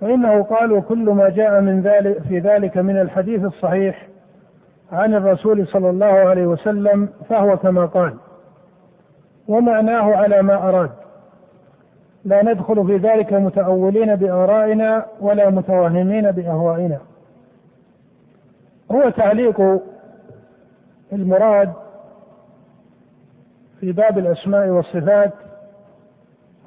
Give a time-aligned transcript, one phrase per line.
[0.00, 4.08] فإنه قال وكل ما جاء من ذلك في ذلك من الحديث الصحيح
[4.92, 8.14] عن الرسول صلى الله عليه وسلم فهو كما قال
[9.48, 10.90] ومعناه على ما أراد.
[12.24, 16.98] لا ندخل في ذلك متأولين بآرائنا ولا متوهمين بأهوائنا.
[18.92, 19.80] هو تعليق
[21.12, 21.72] المراد
[23.80, 25.32] في باب الأسماء والصفات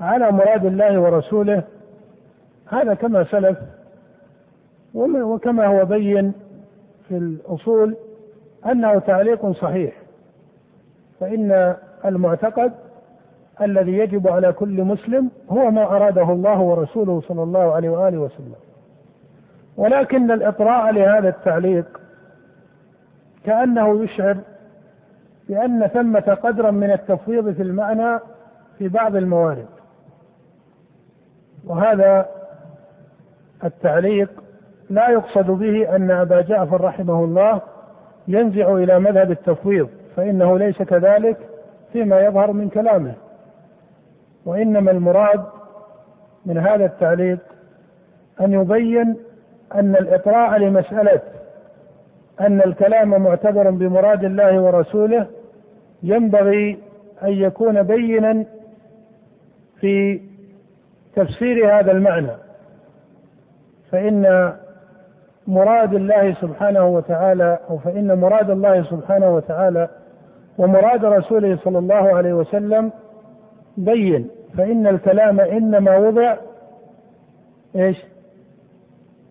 [0.02, 1.64] على مراد الله ورسوله
[2.68, 3.58] هذا كما سلف
[4.94, 6.34] وكما هو بين
[7.08, 7.96] في الأصول
[8.66, 9.94] أنه تعليق صحيح
[11.20, 12.72] فإن المعتقد
[13.62, 18.56] الذي يجب على كل مسلم هو ما أراده الله ورسوله صلى الله عليه وآله وسلم.
[19.78, 22.02] ولكن الإطراء لهذا التعليق
[23.46, 24.38] كأنه يشعر
[25.50, 28.20] بأن ثمة قدرا من التفويض في المعنى
[28.78, 29.66] في بعض الموارد
[31.66, 32.26] وهذا
[33.66, 34.30] التعليق
[34.90, 37.62] لا يقصد به أن أبا جعفر رحمه الله
[38.28, 41.38] ينزع إلى مذهب التفويض فإنه ليس كذلك
[41.94, 43.14] فيما يظهر من كلامه.
[44.46, 45.44] وإنما المراد
[46.46, 47.40] من هذا التعليق
[48.42, 49.16] أن يبين
[49.76, 51.22] أن الإطراء لمسألة
[52.42, 55.28] أن الكلام معتبر بمراد الله ورسوله
[56.04, 56.78] ينبغي
[57.24, 58.46] أن يكون بينا
[59.80, 60.22] في
[61.16, 62.32] تفسير هذا المعنى.
[63.94, 64.54] فإن
[65.48, 69.90] مراد الله سبحانه وتعالى أو فإن مراد الله سبحانه وتعالى
[70.58, 72.92] ومراد رسوله صلى الله عليه وسلم
[73.78, 74.28] بين
[74.58, 76.36] فإن الكلام إنما وضع
[77.76, 77.98] إيش؟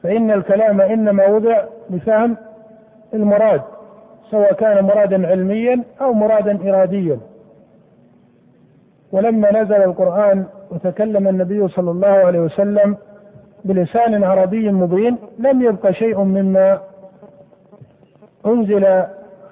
[0.02, 2.36] فإن الكلام إنما وضع لفهم
[3.14, 3.60] المراد
[4.30, 7.18] سواء كان مرادا علميا أو مرادا إراديا
[9.12, 12.96] ولما نزل القرآن وتكلم النبي صلى الله عليه وسلم
[13.64, 16.78] بلسان عربي مبين لم يبق شيء مما
[18.46, 18.84] أنزل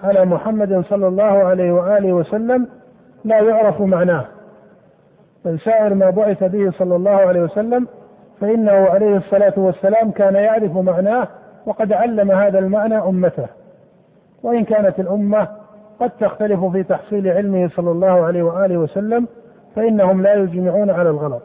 [0.05, 2.69] على محمد صلى الله عليه وآله وسلم
[3.25, 4.25] لا يعرف معناه.
[5.45, 7.87] بل سائر ما بعث به صلى الله عليه وسلم
[8.41, 11.29] فإنه عليه الصلاة والسلام كان يعرف معناه
[11.67, 13.47] وقد علم هذا المعنى أمته.
[14.43, 15.49] وإن كانت الأمة
[16.01, 19.29] قد تختلف في تحصيل علمه صلى الله عليه وآله وسلم
[19.77, 21.43] فإنهم لا يجمعون على الغلط.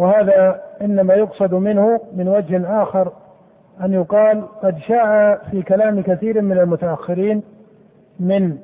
[0.00, 3.12] وهذا إنما يقصد منه من وجه آخر
[3.80, 7.42] أن يقال قد شاع في كلام كثير من المتأخرين
[8.20, 8.58] من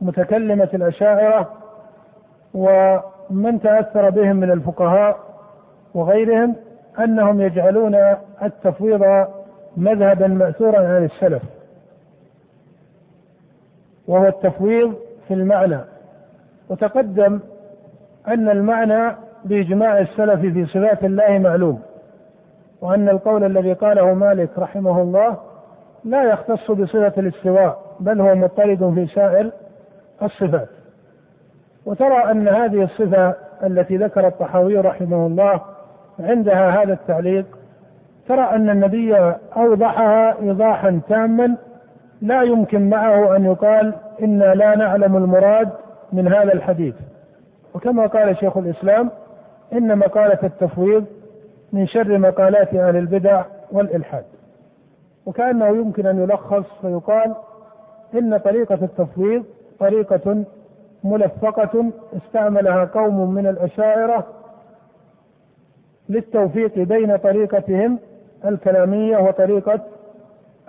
[0.00, 1.52] متكلمة الأشاعرة
[2.54, 5.18] ومن تأثر بهم من الفقهاء
[5.94, 6.56] وغيرهم
[6.98, 7.94] أنهم يجعلون
[8.42, 9.26] التفويض
[9.76, 11.42] مذهبا مأثورا عن السلف.
[14.06, 14.94] وهو التفويض
[15.28, 15.78] في المعنى.
[16.68, 17.40] وتقدم
[18.28, 21.80] أن المعنى بإجماع السلف في صفات الله معلوم
[22.80, 25.36] وأن القول الذي قاله مالك رحمه الله
[26.04, 29.50] لا يختص بصفة الاستواء بل هو مضطرد في سائر
[30.22, 30.68] الصفات.
[31.86, 33.34] وترى أن هذه الصفة
[33.64, 35.60] التي ذكر الطحاوي رحمه الله
[36.20, 37.46] عندها هذا التعليق
[38.28, 41.56] ترى أن النبي أوضحها إيضاحا تاما
[42.22, 45.68] لا يمكن معه أن يقال إنا لا نعلم المراد
[46.12, 46.94] من هذا الحديث.
[47.74, 49.10] وكما قال شيخ الإسلام
[49.72, 51.04] إن مقالة التفويض
[51.72, 54.24] من شر مقالات أهل البدع والإلحاد.
[55.26, 57.34] وكأنه يمكن أن يلخص فيقال
[58.14, 59.44] إن طريقة التفويض
[59.78, 60.44] طريقة
[61.04, 64.26] ملفقة استعملها قوم من الأشاعرة
[66.08, 67.98] للتوفيق بين طريقتهم
[68.44, 69.80] الكلامية وطريقة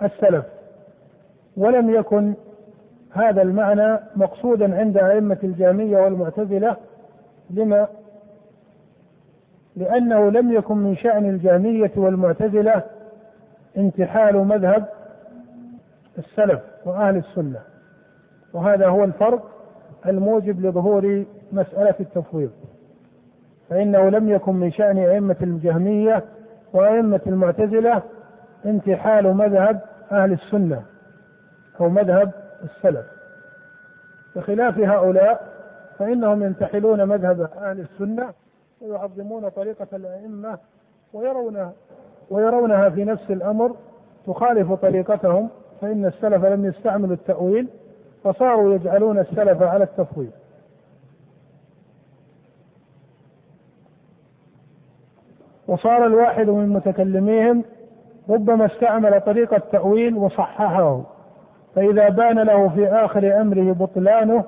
[0.02, 0.44] السلف.
[1.56, 2.34] ولم يكن
[3.12, 6.76] هذا المعنى مقصودا عند أئمة الجامية والمعتزلة
[7.50, 7.88] لما
[9.76, 12.82] لأنه لم يكن من شأن الجامية والمعتزلة
[13.76, 14.84] انتحال مذهب
[16.18, 17.60] السلف وأهل السنة.
[18.52, 19.50] وهذا هو الفرق
[20.06, 22.50] الموجب لظهور مسألة التفويض.
[23.70, 26.24] فإنه لم يكن من شأن أئمة الجهمية
[26.72, 28.02] وأئمة المعتزلة
[28.66, 29.80] انتحال مذهب
[30.12, 30.82] أهل السنة
[31.80, 32.30] أو مذهب
[32.64, 33.06] السلف.
[34.36, 35.48] بخلاف هؤلاء
[35.98, 38.30] فإنهم ينتحلون مذهب أهل السنة
[38.80, 40.58] ويعظمون طريقة الأئمة
[41.12, 41.72] ويرون
[42.30, 43.76] ويرونها في نفس الأمر
[44.26, 45.48] تخالف طريقتهم
[45.80, 47.68] فإن السلف لم يستعملوا التأويل
[48.24, 50.30] فصاروا يجعلون السلف على التفويض.
[55.68, 57.64] وصار الواحد من متكلميهم
[58.30, 61.02] ربما استعمل طريقة تأويل وصححه
[61.74, 64.44] فإذا بان له في آخر أمره بطلانه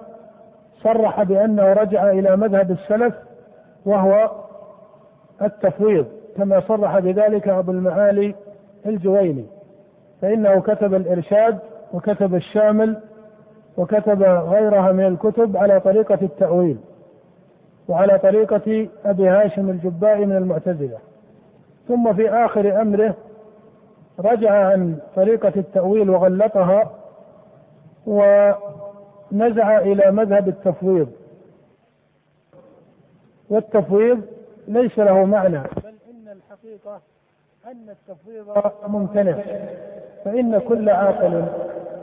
[0.82, 3.14] صرح بأنه رجع إلى مذهب السلف
[3.86, 4.30] وهو
[5.42, 6.06] التفويض
[6.36, 8.34] كما صرح بذلك أبو المعالي
[8.86, 9.46] الجويني.
[10.22, 11.58] فإنه كتب الإرشاد
[11.92, 12.96] وكتب الشامل
[13.76, 16.78] وكتب غيرها من الكتب على طريقة التأويل
[17.88, 20.98] وعلى طريقة أبي هاشم الجبائي من المعتزلة.
[21.88, 23.14] ثم في آخر أمره
[24.20, 26.90] رجع عن طريقة التأويل وغلطها
[28.06, 31.08] ونزع إلى مذهب التفويض.
[33.52, 34.20] والتفويض
[34.68, 35.58] ليس له معنى.
[35.58, 37.00] بل إن الحقيقة
[37.66, 39.36] أن التفويض ممتنع.
[40.24, 41.44] فإن كل عاقل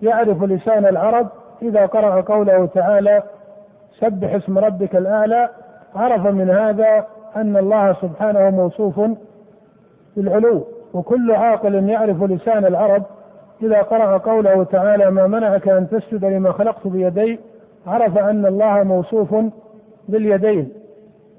[0.02, 1.28] يعرف لسان العرب
[1.62, 3.24] إذا قرأ قوله تعالى
[4.00, 5.50] سبح اسم ربك الأعلى
[5.96, 9.00] عرف من هذا أن الله سبحانه موصوف
[10.16, 10.68] بالعلو.
[10.94, 13.04] وكل عاقل يعرف لسان العرب
[13.64, 17.40] إذا قرأ قوله تعالى ما منعك أن تسجد لما خلقت بيدي
[17.88, 19.36] عرف أن الله موصوف
[20.10, 20.79] باليدين.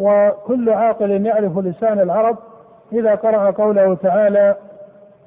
[0.00, 2.38] وكل عاقل يعرف لسان العرب
[2.92, 4.56] إذا قرأ قوله تعالى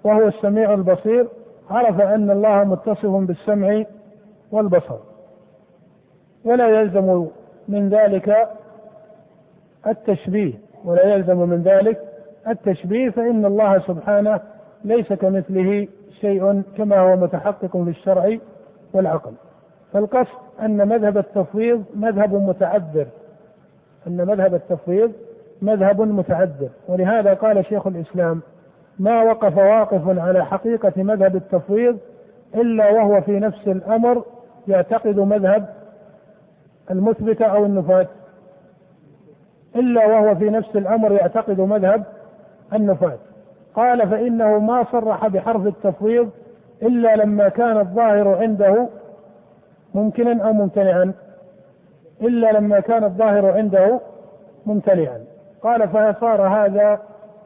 [0.03, 1.27] وهو السميع البصير
[1.69, 3.83] عرف أن الله متصف بالسمع
[4.51, 4.97] والبصر.
[6.45, 7.27] ولا يلزم
[7.67, 8.49] من ذلك
[9.87, 10.53] التشبيه
[10.85, 12.01] ولا يلزم من ذلك
[12.47, 14.39] التشبيه فإن الله سبحانه
[14.83, 15.87] ليس كمثله
[16.21, 18.37] شيء كما هو متحقق في الشرع
[18.93, 19.33] والعقل.
[19.93, 23.07] فالقصد أن مذهب التفويض مذهب متعذر.
[24.07, 25.11] أن مذهب التفويض
[25.61, 28.41] مذهب متعذر ولهذا قال شيخ الإسلام
[28.99, 31.97] ما وقف واقف على حقيقة مذهب التفويض
[32.55, 34.23] إلا وهو في نفس الأمر
[34.67, 35.65] يعتقد مذهب
[36.91, 38.07] المثبتة أو النفاة
[39.75, 42.03] إلا وهو في نفس الأمر يعتقد مذهب
[42.73, 43.17] النفاة
[43.75, 46.29] قال فإنه ما صرح بحرف التفويض
[46.83, 48.87] إلا لما كان الظاهر عنده
[49.93, 51.13] ممكنا أو ممتنعا.
[52.21, 53.99] إلا لما كان الظاهر عنده
[54.65, 55.19] ممتنعا
[55.61, 56.99] قال فصار هذا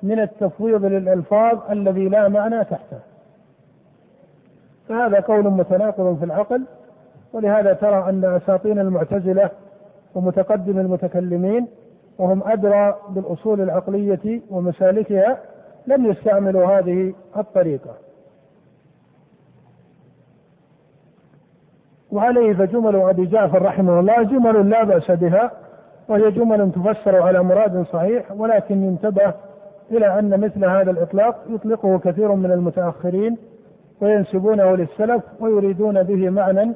[0.04, 3.00] من التفويض للألفاظ الذي لا معنى تحته.
[4.90, 6.64] فهذا قول متناقض في العقل
[7.34, 9.50] ولهذا ترى أن أساطين المعتزلة
[10.16, 11.68] ومتقدم المتكلمين
[12.18, 15.38] وهم أدرى بالأصول العقلية ومسالكها
[15.88, 18.07] لم يستعملوا هذه الطريقة.
[22.12, 25.52] وعليه فجمل أبي جعفر رحمه الله جمل لا بأس بها
[26.10, 29.34] وهي جمل تفسر على مراد صحيح ولكن ينتبه
[29.92, 33.38] إلى أن مثل هذا الإطلاق يطلقه كثير من المتأخرين
[34.02, 36.74] وينسبونه للسلف ويريدون به معنى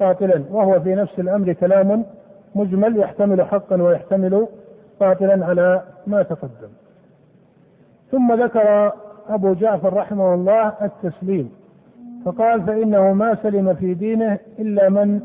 [0.00, 2.04] باطلا وهو في نفس الأمر كلام
[2.54, 4.46] مجمل يحتمل حقا ويحتمل
[5.00, 6.68] باطلا على ما تقدم.
[8.10, 8.92] ثم ذكر
[9.28, 11.50] أبو جعفر رحمه الله التسليم.
[12.26, 15.20] فقال فإنه ما سلم في دينه إلا من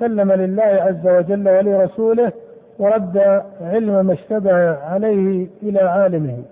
[0.00, 2.32] سلم لله عز وجل ولرسوله
[2.78, 6.42] ورد علم ما اشتبه عليه إلى عالمه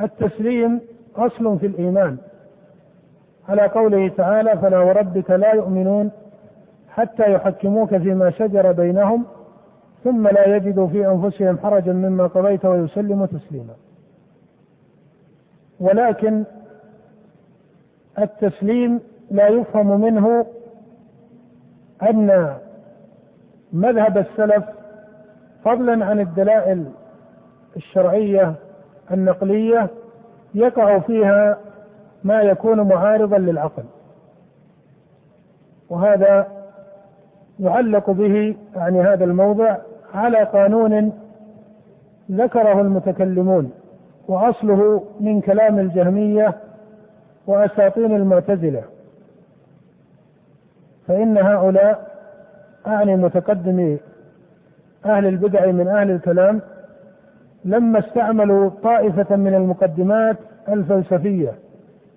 [0.00, 0.80] التسليم
[1.16, 2.16] أصل في الإيمان
[3.48, 6.10] على قوله تعالى فلا وربك لا يؤمنون
[6.88, 9.24] حتى يحكموك فيما شجر بينهم
[10.04, 13.74] ثم لا يجدوا في أنفسهم حرجا مما قضيت ويسلموا تسليما.
[15.80, 16.44] ولكن
[18.18, 19.00] التسليم
[19.30, 20.46] لا يفهم منه
[22.02, 22.56] أن
[23.72, 24.64] مذهب السلف
[25.64, 26.84] فضلا عن الدلائل
[27.76, 28.54] الشرعية
[29.10, 29.88] النقلية
[30.54, 31.58] يقع فيها
[32.24, 33.82] ما يكون معارضا للعقل.
[35.90, 36.46] وهذا
[37.60, 39.76] يعلق به يعني هذا الموضع
[40.14, 41.12] على قانون
[42.30, 43.70] ذكره المتكلمون
[44.28, 46.54] وأصله من كلام الجهمية
[47.46, 48.82] واساطين المعتزلة.
[51.08, 52.12] فإن هؤلاء
[52.86, 53.98] أعني متقدمي
[55.06, 56.60] أهل البدع من أهل الكلام
[57.64, 60.36] لما استعملوا طائفة من المقدمات
[60.68, 61.52] الفلسفية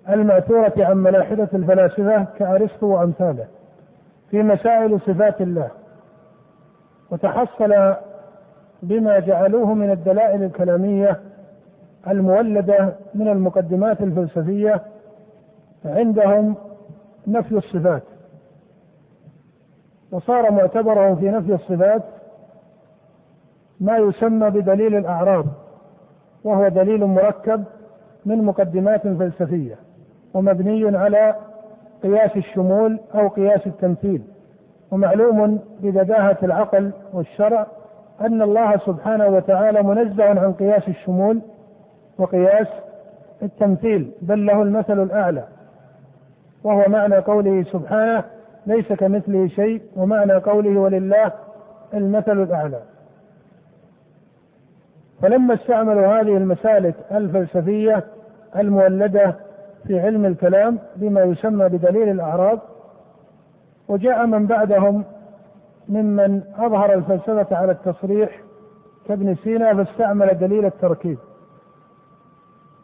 [0.08, 3.44] المأثورة عن ملاحدة الفلاسفة كأرسطو وأمثاله
[4.30, 5.68] في مسائل صفات الله
[7.10, 7.94] وتحصل
[8.82, 11.20] بما جعلوه من الدلائل الكلامية
[12.08, 14.82] المولدة من المقدمات الفلسفية
[15.86, 16.54] عندهم
[17.26, 18.02] نفي الصفات.
[20.12, 22.02] وصار معتبرهم في نفي الصفات
[23.80, 25.46] ما يسمى بدليل الأعراض
[26.44, 27.64] وهو دليل مركب
[28.26, 29.76] من مقدمات فلسفية
[30.34, 31.34] ومبني على
[32.02, 34.22] قياس الشمول أو قياس التمثيل.
[34.90, 37.66] ومعلوم ببداهة العقل والشرع
[38.20, 41.40] أن الله سبحانه وتعالى منزه عن قياس الشمول
[42.18, 42.66] وقياس
[43.42, 45.44] التمثيل بل له المثل الأعلى.
[46.66, 48.24] وهو معنى قوله سبحانه
[48.66, 51.32] ليس كمثله شيء ومعنى قوله ولله
[51.94, 52.80] المثل الأعلى.
[55.22, 58.04] فلما استعملوا هذه المسالك الفلسفية
[58.56, 59.34] المولدة
[59.86, 62.58] في علم الكلام بما يسمى بدليل الأعراض
[63.88, 65.04] وجاء من بعدهم
[65.88, 68.40] ممن أظهر الفلسفة على التصريح
[69.08, 71.18] كابن سينا فاستعمل دليل التركيب.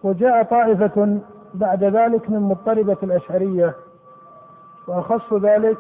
[0.03, 1.19] وجاء طائفة
[1.55, 3.75] بعد ذلك من مضطربة الأشعرية
[4.89, 5.79] وأخص ذلك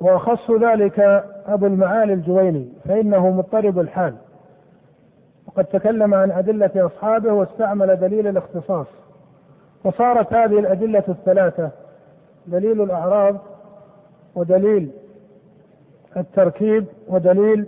[0.00, 1.00] وأخص ذلك
[1.46, 4.16] أبو المعالي الجويني فإنه مضطرب الحال.
[5.46, 8.86] وقد تكلم عن أدلة أصحابه واستعمل دليل الاختصاص.
[9.84, 11.70] وصارت هذه الأدلة الثلاثة
[12.46, 13.36] دليل الأعراض
[14.34, 14.90] ودليل
[16.16, 17.66] التركيب ودليل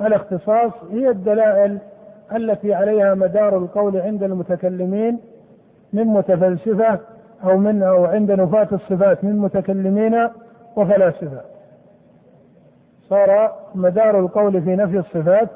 [0.00, 1.78] الاختصاص هي الدلائل
[2.36, 5.18] التي عليها مدار القول عند المتكلمين
[5.92, 6.98] من متفلسفة
[7.44, 10.28] أو من أو عند نفاة الصفات من متكلمين
[10.76, 11.40] وفلاسفة.
[13.08, 15.48] صار مدار القول في نفي الصفات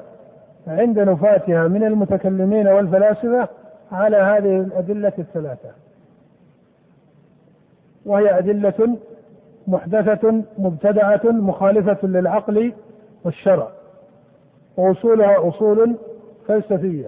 [0.67, 3.47] عند نفاتها من المتكلمين والفلاسفة
[3.91, 5.69] على هذه الأدلة الثلاثة.
[8.05, 8.97] وهي أدلة
[9.67, 12.73] محدثة مبتدعة مخالفة للعقل
[13.25, 13.67] والشرع.
[14.77, 15.95] وأصولها أصول
[16.47, 17.07] فلسفية.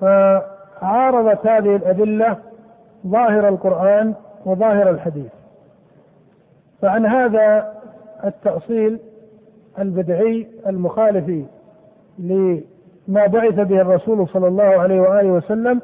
[0.00, 2.36] فعارضت هذه الأدلة
[3.06, 5.32] ظاهر القرآن وظاهر الحديث.
[6.82, 7.74] فعن هذا
[8.24, 8.98] التأصيل
[9.78, 11.44] البدعي المخالف
[12.18, 15.80] لما بعث به الرسول صلى الله عليه وآله وسلم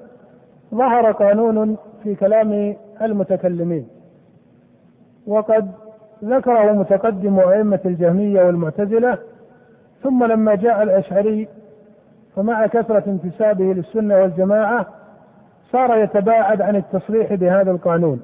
[0.74, 3.88] ظهر قانون في كلام المتكلمين.
[5.26, 5.70] وقد
[6.24, 9.18] ذكره متقدم أئمة الجهمية والمعتزلة
[10.02, 11.48] ثم لما جاء الأشعري
[12.36, 14.86] فمع كثرة انتسابه للسنة والجماعة
[15.72, 18.20] صار يتباعد عن التصريح بهذا القانون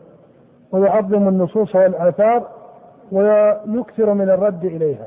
[0.73, 2.49] ويعظم النصوص والآثار
[3.13, 5.07] ويكثر من الرد إليها.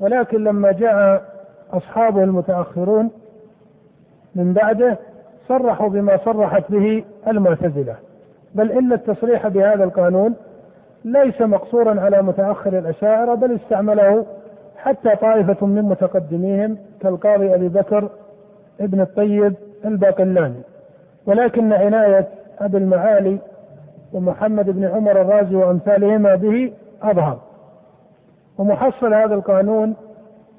[0.00, 1.22] ولكن لما جاء
[1.72, 3.10] أصحابه المتأخرون
[4.34, 4.98] من بعده
[5.48, 7.94] صرحوا بما صرحت به المعتزلة.
[8.54, 10.34] بل إن التصريح بهذا القانون
[11.04, 14.26] ليس مقصورا على متأخر الأشاعرة بل استعمله
[14.84, 18.08] حتى طائفة من متقدميهم كالقاضي أبي بكر
[18.80, 20.62] ابن الطيب الباقلاني.
[21.26, 23.38] ولكن عناية أبي المعالي
[24.12, 26.72] ومحمد بن عمر الرازي وأمثالهما به
[27.02, 27.38] أظهر.
[28.58, 29.94] ومحصل هذا القانون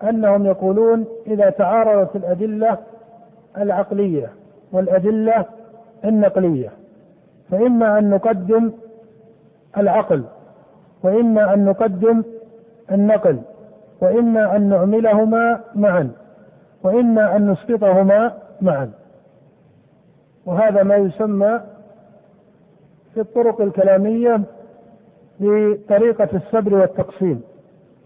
[0.04, 2.78] أنهم يقولون إذا تعارضت الأدلة
[3.58, 4.30] العقلية
[4.72, 5.46] والأدلة
[6.06, 6.70] النقلية
[7.52, 8.72] فإما أن نقدم
[9.78, 10.24] العقل
[11.04, 12.24] وإما أن نقدم
[12.92, 13.40] النقل.
[14.02, 16.12] وإما أن نعملهما معا
[16.84, 18.92] وإما أن نسقطهما معا.
[20.46, 21.60] وهذا ما يسمى
[23.14, 24.42] في الطرق الكلامية
[25.40, 27.42] بطريقة السبر والتقسيم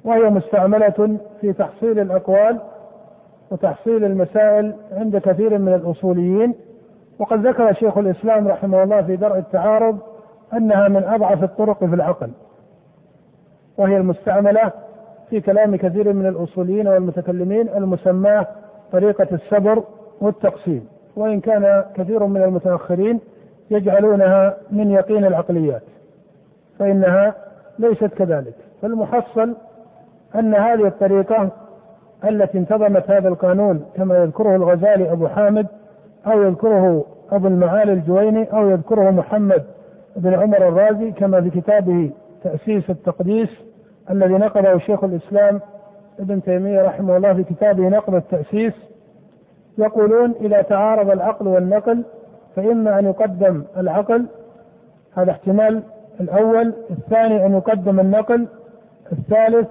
[0.03, 2.59] وهي مستعملة في تحصيل الأقوال
[3.51, 6.55] وتحصيل المسائل عند كثير من الأصوليين.
[7.19, 9.99] وقد ذكر شيخ الإسلام رحمه الله في درء التعارض
[10.53, 12.29] أنها من أضعف الطرق في العقل
[13.77, 14.71] وهي المستعملة
[15.29, 18.47] في كلام كثير من الأصوليين والمتكلمين المسماة
[18.91, 19.83] طريقة السبر
[20.21, 23.19] والتقسيم وإن كان كثير من المتأخرين
[23.71, 25.81] يجعلونها من يقين العقليات
[26.79, 27.33] فإنها
[27.79, 28.53] ليست كذلك.
[28.81, 29.55] فالمحصل
[30.35, 31.49] أن هذه الطريقة
[32.29, 35.67] التي انتظمت هذا القانون كما يذكره الغزالي أبو حامد
[36.27, 39.63] أو يذكره أبو المعالي الجويني أو يذكره محمد
[40.15, 42.11] بن عمر الرازي كما في كتابه
[42.43, 43.49] تأسيس التقديس
[44.09, 45.61] الذي نقله شيخ الإسلام
[46.19, 48.73] ابن تيمية رحمه الله في كتابه نقد التأسيس
[49.77, 52.03] يقولون إذا تعارض العقل والنقل
[52.55, 54.25] فإما أن يقدم العقل
[55.15, 55.83] هذا احتمال
[56.19, 58.47] الأول الثاني أن يقدم النقل
[59.11, 59.67] الثالث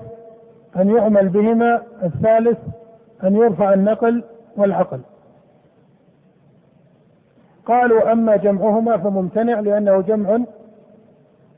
[0.77, 2.59] أن يعمل بهما الثالث
[3.25, 4.25] أن يرفع النقل
[4.57, 5.01] والعقل.
[7.67, 10.39] قالوا أما جمعهما فممتنع لأنه جمع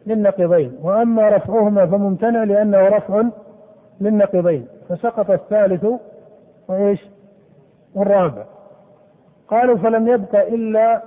[0.06, 3.22] للنقيضين وأما رفعهما فممتنع لأنه رفع
[4.00, 5.86] للنقيضين فسقط الثالث
[6.68, 7.06] وإيش؟
[7.94, 8.44] والرابع.
[9.48, 11.02] قالوا فلم يبق إلا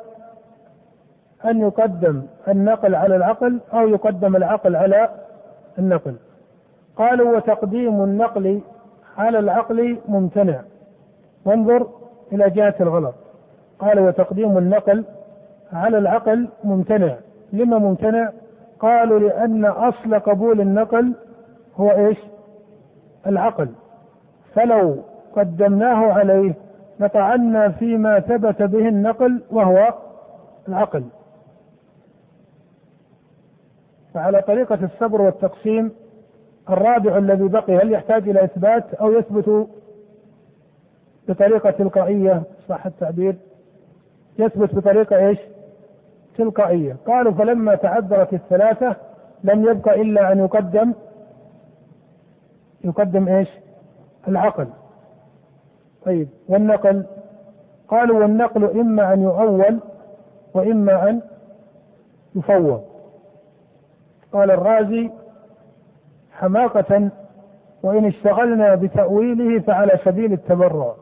[1.46, 5.10] أن يقدم النقل على العقل أو يقدم العقل على
[5.80, 6.16] النقل.
[6.96, 8.62] قالوا وتقديم النقل
[9.18, 10.62] على العقل ممتنع.
[11.46, 11.88] وانظر
[12.32, 13.16] إلى جهة الغلط.
[13.80, 15.04] قالوا وتقديم النقل
[15.74, 17.16] على العقل ممتنع.
[17.54, 18.32] لما ممتنع؟
[18.84, 21.14] قالوا لأن أصل قبول النقل
[21.76, 22.18] هو إيش؟
[23.28, 23.70] العقل.
[24.56, 25.04] فلو
[25.36, 26.54] قدمناه عليه
[27.00, 29.94] لطعنا فيما ثبت به النقل وهو
[30.68, 31.04] العقل.
[34.14, 35.92] فعلى طريقة الصبر والتقسيم
[36.70, 39.68] الرابع الذي بقي هل يحتاج إلى إثبات أو يثبت
[41.28, 43.36] بطريقة تلقائية؟ صح التعبير.
[44.40, 45.40] يثبت بطريقة إيش؟
[46.38, 46.96] تلقائية.
[47.08, 48.96] قالوا فلما تعذرت الثلاثة
[49.44, 50.94] لم يبق إلا أن يقدم
[52.84, 53.50] يقدم إيش؟
[54.28, 54.68] العقل.
[56.06, 57.06] طيب والنقل؟
[57.88, 59.80] قالوا والنقل إما أن يؤول
[60.54, 61.22] وإما أن
[62.36, 62.82] يفوض.
[64.34, 65.12] قال الرازي
[66.32, 67.10] حماقة
[67.84, 70.94] وإن اشتغلنا بتأويله فعلى سبيل التبرع.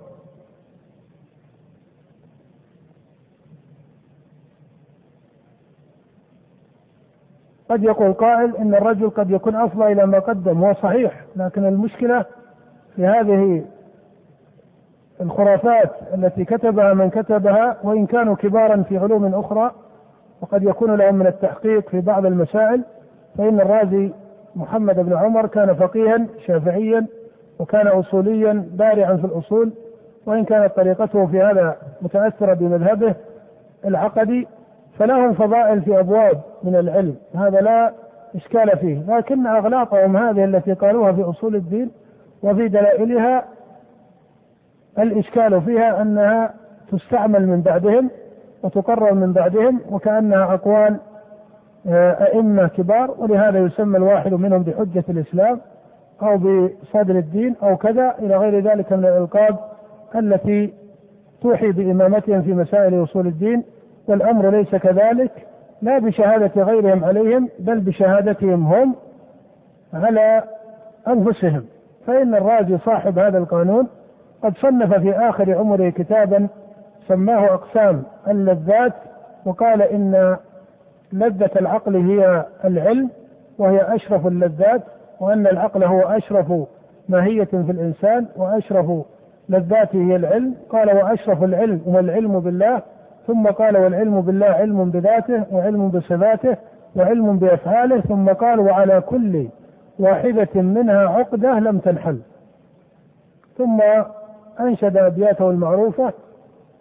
[7.71, 11.21] قد يقول قائل إن الرجل قد يكون افضى إلى ما قدم هو صحيح.
[11.35, 12.25] لكن المشكلة
[12.95, 13.63] في هذه
[15.21, 19.71] الخرافات التي كتبها من كتبها وإن كانوا كبارا في علوم أخرى
[20.41, 22.83] وقد يكون لهم من التحقيق في بعض المسائل
[23.37, 24.11] فإن الرازي
[24.55, 27.05] محمد بن عمر كان فقيها شافعيا
[27.59, 29.71] وكان أصوليا بارعا في الأصول
[30.25, 33.15] وإن كانت طريقته في هذا متأثرة بمذهبه
[33.85, 34.47] العقدي
[35.01, 37.15] فلهم فضائل في أبواب من العلم.
[37.35, 37.93] هذا لا
[38.35, 39.03] إشكال فيه.
[39.07, 41.91] لكن أغلاطهم هذه التي قالوها في أصول الدين
[42.43, 43.45] وفي دلائلها
[44.99, 46.53] الإشكال فيها أنها
[46.91, 48.09] تستعمل من بعدهم
[48.63, 50.97] وتقرر من بعدهم وكأنها أقوال
[51.87, 53.15] آه، أئمة كبار.
[53.17, 55.61] ولهذا يسمى الواحد منهم بحجة الإسلام
[56.21, 59.57] أو بصدر الدين أو كذا إلى غير ذلك من الألقاب
[60.15, 60.73] التي
[61.41, 63.63] توحي بإمامتهم في مسائل أصول الدين.
[64.07, 65.31] والأمر ليس كذلك
[65.81, 68.95] لا بشهادة غيرهم عليهم بل بشهادتهم هم
[69.93, 70.43] على
[71.07, 71.65] أنفسهم.
[72.07, 73.87] فإن الرازي صاحب هذا القانون
[74.43, 76.47] قد صنف في آخر عمره كتابا
[77.07, 78.93] سماه أقسام اللذات
[79.45, 80.37] وقال إن
[81.13, 83.09] لذة العقل هي العلم
[83.57, 84.81] وهي أشرف اللذات
[85.19, 86.53] وأن العقل هو أشرف
[87.09, 88.85] ماهية في الإنسان وأشرف
[89.49, 90.55] لذاته هي العلم.
[90.69, 92.81] قال وأشرف العلم هو العلم بالله
[93.27, 96.57] ثم قال والعلم بالله علم بذاته وعلم بصفاته
[96.95, 99.47] وعلم بأفعاله ثم قال وعلى كل
[99.99, 102.19] واحدة منها عقدة لم تنحل.
[103.57, 103.81] ثم
[104.59, 106.13] أنشد أبياته المعروفة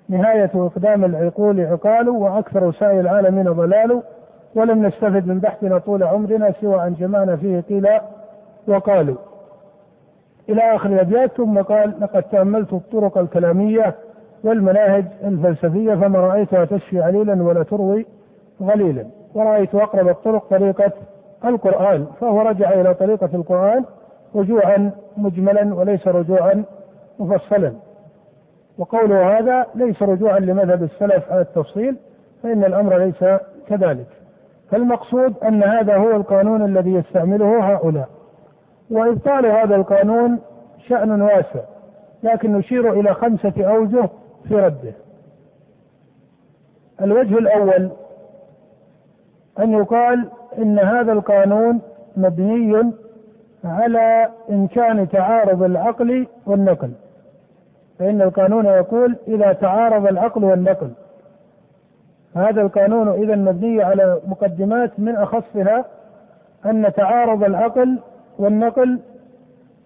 [0.08, 4.02] نهاية إقدام العقول عقال وأكثر سائر العالمين ضلال
[4.54, 7.88] ولم نستفد من بحثنا طول عمرنا سوى أن جمعنا فيه قيل
[8.68, 9.16] وقالوا
[10.48, 13.94] إلى آخر الأبيات ثم قال لقد تأملت الطرق الكلامية
[14.44, 18.06] والمناهج الفلسفية فما رأيتها تشفي عليلا ولا تروي
[18.62, 19.06] غليلا.
[19.34, 20.92] ورأيت أقرب الطرق طريقة
[21.44, 23.84] القرآن فهو رجع إلى طريقة القرآن
[24.36, 26.64] رجوعا مجملا وليس رجوعا
[27.18, 27.72] مفصلا.
[28.78, 31.96] وقوله هذا ليس رجوعا لمذهب السلف على التفصيل
[32.42, 33.24] فإن الأمر ليس
[33.68, 34.06] كذلك.
[34.70, 38.08] فالمقصود أن هذا هو القانون الذي يستعمله هؤلاء.
[38.90, 40.38] وإبطال هذا القانون
[40.88, 41.60] شأن واسع
[42.22, 44.08] لكن نشير إلى خمسة أوجه
[44.48, 44.92] في رده.
[47.00, 47.90] الوجه الأول
[49.58, 51.80] أن يقال إن هذا القانون
[52.16, 52.92] مبني
[53.64, 56.92] على إمكان تعارض العقل والنقل.
[57.98, 60.90] فإن القانون يقول إذا تعارض العقل والنقل.
[62.36, 65.84] هذا القانون إذا مبني على مقدمات من أخصها
[66.66, 67.98] أن تعارض العقل
[68.38, 69.00] والنقل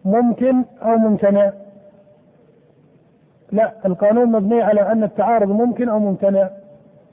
[0.04, 1.52] ممكن أو ممتنع.
[3.52, 6.50] لا القانون مبني على أن التعارض ممكن أو ممتنع.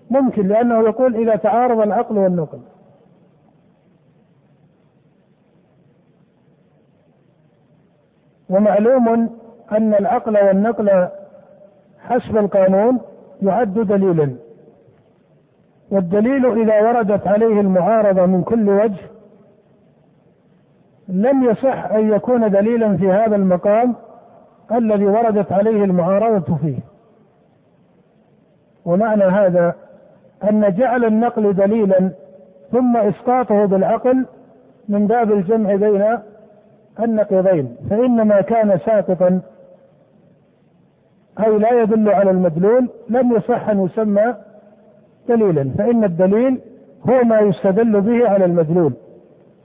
[0.10, 2.60] ممكن لأنه يقول إذا تعارض العقل والنقل.
[8.50, 9.30] ومعلوم
[9.72, 11.08] أن العقل والنقل
[12.00, 13.00] حسب القانون
[13.42, 14.36] يعد دليلا.
[15.92, 19.02] والدليل إذا وردت عليه المعارضة من كل وجه
[21.08, 23.96] لم يصح أن يكون دليلا في هذا المقام
[24.74, 26.80] الذي وردت عليه المعارضة فيه.
[28.86, 29.76] ومعنى هذا
[30.50, 32.12] أن جعل النقل دليلا
[32.72, 34.26] ثم إسقاطه بالعقل
[34.90, 36.18] من باب الجمع بين
[37.00, 39.42] النقيضين فإنما كان ساقطا
[41.40, 44.36] أو لا يدل على المدلول لم يصح أن يسمى
[45.30, 46.60] دليلا فإن الدليل
[47.10, 48.94] هو ما يستدل به على المدلول.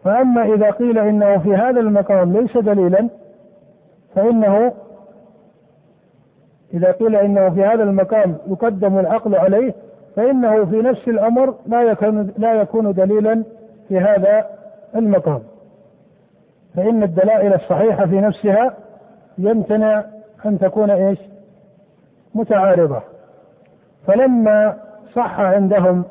[0.05, 3.09] فأما إذا قيل إنه في هذا المقام ليس دليلا
[4.15, 4.73] فإنه
[6.75, 9.75] إذا قيل إنه في هذا المقام يقدم العقل عليه
[10.17, 13.45] فإنه في نفس الأمر لا يكون لا يكون دليلا
[13.89, 14.47] في هذا
[14.97, 15.43] المقام
[16.77, 18.75] فإن الدلائل الصحيحة في نفسها
[19.39, 20.05] يمتنع
[20.47, 21.19] أن تكون إيش؟
[22.35, 23.01] متعارضة
[24.07, 24.77] فلما
[25.15, 26.05] صح عندهم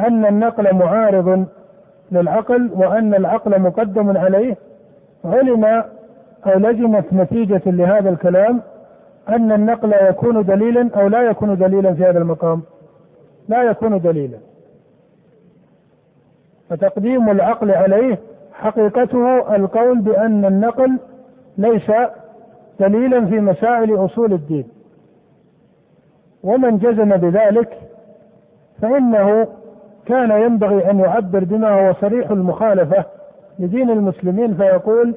[0.00, 1.46] أن النقل معارض
[2.12, 4.56] للعقل وأن العقل مقدم عليه
[5.24, 5.64] علم
[6.46, 8.60] أو لزمت نتيجة لهذا الكلام
[9.28, 12.62] أن النقل يكون دليلا أو لا يكون دليلا في هذا المقام.
[13.48, 14.38] لا يكون دليلا.
[16.68, 18.18] فتقديم العقل عليه
[18.52, 20.98] حقيقته القول بأن النقل
[21.58, 21.90] ليس
[22.80, 24.64] دليلا في مسائل أصول الدين.
[26.42, 27.78] ومن جزم بذلك
[28.82, 29.46] فإنه
[30.06, 33.04] كان ينبغي أن يعبر بما هو صريح المخالفة
[33.58, 35.14] لدين المسلمين فيقول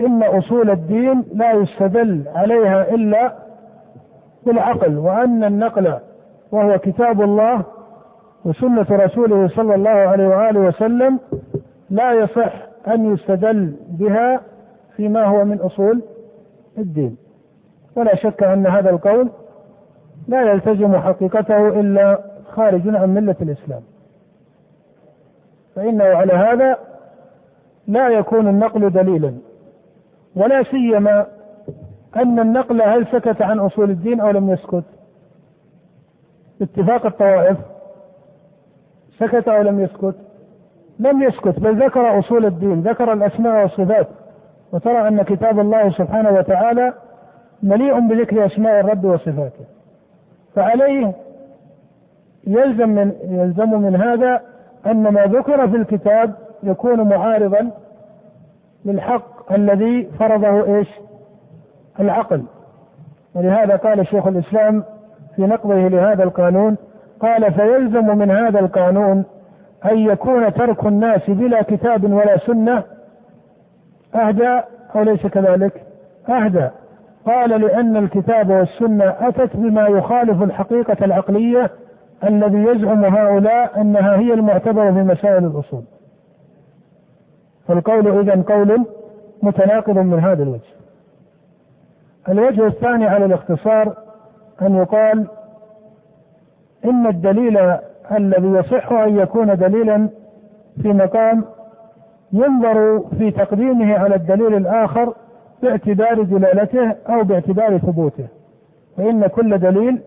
[0.00, 3.34] إن أصول الدين لا يستدل عليها إلا
[4.46, 5.94] بالعقل وأن النقل
[6.52, 7.62] وهو كتاب الله
[8.44, 11.18] وسنة رسوله صلى الله عليه وآله وسلم
[11.90, 12.52] لا يصح
[12.88, 14.40] أن يستدل بها
[14.96, 16.02] فيما هو من أصول
[16.78, 17.16] الدين.
[17.96, 19.30] ولا شك أن هذا القول
[20.28, 22.18] لا يلتزم حقيقته إلا
[22.50, 23.80] خارج عن ملة الإسلام.
[25.76, 26.78] فإنه على هذا
[27.86, 29.34] لا يكون النقل دليلا.
[30.36, 31.26] ولا سيما
[32.16, 34.84] أن النقل هل سكت عن أصول الدين أو لم يسكت؟
[36.62, 37.56] اتفاق الطوائف.
[39.18, 40.14] سكت أو لم يسكت؟
[40.98, 44.06] لم يسكت بل ذكر أصول الدين ذكر الأسماء والصفات
[44.72, 46.92] وترى أن كتاب الله سبحانه وتعالى
[47.62, 49.64] مليء بذكر أسماء الرب وصفاته.
[50.54, 51.12] فعليه
[52.46, 54.40] يلزم من يلزم من هذا
[54.86, 57.70] أن ما ذكر في الكتاب يكون معارضا
[58.84, 60.88] للحق الذي فرضه إيش؟
[62.00, 62.42] العقل
[63.34, 64.84] ولهذا قال شيخ الإسلام
[65.36, 66.76] في نقضه لهذا القانون
[67.20, 69.24] قال فيلزم من هذا القانون
[69.84, 72.82] أن يكون ترك الناس بلا كتاب ولا سنة
[74.14, 74.60] أهدى
[74.96, 75.82] أو ليس كذلك؟
[76.28, 76.68] أهدى
[77.26, 81.70] قال لأن الكتاب والسنة أتت بما يخالف الحقيقة العقلية
[82.24, 85.82] الذي يزعم هؤلاء أنها هي المعتبرة في مسائل الأصول.
[87.68, 88.84] فالقول اذا قول
[89.42, 90.78] متناقض من هذا الوجه.
[92.28, 93.96] الوجه الثاني على الاختصار
[94.62, 95.26] أن يقال
[96.84, 97.58] إن الدليل
[98.12, 100.08] الذي يصح أن يكون دليلا
[100.82, 101.44] في مقام
[102.32, 105.14] ينظر في تقديمه على الدليل الآخر
[105.62, 108.26] باعتبار دلالته أو باعتبار ثبوته.
[108.96, 110.00] فان كل دليل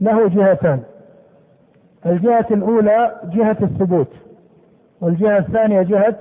[0.00, 0.80] له جهتان.
[2.06, 4.12] الجهة الأولى جهة الثبوت
[5.00, 6.14] والجهة الثانية جهة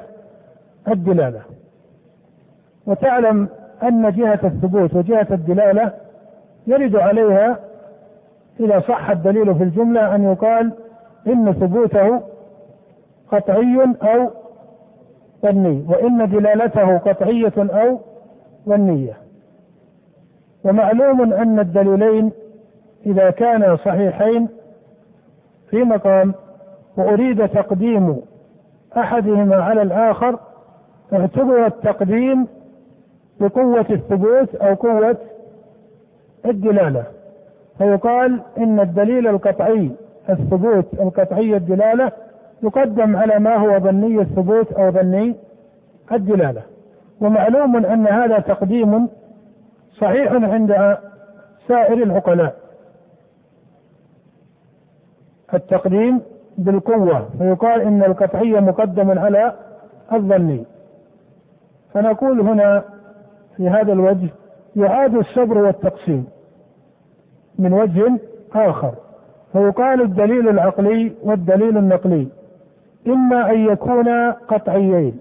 [0.87, 1.41] الدلالة
[2.85, 3.47] وتعلم
[3.83, 5.91] أن جهة الثبوت وجهة الدلالة
[6.67, 7.59] يرد عليها
[8.59, 10.71] إذا صح الدليل في الجملة أن يقال
[11.27, 12.21] إن ثبوته
[13.31, 14.29] قطعي أو
[15.43, 17.99] ظني وإن دلالته قطعية أو
[18.69, 19.13] ظنية.
[20.63, 22.31] ومعلوم أن الدليلين
[23.05, 24.47] إذا كانا صحيحين
[25.69, 26.33] في مقام
[26.97, 28.21] وأريد تقديم
[28.97, 30.39] أحدهما على الآخر
[31.13, 32.47] اعتبر التقديم
[33.39, 35.17] بقوة الثبوت أو قوة
[36.45, 37.03] الدلالة.
[37.77, 39.91] فيقال إن الدليل القطعي
[40.29, 42.11] الثبوت القطعي الدلالة
[42.63, 45.35] يقدم على ما هو ظني الثبوت أو ظني
[46.11, 46.61] الدلالة.
[47.21, 49.07] ومعلوم أن هذا تقديم
[49.97, 50.97] صحيح عند
[51.67, 52.55] سائر العقلاء.
[55.53, 56.21] التقديم
[56.57, 57.29] بالقوة.
[57.37, 59.53] فيقال إن القطعية مقدم على
[60.13, 60.63] الظني.
[61.93, 62.83] فنقول هنا
[63.59, 64.27] في هذا الوجه
[64.75, 66.25] يعاد الصبر والتقسيم
[67.59, 68.19] من وجه
[68.55, 68.93] آخر
[69.53, 72.27] فيقال الدليل العقلي والدليل النقلي
[73.07, 75.19] إما أن يكونا قطعيين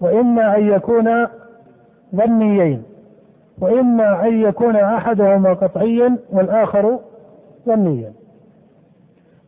[0.00, 1.30] وإما أن يكونا
[2.16, 2.82] ظنيين
[3.60, 6.98] وإما أن يكون أحدهما قطعيا والآخر
[7.66, 8.12] ظنيا.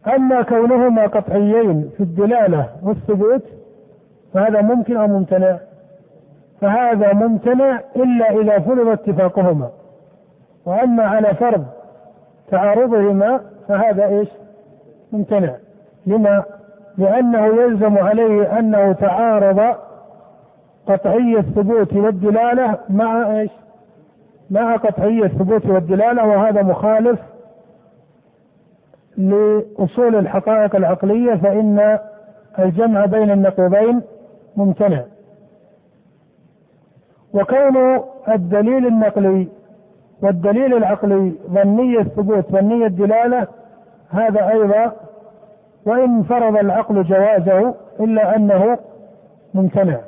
[0.07, 3.43] أما كونهما قطعيين في الدلالة والثبوت
[4.35, 5.59] فهذا ممكن أو ممتنع؟
[6.61, 9.71] فهذا ممتنع إلا إذا فرض اتفاقهما.
[10.67, 11.65] وأما على فرض
[12.51, 14.29] تعارضهما فهذا إيش؟
[15.13, 15.55] ممتنع.
[16.07, 16.45] لما؟
[16.99, 19.77] لأنه يلزم عليه أنه تعارض
[20.87, 23.51] قطعي الثبوت والدلالة مع إيش؟
[24.51, 27.21] مع قطعي الثبوت والدلالة وهذا مخالف
[29.17, 31.99] لأصول الحقائق العقلية فإن
[32.59, 34.03] الجمع بين النقيضين
[34.57, 35.03] ممتنع.
[37.35, 39.49] وكون الدليل النقلي
[40.23, 43.47] والدليل العقلي ظني الثبوت ظني الدلالة
[44.11, 44.93] هذا أيضا
[45.87, 48.79] وإن فرض العقل جوازه إلا أنه
[49.55, 49.99] ممتنع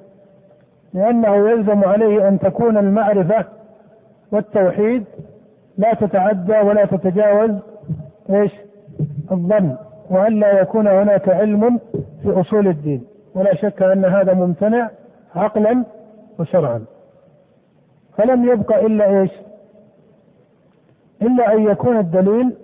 [0.94, 3.44] لأنه يلزم عليه أن تكون المعرفة
[4.32, 5.04] والتوحيد
[5.78, 7.50] لا تتعدى ولا تتجاوز
[8.30, 8.52] إيش؟
[9.32, 9.76] الظن
[10.10, 11.78] وألا يكون هناك علم
[12.22, 13.04] في أصول الدين
[13.34, 14.90] ولا شك أن هذا ممتنع
[15.36, 15.84] عقلا
[16.38, 16.84] وشرعا
[18.18, 19.30] فلم يبق إلا إيش؟
[21.22, 22.54] إلا أن يكون الدليل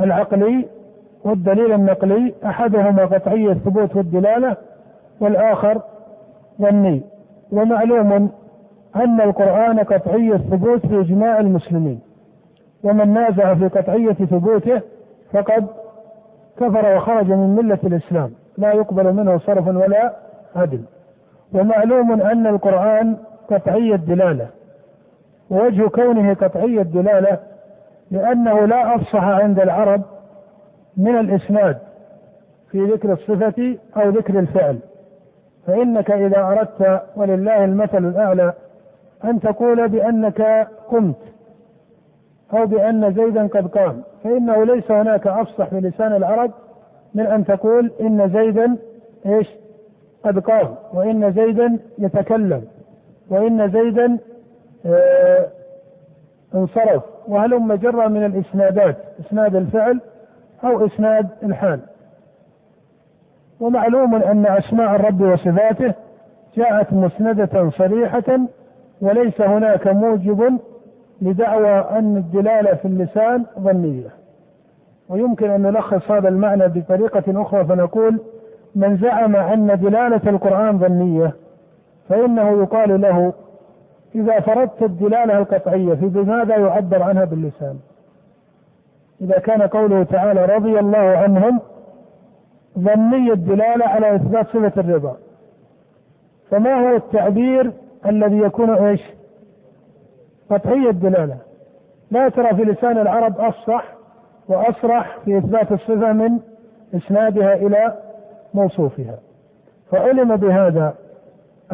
[0.00, 0.66] العقلي
[1.24, 4.56] والدليل النقلي أحدهما قطعي الثبوت والدلالة
[5.20, 5.82] والآخر
[6.60, 7.02] ظني.
[7.52, 8.30] ومعلوم
[8.96, 12.00] أن القرآن قطعي الثبوت في إجماع المسلمين.
[12.84, 14.80] ومن نازع في قطعية ثبوته
[15.32, 15.66] فقد
[16.60, 18.30] كفر وخرج من ملة الإسلام.
[18.58, 20.12] لا يقبل منه صرف ولا
[20.56, 20.80] عدل.
[21.54, 23.16] ومعلوم أن القرآن
[23.50, 24.46] قطعي الدلالة.
[25.52, 27.38] ووجه كونه قطعي الدلالة
[28.10, 30.02] لأنه لا أفصح عند العرب
[30.96, 31.78] من الإسناد
[32.70, 34.78] في ذكر الصفة أو ذكر الفعل.
[35.66, 38.52] فإنك إذا أردت ولله المثل الأعلى
[39.24, 41.16] أن تقول بأنك قمت
[42.54, 46.50] أو بأن زيدا قد قام فإنه ليس هناك أفصح في لسان العرب
[47.14, 48.76] من أن تقول إن زيدا
[49.26, 49.48] إيش؟
[50.24, 52.62] قد قام وإن زيدا يتكلم
[53.30, 54.18] وإن زيدا
[56.54, 57.02] انصرف.
[57.28, 60.00] وهلم جرى من الإسنادات إسناد الفعل
[60.64, 61.80] أو إسناد الحال؟
[63.60, 65.94] ومعلوم أن أسماء الرب وصفاته
[66.56, 68.38] جاءت مسندة صريحة
[69.00, 70.58] وليس هناك موجب
[71.22, 74.08] لدعوى أن الدلالة في اللسان ظنية.
[75.08, 78.20] ويمكن أن نلخص هذا المعنى بطريقة أخرى فنقول
[78.74, 81.32] من زعم أن دلالة القرآن ظنية
[82.08, 83.32] فإنه يقال له
[84.14, 87.78] إذا فرضت الدلالة القطعية في بماذا يعبر عنها باللسان؟
[89.20, 91.60] إذا كان قوله تعالى رضي الله عنهم
[92.78, 95.16] ظني الدلالة على إثبات صفة الرضا.
[96.50, 97.72] فما هو التعبير
[98.06, 99.00] الذي يكون إيش؟
[100.50, 101.36] قطعي الدلالة.
[102.10, 103.84] لا ترى في لسان العرب أفصح
[104.48, 106.38] وأصرح في إثبات الصفة من
[106.94, 107.94] إسنادها إلى
[108.54, 109.18] موصوفها.
[109.90, 110.94] فعلم بهذا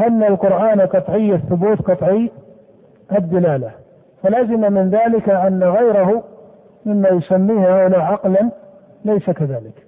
[0.06, 2.30] أن القرآن قطعي الثبوت قطعي
[3.16, 3.70] الدلالة.
[4.22, 6.22] فلزم من ذلك أن غيره
[6.86, 8.50] مما يسميه هؤلاء عقلا
[9.04, 9.86] ليس كذلك.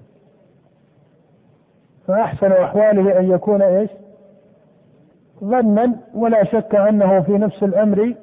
[2.06, 3.90] فأحسن أحواله أن يكون إيش؟
[5.44, 8.14] ظنا ولا شك أنه في نفس الأمر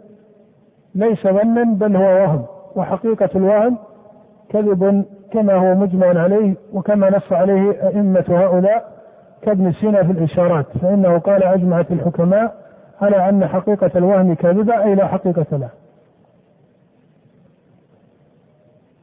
[0.95, 2.45] ليس ظنا بل هو وهم.
[2.75, 3.77] وحقيقة الوهم
[4.49, 8.96] كذب كما هو مجمع عليه وكما نص عليه أئمة هؤلاء
[9.41, 12.55] كابن سينا في الإشارات فإنه قال أجمعت الحكماء
[13.01, 15.69] على أن حقيقة الوهم كاذبة أي لا حقيقة له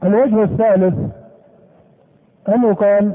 [0.05, 0.95] الوجه الثالث
[2.49, 3.13] أنه قال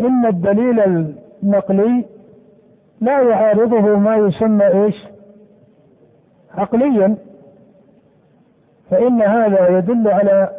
[0.00, 0.80] إن الدليل
[1.42, 2.04] النقلي
[3.00, 5.06] لا يعارضه ما يسمى إيش؟
[6.54, 7.16] عقليا
[8.90, 10.50] فإن هذا يدل على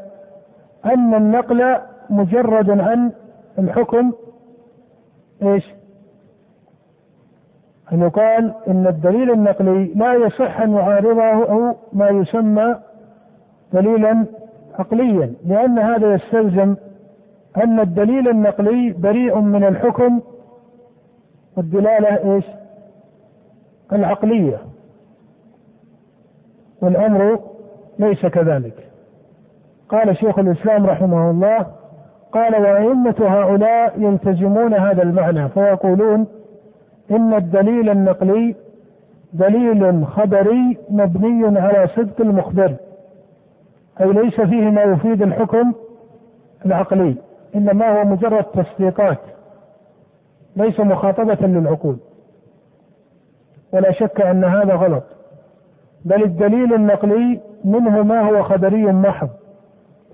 [0.86, 1.78] أن النقل
[2.10, 3.12] مجرد عن
[3.60, 4.12] الحكم
[5.44, 5.74] إيش؟
[7.92, 12.76] أن يقال إن الدليل النقلي لا يصح أن يعارضه ما يسمى
[13.74, 14.26] دليلا
[14.80, 16.76] عقليا لأن هذا يستلزم
[17.64, 20.22] أن الدليل النقلي بريء من الحكم
[21.58, 22.46] والدلالة إيش؟
[23.94, 24.62] العقلية
[26.82, 27.40] والأمر
[28.00, 28.90] ليس كذلك
[29.90, 31.68] قال شيخ الإسلام رحمه الله
[32.34, 36.28] قال وأئمة هؤلاء يلتزمون هذا المعنى فيقولون
[37.12, 38.56] إن الدليل النقلي
[39.34, 42.76] دليل خبري مبني على صدق المخبر
[44.02, 45.74] أي ليس فيه ما يفيد الحكم
[46.66, 47.16] العقلي
[47.56, 49.20] إنما هو مجرد تصديقات
[50.56, 51.98] ليس مخاطبة للعقول.
[53.74, 55.04] ولا شك أن هذا غلط
[56.06, 59.30] بل الدليل النقلي منه ما هو خبري محض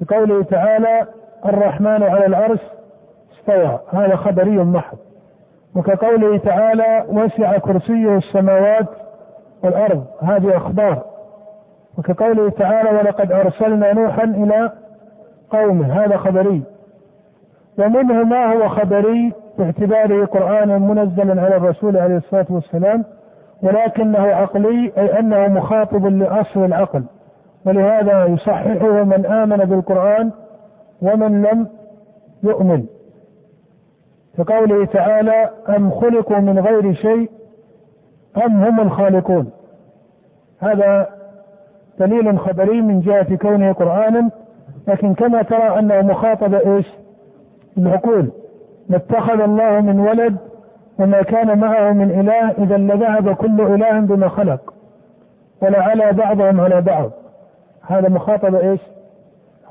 [0.01, 1.07] بقوله تعالى
[1.45, 2.59] الرحمن على العرش
[3.39, 3.79] استوى.
[3.91, 4.97] هذا خبري محض.
[5.75, 8.87] وكقوله تعالى وسع كرسيه السماوات
[9.63, 10.05] والأرض.
[10.21, 11.03] هذه أخبار.
[11.97, 14.71] وكقوله تعالى ولقد أرسلنا نوحا إلى
[15.49, 16.03] قومه.
[16.03, 16.63] هذا خبري.
[17.77, 23.05] ومنه ما هو خبري؟ باعتباره قرآنا منزلا على الرسول عليه الصلاة والسلام
[23.63, 27.03] ولكنه عقلي أي أنه مخاطب لأصل العقل.
[27.65, 30.31] ولهذا يصححه من آمن بالقرآن
[31.01, 31.67] ومن لم
[32.43, 32.85] يؤمن.
[34.37, 37.29] كقوله تعالى أم خلقوا من غير شيء
[38.45, 39.51] أم هم الخالقون.
[40.59, 41.09] هذا
[41.99, 44.29] دليل خبري من جهة كونه قرآنا
[44.87, 46.87] لكن كما ترى أنه مخاطب إيش؟
[47.77, 48.31] العقول.
[48.89, 50.37] ما اتخذ الله من ولد
[50.99, 54.73] وما كان معه من إله إذا لذهب كل إله بما خلق.
[55.61, 57.11] ولعلى بعضهم على بعض.
[57.81, 58.81] هذا مخاطبة إيش؟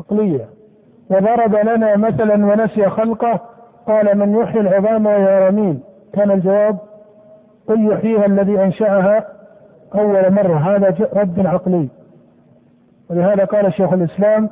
[0.01, 0.58] عقلية.
[1.11, 3.41] وضرب لنا مثلا ونسي خلقه
[3.87, 5.81] قال من يحيي العظام وهي رميم.
[6.13, 6.79] كان الجواب
[7.69, 9.27] قل يحييها الذي أنشأها
[9.95, 10.57] أول مرة.
[10.57, 11.89] هذا رد عقلي.
[13.11, 14.51] ولهذا قال شيخ الإسلام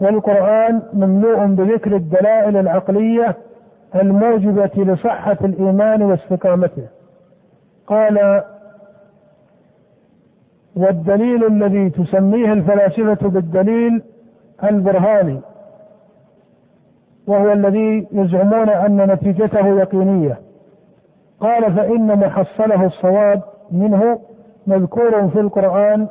[0.00, 3.36] والقرآن مملوء بذكر الدلائل العقلية
[3.94, 6.86] الموجبة لصحة الإيمان واستقامته.
[7.86, 8.42] قال
[10.76, 14.02] والدليل الذي تسميه الفلاسفة بالدليل
[14.64, 15.40] البرهاني.
[17.28, 20.38] وهو الذي يزعمون أن نتيجته يقينية.
[21.40, 24.18] قال فإن محصله الصواب منه
[24.66, 26.08] مذكور في القرآن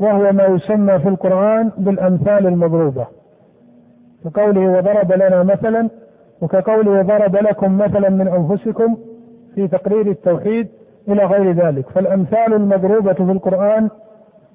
[0.00, 3.06] وهو ما يسمى في القرآن بالأمثال المضروبة.
[4.24, 5.88] كقوله وضرب لنا مثلا
[6.42, 8.96] وكقوله ضرب لكم مثلا من أنفسكم
[9.54, 10.68] في تقرير التوحيد
[11.08, 11.88] إلى غير ذلك.
[11.88, 13.88] فالأمثال المضروبة في القرآن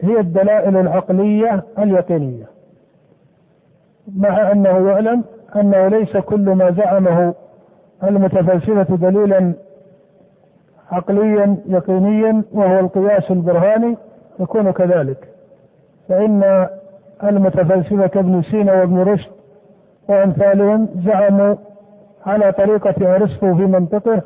[0.02, 2.46] هي الدلائل العقلية اليقينية.
[4.18, 5.24] مع أنه يعلم
[5.56, 7.34] أنه ليس كل ما زعمه
[8.04, 9.54] المتفلسفة دليلا
[10.92, 13.98] عقليا يقينيا وهو القياس البرهاني
[14.40, 15.28] يكون كذلك.
[16.10, 16.68] فإن
[17.24, 19.32] المتفلسفة كابن سينا وابن رشد
[20.10, 21.56] وأمثالهم زعموا
[22.26, 24.22] على طريقة أرسطو في منطقه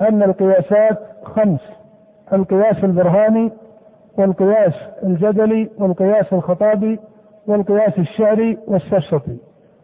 [0.00, 1.60] أن القياسات خمس
[2.32, 3.52] القياس البرهاني
[4.18, 4.72] والقياس
[5.02, 7.00] الجدلي والقياس الخطابي
[7.46, 9.36] والقياس الشعري والسفسطي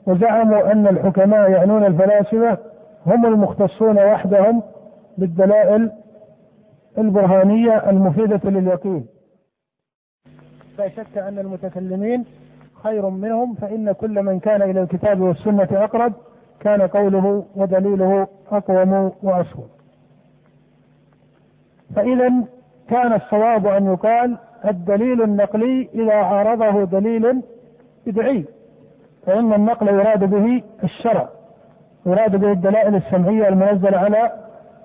[0.07, 2.59] وزعموا أن الحكماء يعنون الفلاسفة
[3.07, 4.63] هم المختصون وحدهم
[5.19, 5.93] بالدلائل
[6.99, 9.07] البرهانية المفيدة لليقين.
[10.79, 12.25] لا شك أن المتكلمين
[12.83, 16.13] خير منهم فإن كل من كان إلى الكتاب والسنة أقرب
[16.61, 19.69] كان قوله ودليله أقوم وأصوب
[21.97, 22.33] فإذا
[22.89, 27.43] كان الصواب أن يقال الدليل النقلي إذا عارضه دليل
[28.07, 28.45] بدعي.
[29.31, 31.29] فإن النقل يراد به الشرع
[32.07, 34.33] يراد به الدلائل السمعية المنزلة على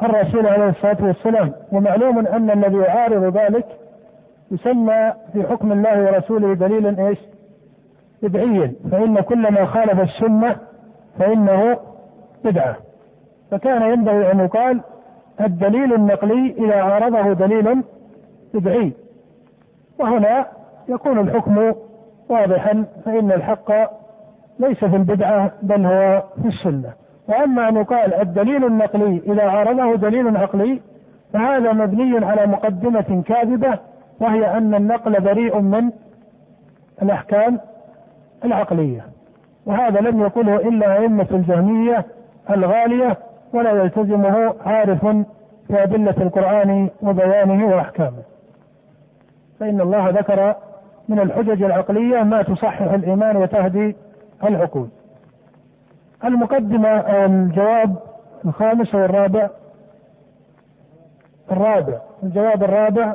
[0.04, 1.52] الرسول عليه الصلاة والسلام.
[1.72, 3.66] ومعلوم أن الذي يعارض ذلك
[4.52, 7.18] يسمى في حكم الله ورسوله دليلا إيش؟
[8.24, 10.56] بدعيا فإن كل ما خالف السنة
[11.20, 11.78] فإنه
[12.44, 12.76] بدعة.
[13.52, 14.82] فكان ينبغي أن يقال
[15.42, 17.84] الدليل النقلي إذا عارضه دليل
[18.54, 18.94] بدعي
[20.00, 20.46] وهنا
[20.90, 21.74] يكون الحكم
[22.30, 23.72] واضحا فإن الحق
[24.60, 26.94] ليس في البدعة بل هو في السنة.
[27.28, 30.82] وأما أن يقال الدليل النقلي إذا عارضه دليل عقلي
[31.34, 33.80] فهذا مبني على مقدمة كاذبة
[34.20, 35.92] وهي أن النقل بريء من
[37.02, 37.60] الأحكام
[38.46, 39.06] العقلية.
[39.66, 42.06] وهذا لم يقله إلا أئمة الجهمية
[42.50, 43.18] الغالية
[43.54, 45.06] ولا يلتزمه عارف
[45.68, 48.24] في أدلة القرآن وبيانه وأحكامه.
[49.60, 50.56] فإن الله ذكر
[51.10, 53.96] من الحجج العقلية ما تصحح الإيمان وتهدي
[54.48, 54.88] العقول
[56.24, 57.96] المقدمة أو الجواب
[58.46, 59.50] الخامس أو الرابع.
[61.52, 62.00] الرابع.
[62.24, 63.14] الجواب الرابع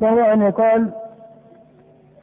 [0.00, 0.90] وهو أن يقال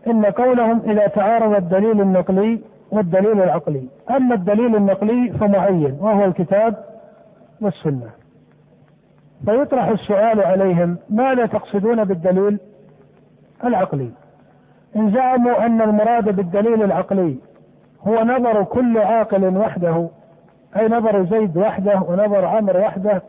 [0.08, 3.88] إن قولهم إذا تعارض الدليل النقلي والدليل العقلي.
[4.10, 6.75] أما الدليل النقلي فمعين وهو الكتاب
[7.62, 8.10] والسنة.
[9.45, 12.60] فيطرح السؤال عليهم ماذا تقصدون بالدليل
[13.63, 14.12] العقلي؟
[14.95, 17.38] إن زعموا أن المراد بالدليل العقلي
[18.08, 20.08] هو نظر كل عاقل وحده
[20.77, 23.21] أي نظر زيد وحده ونظر عمر وحده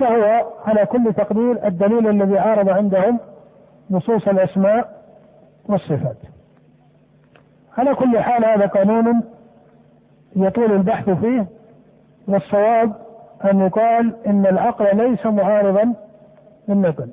[0.00, 3.18] فهو على كل تقدير الدليل الذي عارض عندهم
[3.90, 5.02] نصوص الأسماء
[5.68, 6.16] والصفات.
[7.78, 9.22] على كل حال هذا قانون
[10.36, 11.46] يطول البحث فيه
[12.28, 12.92] والصواب
[13.44, 15.94] أن يقال إن العقل ليس معارضا
[16.68, 17.08] للنقل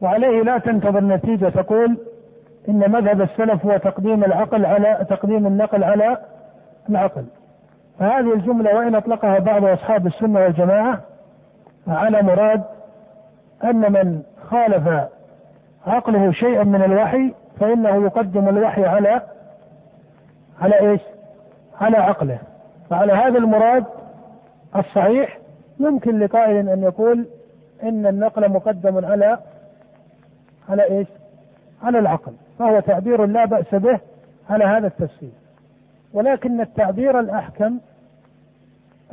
[0.00, 1.98] وعليه لا تنتظر نتيجة تقول
[2.68, 6.16] إن مذهب السلف هو تقديم العقل على تقديم النقل على
[6.90, 7.24] العقل
[7.98, 11.00] فهذه الجملة وإن أطلقها بعض أصحاب السنة والجماعة
[11.88, 12.62] على مراد
[13.64, 15.08] أن من خالف
[15.86, 19.22] عقله شيئا من الوحي فإنه يقدم الوحي على
[20.60, 21.00] على إيش؟
[21.80, 22.38] على عقله
[22.90, 23.84] فعلى هذا المراد
[24.76, 25.38] الصحيح
[25.80, 27.26] يمكن لقائل أن يقول
[27.82, 29.38] إن النقل مقدم على
[30.68, 31.08] على إيش؟
[31.82, 34.00] على العقل فهو تعبير لا بأس به
[34.50, 35.32] على هذا التفسير.
[36.12, 37.78] ولكن التعبير الأحكم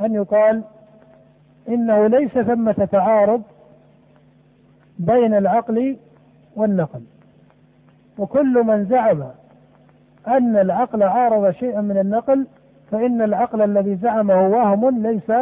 [0.00, 0.62] أن يقال
[1.68, 3.42] إنه ليس ثمة تعارض
[4.98, 5.96] بين العقل
[6.56, 7.02] والنقل.
[8.18, 9.24] وكل من زعم
[10.28, 12.46] أن العقل عارض شيئا من النقل
[12.90, 15.32] فإن العقل الذي زعمه وهم ليس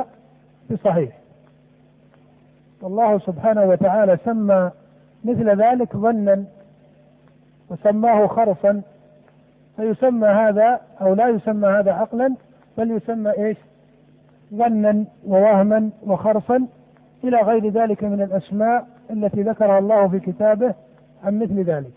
[0.70, 1.20] بصحيح.
[2.82, 4.70] والله سبحانه وتعالى سمى
[5.24, 6.44] مثل ذلك ظنا
[7.70, 8.82] وسماه خرصا
[9.76, 12.34] فيسمى هذا أو لا يسمى هذا عقلا
[12.78, 13.56] بل يسمى إيش؟
[14.54, 16.66] ظنا ووهما وخرصا.
[17.24, 20.74] إلى غير ذلك من الأسماء التي ذكرها الله في كتابه
[21.24, 21.92] عن مثل ذلك.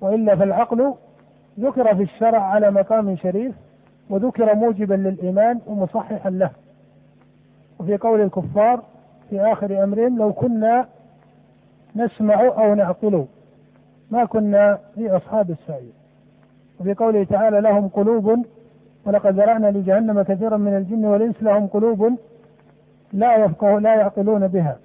[0.00, 0.94] وإلا فالعقل
[1.60, 3.54] ذكر في الشرع على مقام شريف
[4.10, 6.50] وذكر موجبا للإيمان ومصححا له.
[7.78, 8.82] وفي قول الكفار
[9.30, 10.86] في آخر أمرهم لو كنا
[11.96, 13.26] نسمع أو نعقل.
[14.10, 15.92] ما كنا في أصحاب السعير
[16.80, 18.46] وفي قوله تعالى لهم قلوب
[19.06, 22.18] ولقد ذرأنا لجهنم كثيرا من الجن والإنس لهم قلوب
[23.12, 24.78] لا يفقه لا يعقلون بها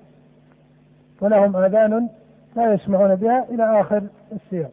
[1.21, 2.09] ولهم آذان
[2.55, 4.71] لا يسمعون بها إلى آخر السياق.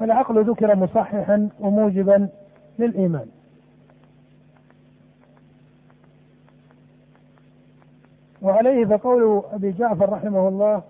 [0.00, 2.28] فالعقل ذكر مصححا وموجبا
[2.78, 3.26] للإيمان.
[8.42, 10.82] وعليه فقول أبي جعفر رحمه الله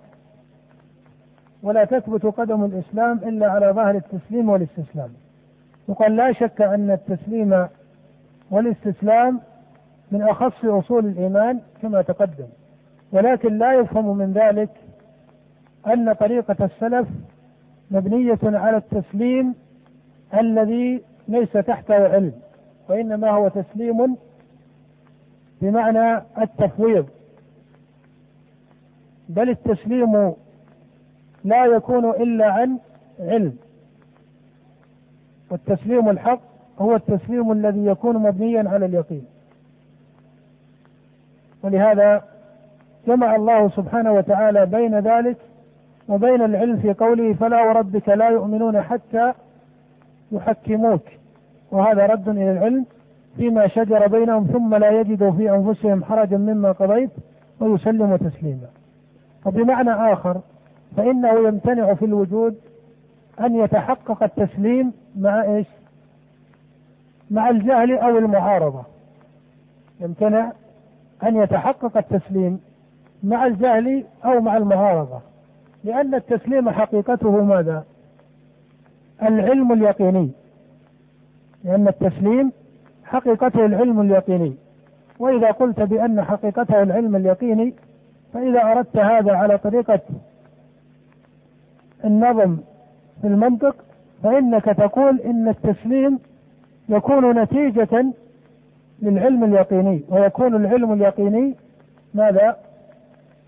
[1.63, 5.11] ولا تثبت قدم الإسلام إلا على ظهر التسليم والاستسلام.
[5.89, 7.67] وقال لا شك أن التسليم
[8.51, 9.41] والاستسلام
[10.13, 12.47] من أخص أصول الإيمان كما تقدم.
[13.13, 14.71] ولكن لا يفهم من ذلك
[15.87, 17.09] أن طريقة السلف
[17.91, 19.55] مبنية على التسليم
[20.35, 22.33] الذي ليس تحته علم
[22.89, 24.17] وإنما هو تسليم
[25.63, 27.07] بمعنى التفويض.
[29.29, 30.35] بل التسليم
[31.45, 32.79] لا يكون إلا عن
[33.21, 33.57] علم.
[35.51, 36.41] والتسليم الحق
[36.79, 39.25] هو التسليم الذي يكون مبنيا على اليقين.
[41.63, 42.23] ولهذا
[43.07, 45.37] جمع الله سبحانه وتعالى بين ذلك
[46.09, 49.33] وبين العلم في قوله فلا وربك لا يؤمنون حتى
[50.33, 51.03] يحكموك.
[51.73, 52.87] وهذا رد إلى العلم
[53.37, 57.11] فيما شجر بينهم ثم لا يجدوا في أنفسهم حرجا مما قضيت
[57.61, 58.69] ويسلموا تسليما.
[59.47, 60.41] وبمعنى آخر
[60.97, 62.57] فإنه يمتنع في الوجود
[63.41, 65.67] أن يتحقق التسليم مع إيش؟
[67.31, 68.83] مع الجهل أو المعارضة
[70.01, 70.53] يمتنع
[71.23, 72.61] أن يتحقق التسليم
[73.23, 75.21] مع الجهل أو مع المعارضة
[75.85, 77.85] لأن التسليم حقيقته ماذا؟
[79.23, 80.31] العلم اليقيني
[81.65, 82.53] لأن التسليم
[83.05, 84.55] حقيقته العلم اليقيني
[85.19, 87.75] وإذا قلت بأن حقيقته العلم اليقيني
[88.33, 90.01] فإذا أردت هذا على طريقة
[92.05, 92.57] النظم
[93.21, 93.77] في المنطق
[94.23, 96.19] فإنك تقول إن التسليم
[96.89, 98.13] يكون نتيجة
[99.03, 101.55] للعلم اليقيني ويكون العلم اليقيني
[102.15, 102.57] ماذا؟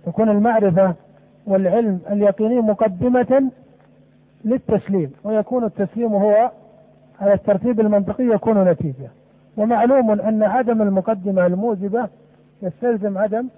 [0.07, 0.95] تكون المعرفة
[1.47, 3.51] والعلم اليقيني مقدمة
[4.45, 6.51] للتسليم ويكون التسليم هو
[7.21, 9.11] على الترتيب المنطقي يكون نتيجة
[9.57, 12.09] ومعلوم أن عدم المقدمة الموجبة
[12.63, 13.49] يستلزم عدم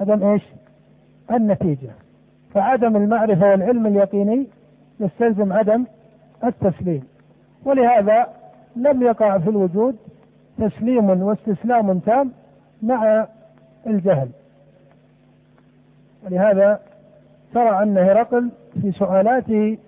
[0.00, 0.42] عدم إيش؟
[1.30, 1.90] النتيجة
[2.54, 4.46] فعدم المعرفة والعلم اليقيني
[5.00, 5.84] يستلزم عدم
[6.44, 7.02] التسليم.
[7.64, 8.26] ولهذا
[8.76, 9.96] لم يقع في الوجود
[10.58, 12.32] تسليم واستسلام تام
[12.82, 13.26] مع
[13.86, 14.28] الجهل.
[16.24, 16.80] ولهذا
[17.54, 18.50] ترى أن هرقل
[18.82, 19.78] في سؤالاته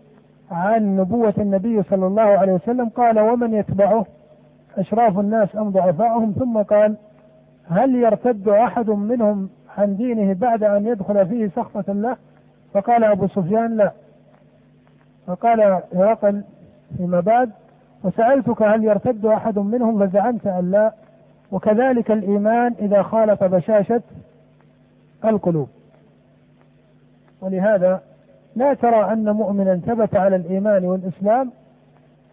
[0.50, 4.06] عن نبوة النبي صلى الله عليه وسلم قال ومن يتبعه؟
[4.78, 6.96] أشراف الناس أم ضعفاؤهم؟ ثم قال
[7.70, 9.48] هل يرتد أحد منهم
[9.78, 12.16] عن دينه بعد أن يدخل فيه سخطة له؟
[12.74, 13.92] فقال أبو سفيان لا.
[15.26, 15.60] فقال
[15.94, 16.44] هرقل
[16.96, 17.50] فيما بعد
[18.04, 20.92] وسألتك هل يرتد أحد منهم فزعمت أن لا
[21.52, 24.02] وكذلك الإيمان إذا خالط بشاشة
[25.24, 25.68] القلوب.
[27.40, 28.00] ولهذا
[28.56, 31.50] لا ترى أن مؤمنا ثبت على الإيمان والإسلام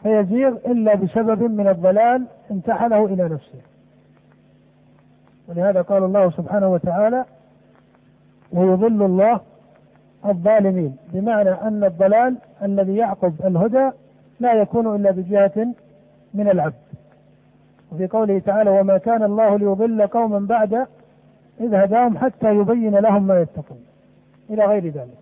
[0.03, 3.59] فيزيغ إلا بسبب من الضلال انتحله إلى نفسه.
[5.47, 7.25] ولهذا قال الله سبحانه وتعالى
[8.53, 9.39] ويضل الله
[10.25, 10.97] الظالمين.
[11.13, 13.89] بمعنى أن الضلال الذي يعقب الهدى
[14.39, 15.67] لا يكون إلا بجهة
[16.33, 16.73] من العبد.
[17.91, 20.73] وفي قوله تعالى وما كان الله ليضل قوما بعد
[21.59, 23.83] إذ هداهم حتى يبين لهم ما يتقون.
[24.49, 25.17] إلى غير ذلك.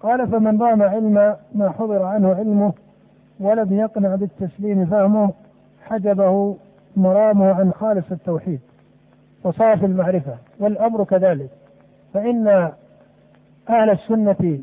[0.00, 2.72] قال فمن رام علم ما حضر عنه علمه
[3.40, 5.32] ولم يقنع بالتسليم فهمه
[5.82, 6.56] حجبه
[6.96, 8.60] مرامه عن خالص التوحيد
[9.44, 11.50] وصافي المعرفة والأمر كذلك.
[12.18, 12.48] فإن
[13.68, 14.58] أهل السنة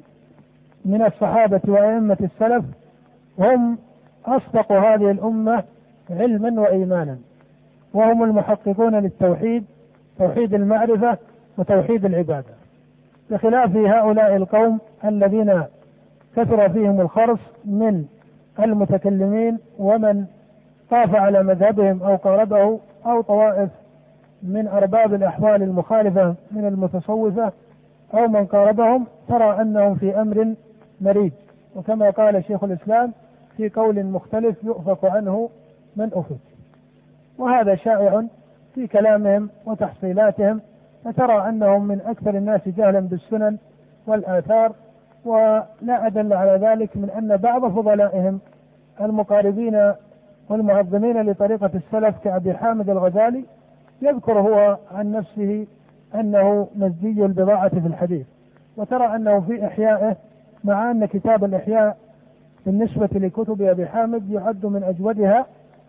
[0.85, 2.65] من الصحابة وأئمة السلف
[3.39, 3.77] هم
[4.25, 5.63] أصدق هذه الأمة
[6.09, 7.17] علما وإيمانا
[7.93, 9.65] وهم المحققون للتوحيد
[10.19, 11.17] توحيد المعرفة
[11.57, 12.53] وتوحيد العبادة.
[13.29, 15.63] بخلاف هؤلاء القوم الذين
[16.35, 18.05] كثر فيهم الخرص من
[18.59, 20.25] المتكلمين ومن
[20.89, 23.69] طاف على مذهبهم أو قاربه أو طوائف
[24.45, 27.51] من أرباب الأحوال المخالفة من المتصوفة
[28.13, 30.53] أو من قاربهم ترى أنهم في أمر
[31.01, 31.31] مريج
[31.75, 33.13] وكما قال شيخ الإسلام
[33.57, 35.49] في قول مختلف يؤفك عنه
[35.95, 36.37] من افك
[37.37, 38.23] وهذا شائع
[38.75, 40.61] في كلامهم وتحصيلاتهم
[41.05, 43.57] فترى أنهم من أكثر الناس جهلا بالسنن
[44.07, 44.71] والآثار
[45.25, 48.39] ولا أدل على ذلك من أن بعض فضلائهم
[49.01, 49.93] المقاربين
[50.49, 53.45] والمعظمين لطريقة السلف كأبي حامد الغزالي
[54.01, 55.67] يذكر هو عن نفسه
[56.15, 58.25] أنه مزجي البضاعة في الحديث
[58.77, 60.15] وترى أنه في إحيائه
[60.63, 61.97] مع أن كتاب الإحياء
[62.65, 65.45] بالنسبة لكتب أبي حامد يعد من أجودها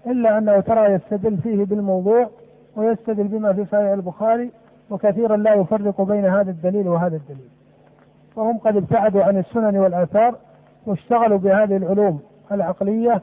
[0.06, 2.28] إلا أنه ترى يستدل فيه بالموضوع
[2.76, 4.50] ويستدل بما في صحيح البخاري
[4.90, 7.48] وكثيرا لا يفرق بين هذا الدليل وهذا الدليل.
[8.36, 10.34] وهم قد ابتعدوا عن السنن والآثار
[10.86, 12.20] واشتغلوا بهذه العلوم
[12.52, 13.20] العقلية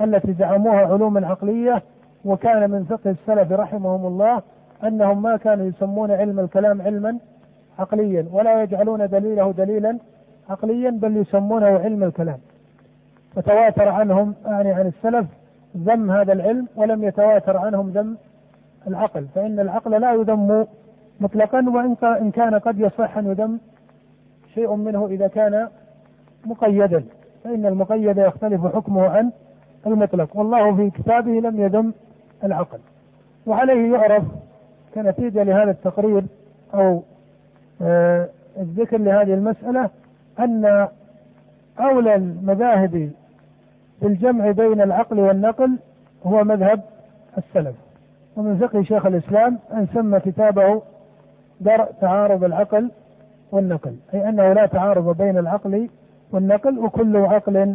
[0.00, 1.82] التي زعموها علوم عقلية
[2.24, 4.42] وكان من فقه السلف رحمهم الله
[4.84, 7.18] أنهم ما كانوا يسمون علم الكلام علما
[7.78, 9.98] عقليا ولا يجعلون دليله دليلا
[10.50, 12.38] عقليا بل يسمونه علم الكلام.
[13.34, 15.26] فتواتر عنهم يعني عن السلف
[15.76, 18.16] ذم هذا العلم ولم يتواتر عنهم ذم
[18.86, 19.26] العقل.
[19.34, 20.66] فإن العقل لا يذم
[21.20, 23.58] مطلقا وإن كان قد يصح أن يذم
[24.54, 25.68] شيء منه إذا كان
[26.46, 27.04] مقيدا.
[27.44, 29.30] فإن المقيد يختلف حكمه عن
[29.86, 30.36] المطلق.
[30.36, 31.92] والله في كتابه لم يذم
[32.44, 32.78] العقل.
[33.46, 34.24] وعليه يعرف
[34.94, 36.24] كنتيجة لهذا التقرير
[36.74, 37.02] أو
[37.82, 38.28] آه
[38.58, 39.90] الذكر لهذه المسألة
[40.38, 40.88] أن
[41.80, 43.10] أولى المذاهب
[44.02, 45.78] بالجمع بين العقل والنقل
[46.26, 46.80] هو مذهب
[47.38, 47.74] السلف.
[48.36, 50.82] ومن فقه شيخ الإسلام أن سمى كتابه
[51.60, 52.90] درء تعارض العقل
[53.52, 55.88] والنقل أي أنه لا تعارض بين العقل
[56.32, 57.74] والنقل وكل عقل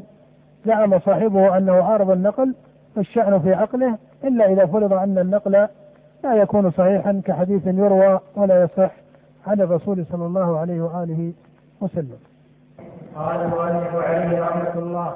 [0.65, 2.55] زعم صاحبه أنه عارض النقل
[2.97, 5.67] فالشأن في عقله إلا إذا فرض أن النقل
[6.23, 8.91] لا يكون صحيحا كحديث يروى ولا يصح
[9.47, 11.33] عن الرسول صلى الله عليه وآله
[11.81, 12.17] وسلم.
[13.15, 15.15] قال المؤلف عليه رحمة الله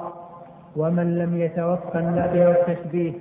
[0.76, 3.12] ومن لم يتوفى النفي والتشبيه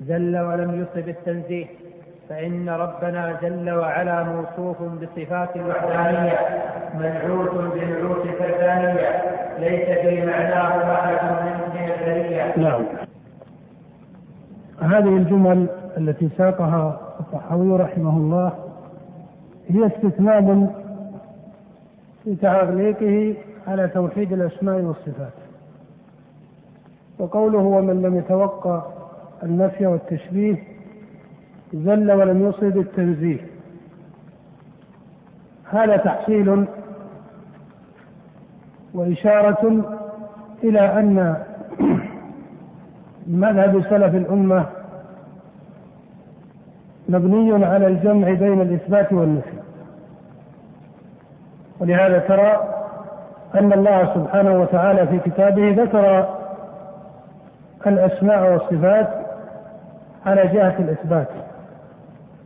[0.00, 1.66] زل ولم يصب التنزيه
[2.28, 6.38] فإن ربنا جل وعلا موصوف بصفات الوحدانية
[6.94, 9.22] منعوت بنعوت الفردانية
[9.58, 11.24] ليس في معناه أحد
[11.74, 12.82] من البرية نعم.
[14.82, 15.66] هذه الجمل
[15.98, 18.52] التي ساقها الطحاوي رحمه الله
[19.68, 20.72] هي استثناء
[22.24, 23.34] في تعليقه
[23.66, 25.32] على توحيد الأسماء والصفات.
[27.18, 28.82] وقوله ومن لم يتوقع
[29.42, 30.56] النفي والتشبيه
[31.74, 33.38] زل ولم يصب التنزيه.
[35.70, 36.66] هذا تحصيل
[38.94, 39.84] وإشارة
[40.64, 41.36] إلى أن
[43.26, 44.66] مذهب سلف الأمة
[47.08, 49.52] مبني على الجمع بين الإثبات والنفي.
[51.80, 52.68] ولهذا ترى
[53.54, 56.28] أن الله سبحانه وتعالى في كتابه ذكر
[57.86, 59.08] الأسماء والصفات
[60.26, 61.28] على جهة الإثبات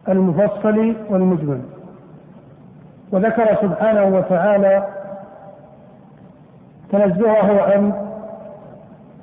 [0.08, 1.60] المفصل والمجمل.
[3.12, 4.86] وذكر سبحانه وتعالى
[6.92, 8.05] تنزهه عن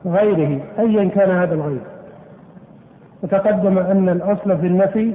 [0.05, 1.81] غيره ايا كان هذا الغير.
[3.23, 5.13] وتقدم أن الأصل في النفي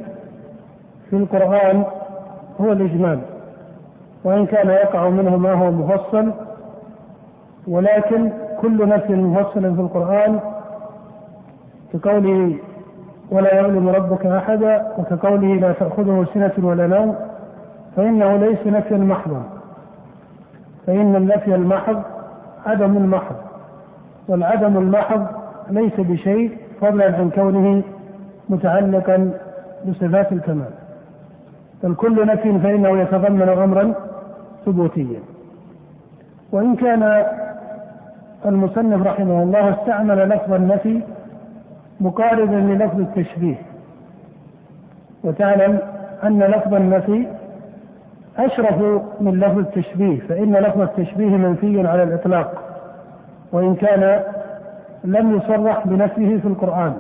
[1.11, 1.85] في القرآن
[2.61, 3.21] هو الإجمال
[4.25, 6.33] وإن كان يقع منه ما هو مفصل
[7.69, 10.41] ولكن كل نفي مفصل في القرآن
[11.93, 12.55] كقوله
[13.31, 17.17] ولا يظلم ربك أحدا وكقوله لا تأخذه سنة ولا نوم
[17.97, 19.43] فإنه ليس نفيا محضا.
[20.87, 22.03] فإن النفي المحض
[22.67, 23.37] عدم المحض.
[24.29, 25.27] والعدم المحض
[25.71, 27.83] ليس بشيء فضلا عن كونه
[28.49, 29.31] متعلقا
[29.87, 30.71] بصفات الكمال.
[31.83, 33.95] بل كل نفي فإنه يتضمن امرا
[34.67, 35.21] ثبوتيا.
[36.53, 37.25] وإن كان
[38.47, 41.01] المصنف رحمه الله استعمل لفظ النفي
[42.01, 43.57] مقاربا للفظ التشبيه.
[45.25, 45.79] وتعلم
[46.25, 47.27] أن لفظ النفي
[48.39, 52.68] أشرف من لفظ التشبيه فإن لفظ التشبيه منفي على الإطلاق.
[53.53, 54.21] وإن كان
[55.05, 56.95] لم يصرح بنفيه في القرآن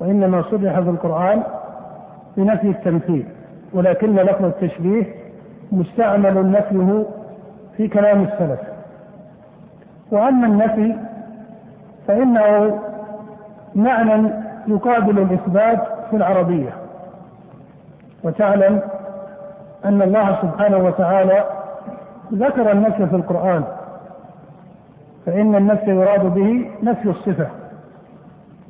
[0.00, 1.42] وإنما صرح في القرآن
[2.36, 3.26] بنفي التمثيل
[3.74, 5.04] ولكن لفظ التشبيه
[5.72, 7.04] مستعمل نفيه
[7.76, 8.60] في كلام السلف.
[10.10, 10.96] وأما النفي
[12.08, 12.78] فإنه
[13.74, 14.30] معنى
[14.68, 15.80] يقابل الإثبات
[16.10, 16.70] في العربية.
[18.24, 18.80] وتعلم
[19.84, 21.44] أن الله سبحانه وتعالى
[22.32, 23.64] ذكر النفي في القرآن
[25.26, 27.46] فإن النفي يراد به نفي الصفة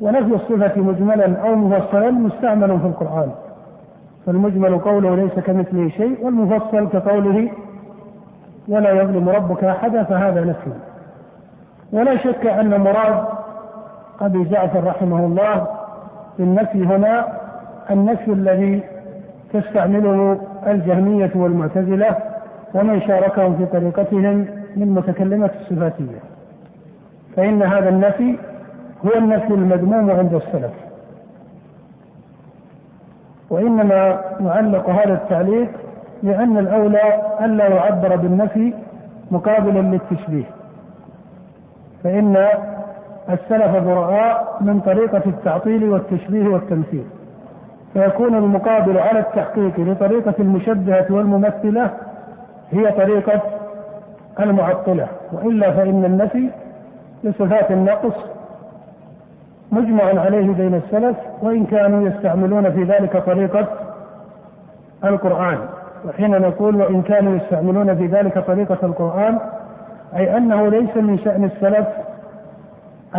[0.01, 3.31] ونفي الصفة مجملا أو مفصلا مستعمل في القرآن.
[4.27, 7.51] فالمجمل قوله ليس كمثله شيء والمفصل كقوله
[8.69, 10.71] ولا يظلم ربك أحدا فهذا نفي.
[11.93, 13.25] ولا شك أن مراد
[14.21, 15.67] أبي جعفر رحمه الله
[16.37, 17.27] في النفي هنا
[17.91, 18.83] النفي الذي
[19.53, 22.17] تستعمله الجهمية والمعتزلة
[22.75, 24.47] ومن شاركهم في طريقتهم
[24.77, 26.32] من متكلمة الصفاتية.
[27.37, 28.39] فإن هذا النفي
[29.07, 30.73] هو النفي المذموم عند السلف.
[33.51, 35.69] وإنما نعلق هذا التعليق
[36.23, 38.75] لأن الأولى ألا يعبر بالنفي
[39.31, 40.45] مقابلا للتشبيه.
[42.05, 42.49] فإن
[43.31, 47.05] السلف براء من طريقة التعطيل والتشبيه والتمثيل.
[47.93, 51.91] فيكون المقابل على التحقيق لطريقة المشبهة والممثلة
[52.71, 53.41] هي طريقة
[54.41, 55.09] المعطلة.
[55.33, 56.51] وإلا فإن النفي
[57.25, 58.15] لصفات النقص
[59.73, 63.67] مجمع عليه بين السلف وإن كانوا يستعملون في ذلك طريقة
[65.05, 65.59] القرآن
[66.09, 69.39] وحين نقول وإن كانوا يستعملون في ذلك طريقة القرآن
[70.17, 71.87] أي أنه ليس من شأن السلف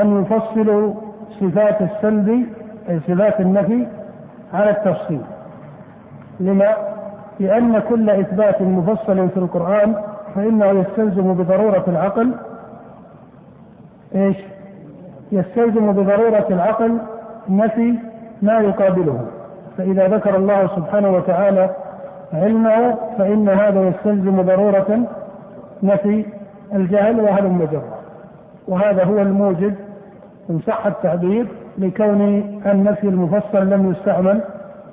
[0.01, 0.93] أن يفصلوا
[1.39, 2.45] صفات السلب
[2.89, 3.87] أي صفات النفي
[4.53, 5.21] على التفصيل
[6.39, 6.73] لما؟
[7.39, 9.95] لأن كل إثبات مفصل في القرآن
[10.35, 12.31] فإنه يستلزم بضرورة العقل
[14.15, 14.37] إيش؟
[15.31, 16.97] يستلزم بضرورة العقل
[17.49, 17.95] نفي
[18.41, 19.25] ما يقابله.
[19.77, 21.69] فإذا ذكر الله سبحانه وتعالى
[22.33, 24.99] علمه فإن هذا يستلزم ضرورة
[25.83, 26.25] نفي
[26.73, 27.83] الجهل وهلم مجرة
[28.67, 29.75] وهذا هو الموجب
[30.49, 31.47] إن صح التعبير
[31.77, 32.21] لكون
[32.65, 34.41] النفي المفصل لم يستعمل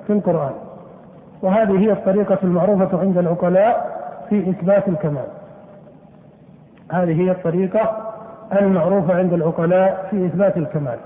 [0.07, 0.51] في القرآن.
[1.41, 3.99] وهذه هي الطريقة المعروفة عند العقلاء
[4.29, 5.27] في إثبات الكمال.
[6.91, 8.10] هذه هي الطريقة
[8.59, 10.97] المعروفة عند العقلاء في إثبات الكمال.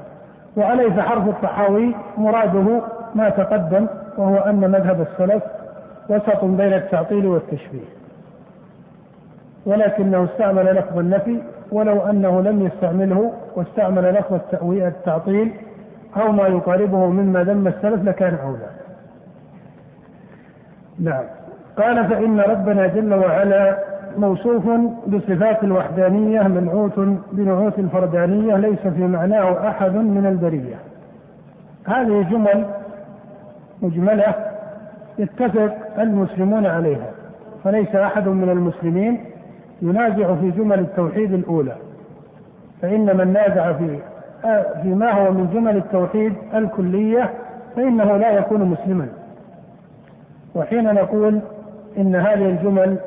[0.57, 2.81] وعليه حرف الطحاوي مراده
[3.15, 3.87] ما تقدم
[4.17, 5.43] وهو أن مذهب السلف
[6.09, 7.95] وسط بين التعطيل والتشبيه.
[9.65, 11.41] ولكنه استعمل لفظ النفي
[11.71, 15.51] ولو أنه لم يستعمله واستعمل لفظ التعطيل
[16.17, 18.69] أو ما يقاربه مما ذم السلف لكان أولى.
[20.99, 21.23] نعم.
[21.77, 23.77] قال فإن ربنا جل وعلا
[24.17, 24.63] موصوف
[25.07, 26.99] بصفات الوحدانية منعوت
[27.31, 30.75] بنعوت الفردانية ليس في معناه أحد من البرية.
[31.85, 32.65] هذه جمل
[33.81, 34.35] مجملة
[35.19, 37.11] يتفق المسلمون عليها
[37.63, 39.19] فليس أحد من المسلمين
[39.81, 41.75] ينازع في جمل التوحيد الأولى.
[42.81, 43.99] فإن من نازع في
[44.81, 47.29] فيما هو من جمل التوحيد الكلية
[47.75, 49.07] فإنه لا يكون مسلما.
[50.55, 51.39] وحين نقول
[51.97, 52.97] إن هذه الجمل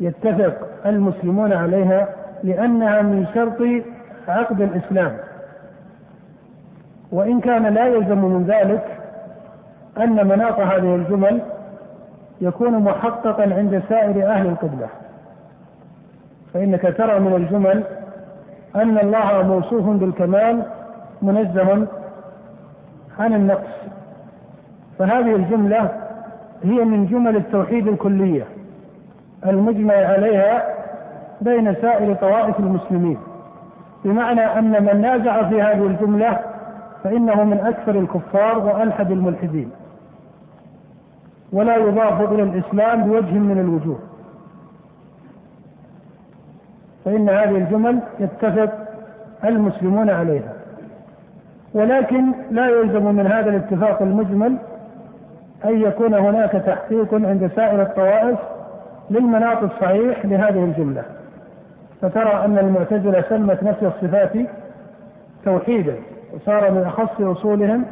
[0.00, 0.54] يتفق
[0.86, 2.08] المسلمون عليها
[2.44, 3.62] لأنها من شرط
[4.28, 5.16] عقد الإسلام.
[7.12, 8.84] وإن كان لا يلزم من ذلك
[9.98, 11.40] أن مناط هذه الجمل
[12.40, 14.88] يكون محققا عند سائر أهل القبلة.
[16.54, 17.82] فإنك ترى من الجمل
[18.76, 20.62] أن الله موصوف بالكمال
[21.22, 21.86] منزه
[23.18, 23.76] عن النقص.
[24.98, 25.90] فهذه الجملة
[26.62, 28.55] هي من جمل التوحيد الكلية.
[29.46, 30.74] المجمع عليها
[31.40, 33.18] بين سائر طوائف المسلمين.
[34.04, 36.38] بمعنى أن من نازع في هذه الجملة
[37.04, 39.70] فإنه من أكثر الكفار وألحد الملحدين.
[41.52, 43.98] ولا يضاف إلى الإسلام بوجه من الوجوه.
[47.04, 48.72] فإن هذه الجمل يتفق
[49.44, 50.52] المسلمون عليها.
[51.74, 54.56] ولكن لا يلزم من هذا الاتفاق المجمل
[55.64, 58.38] أن يكون هناك تحقيق عند سائر الطوائف
[59.10, 61.02] للمناط الصحيح لهذه الجملة
[62.02, 64.32] فترى أن المعتزلة سمت نفي الصفات
[65.44, 65.96] توحيدا
[66.34, 67.84] وصار من أخص أصولهم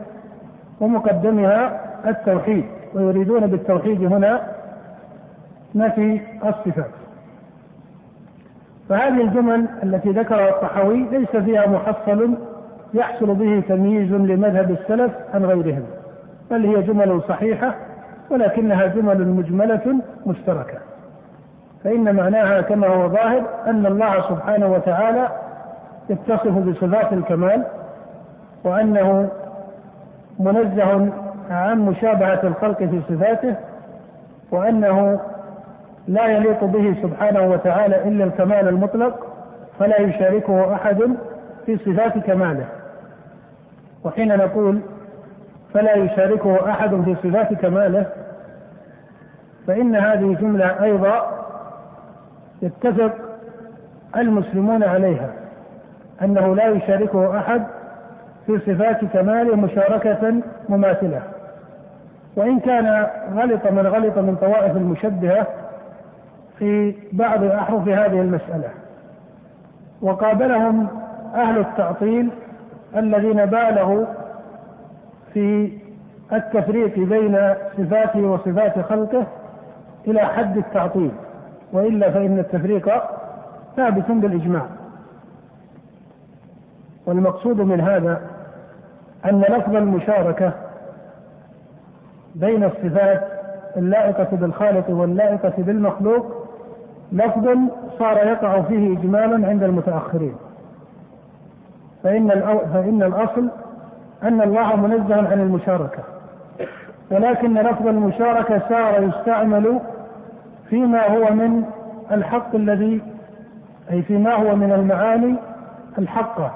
[0.80, 4.40] ومقدمها التوحيد ويريدون بالتوحيد هنا
[5.74, 6.90] نفي الصفات.
[8.88, 12.34] فهذه الجمل التي ذكرها الطحاوي ليس فيها محصل
[12.94, 15.84] يحصل به تمييز لمذهب السلف عن غيرهم
[16.50, 17.74] بل هي جمل صحيحة
[18.30, 20.78] ولكنها جمل مجملة مشتركة.
[21.84, 25.28] فإن معناها كما هو ظاهر أن الله سبحانه وتعالى
[26.10, 27.64] يتصف بصفات الكمال
[28.64, 29.30] وأنه
[30.38, 31.10] منزه
[31.50, 33.54] عن مشابهة الخلق في صفاته
[34.50, 35.20] وأنه
[36.08, 39.26] لا يليق به سبحانه وتعالى إلا الكمال المطلق
[39.78, 40.98] فلا يشاركه أحد
[41.66, 42.66] في صفات كماله.
[44.04, 44.80] وحين نقول
[45.74, 48.06] فلا يشاركه أحد في صفات كماله
[49.66, 51.43] فإن هذه جملة أيضا
[52.64, 53.12] يتفق
[54.16, 55.30] المسلمون عليها
[56.22, 57.62] أنه لا يشاركه أحد
[58.46, 60.34] في صفات كماله مشاركة
[60.68, 61.22] مماثلة.
[62.36, 65.46] وإن كان غلط من غلط من طوائف المشبهة
[66.58, 68.68] في بعض أحرف هذه المسألة.
[70.02, 70.88] وقابلهم
[71.34, 72.30] أهل التعطيل
[72.96, 74.04] الذين بالغوا
[75.34, 75.78] في
[76.32, 79.26] التفريق بين صفاته وصفات خلقه
[80.06, 81.10] إلى حد التعطيل.
[81.74, 82.90] وإلا فإن التفريق
[83.76, 84.66] ثابت بالإجماع.
[87.06, 88.20] والمقصود من هذا
[89.24, 90.52] أن لفظ المشاركة
[92.34, 93.22] بين الصفات
[93.76, 96.46] اللائقة بالخالق واللائقة بالمخلوق
[97.12, 97.48] لفظ
[97.98, 100.34] صار يقع فيه إجمالا عند المتأخرين.
[102.02, 102.28] فإن
[102.72, 103.48] فإن الأصل
[104.22, 106.02] أن الله منزه عن المشاركة.
[107.10, 109.80] ولكن لفظ المشاركة صار يستعمل
[110.70, 111.64] فيما هو من
[112.12, 113.02] الحق الذي
[113.90, 115.34] أي فيما هو من المعاني
[115.98, 116.54] الحقة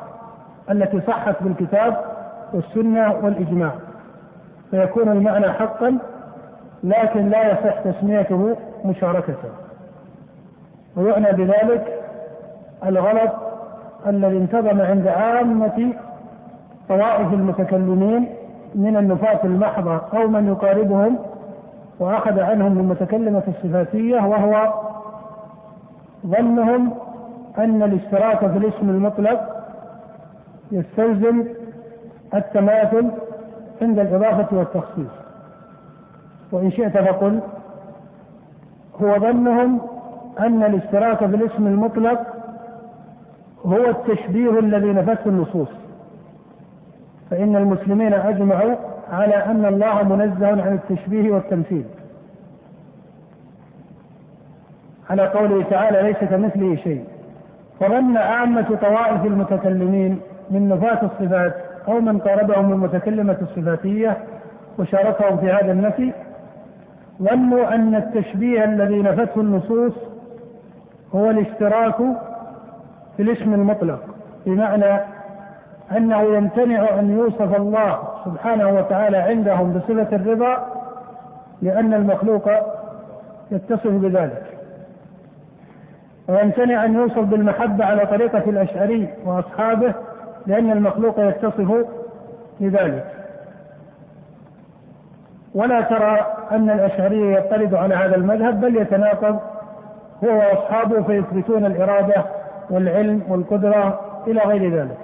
[0.71, 1.97] التي صحت بالكتاب
[2.53, 3.71] والسنة والإجماع.
[4.71, 5.99] فيكون المعنى حقا
[6.85, 9.35] لكن لا يصح تسميته مشاركة.
[10.97, 11.99] ويعنى بذلك
[12.87, 13.33] الغلط
[14.07, 15.93] الذي انتظم عند عامة
[16.89, 18.29] طوائف المتكلمين
[18.75, 21.19] من النفاة المحضة أو من يقاربهم
[22.01, 24.73] وأخذ عنهم من متكلمة الصفاتية وهو
[26.27, 26.95] ظنهم
[27.59, 29.41] أن الاشتراك في الاسم المطلق
[30.73, 31.45] يستلزم
[32.35, 33.11] التماثل
[33.83, 35.11] عند الإضافة والتخصيص.
[36.53, 37.41] وإن شئت فقل
[39.03, 39.81] هو ظنهم
[40.41, 42.21] أن الاشتراك في الاسم المطلق
[43.67, 45.69] هو التشبيه الذي نفته النصوص
[47.31, 48.75] فإن المسلمين أجمعوا
[49.13, 51.85] على أن الله منزه عن التشبيه والتمثيل.
[55.11, 57.05] على قوله تعالى ليس كمثله شيء.
[57.81, 61.55] فظن عامة طوائف المتكلمين من نفاة الصفات
[61.89, 64.17] أو من قاربهم من متكلمة الصفاتية
[64.79, 66.13] وشاركهم في هذا النفي
[67.23, 69.93] ظنوا أن التشبيه الذي نفته النصوص
[71.15, 71.97] هو الاشتراك
[73.17, 74.01] في الاسم المطلق
[74.47, 75.01] بمعنى
[75.97, 80.67] أنه يمتنع أن يوصف الله سبحانه وتعالى عندهم بصفة الرضا
[81.63, 82.51] لأن المخلوق
[83.51, 84.43] يتصف بذلك.
[86.29, 89.95] ويمتنع أن يوصف بالمحبة على طريقة الأشعري وأصحابه
[90.47, 91.87] لأن المخلوق يتصف
[92.61, 93.05] بذلك.
[95.55, 99.39] ولا ترى أن الأشعري يطرد على هذا المذهب بل يتناقض
[100.25, 102.25] هو وأصحابه فيثبتون الإرادة
[102.71, 104.99] والعلم والقدرة إلى غير ذلك.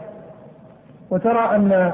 [1.11, 1.93] وترى أن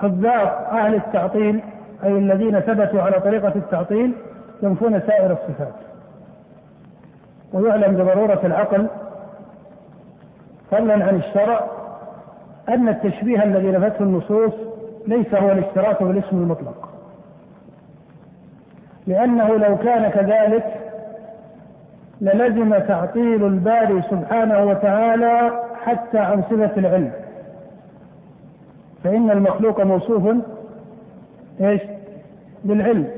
[0.00, 1.60] حذاق أهل التعطيل
[2.04, 4.12] أي الذين ثبتوا على طريقة التعطيل
[4.62, 5.74] ينفون سائر الصفات.
[7.52, 8.86] ويعلم بضرورة العقل
[10.70, 11.60] فضلا عن الشرع
[12.68, 14.52] أن التشبيه الذي نفته النصوص
[15.06, 16.88] ليس هو الاشتراك بالاسم المطلق.
[19.06, 20.64] لأنه لو كان كذلك
[22.20, 27.12] للزم تعطيل الباري سبحانه وتعالى حتى عن صفة العلم.
[29.06, 30.36] فإن المخلوق موصوف
[31.60, 31.80] إيش؟
[32.64, 33.08] بالعلم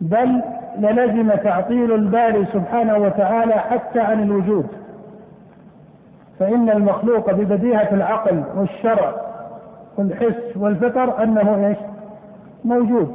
[0.00, 0.42] بل
[0.78, 4.66] للزم تعطيل الباري سبحانه وتعالى حتى عن الوجود
[6.38, 9.14] فإن المخلوق ببديهة العقل والشرع
[9.98, 11.78] والحس والفطر أنه إيش؟
[12.64, 13.12] موجود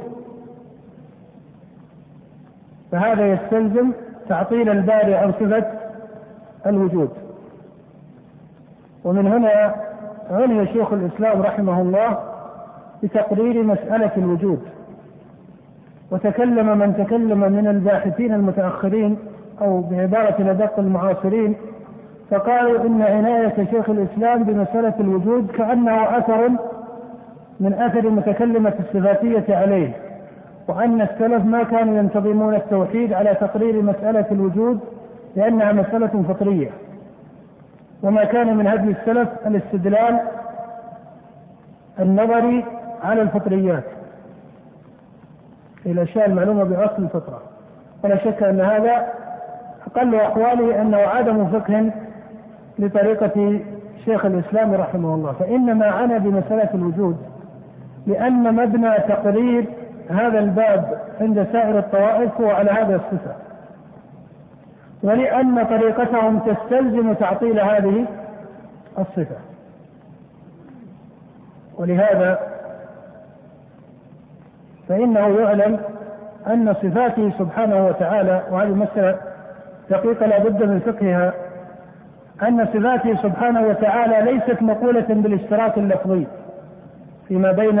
[2.92, 3.92] فهذا يستلزم
[4.28, 5.64] تعطيل الباري عن صفة
[6.66, 7.10] الوجود
[9.04, 9.85] ومن هنا
[10.30, 12.18] عني شيخ الإسلام رحمه الله
[13.02, 14.60] بتقرير مسألة الوجود
[16.10, 19.16] وتكلم من تكلم من الباحثين المتأخرين
[19.62, 21.54] أو بعبارة أدق المعاصرين
[22.30, 26.48] فقالوا إن عناية شيخ الإسلام بمسألة الوجود كأنه أثر
[27.60, 29.90] من أثر متكلمة الصفاتية عليه
[30.68, 34.80] وأن السلف ما كانوا ينتظمون التوحيد على تقرير مسألة الوجود
[35.36, 36.70] لأنها مسألة فطرية.
[38.02, 40.20] وما كان من هدي السلف الاستدلال
[41.98, 42.64] النظري
[43.04, 43.84] على الفطريات.
[45.86, 47.42] الأشياء المعلومة بأصل الفطرة.
[48.04, 49.06] ولا شك أن هذا
[49.86, 51.90] أقل أحواله أنه عدم فقه
[52.78, 53.60] لطريقة
[54.04, 55.32] شيخ الإسلام رحمه الله.
[55.32, 57.16] فإنما عنا بمسألة الوجود
[58.06, 59.64] لأن مبنى تقرير
[60.10, 63.45] هذا الباب عند سائر الطوائف هو على هذا الصفة.
[65.02, 68.06] ولأن طريقتهم تستلزم تعطيل هذه
[68.98, 69.36] الصفة.
[71.78, 72.38] ولهذا
[74.88, 75.80] فإنه يعلم
[76.46, 79.16] أن صفاته سبحانه وتعالى وهذه مسألة
[79.90, 81.32] دقيقة لا بد من فقهها
[82.42, 86.26] أن صفاته سبحانه وتعالى ليست مقولة بالاشتراك اللفظي
[87.28, 87.80] فيما بين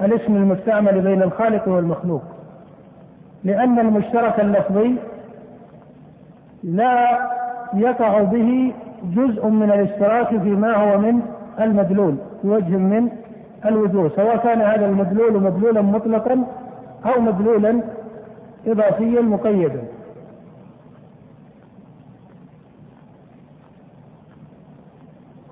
[0.00, 2.22] الاسم المستعمل بين الخالق والمخلوق.
[3.44, 4.96] لأن المشترك اللفظي
[6.64, 7.18] لا
[7.74, 8.72] يقع به
[9.04, 11.20] جزء من الاشتراك فيما هو من
[11.60, 13.08] المدلول بوجه من
[13.66, 16.44] الوجوه سواء كان هذا المدلول مدلولا مطلقا
[17.06, 17.80] أو مدلولا
[18.66, 19.82] إضافيا مقيدا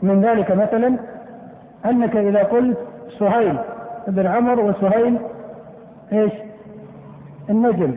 [0.02, 0.96] من ذلك مثلا
[1.84, 2.78] أنك إذا قلت
[3.18, 3.58] سهيل
[4.08, 5.18] بن عمر وسهيل
[6.12, 6.32] إيش؟
[7.50, 7.94] النجم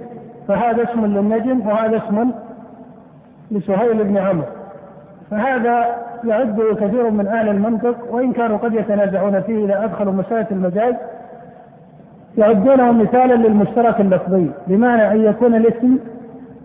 [0.47, 2.31] فهذا اسم للنجم وهذا اسم
[3.51, 4.47] لسهيل بن عمرو.
[5.31, 10.95] فهذا يعده كثير من أهل المنطق وإن كانوا قد يتنازعون فيه إذا أدخلوا مسألة المجاز
[12.37, 15.97] يعدونه مثالا للمشترك اللفظي بمعنى أن يكون الاسم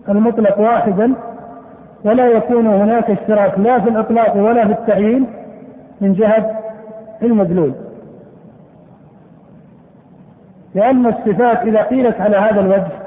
[0.09, 1.13] المطلق واحدا
[2.05, 5.27] ولا يكون هناك اشتراك لا في الإطلاق ولا في التعيين
[6.01, 6.59] من جهة
[7.23, 7.71] المدلول.
[10.75, 13.06] لأن الصفات إذا قيلت على هذا الوجه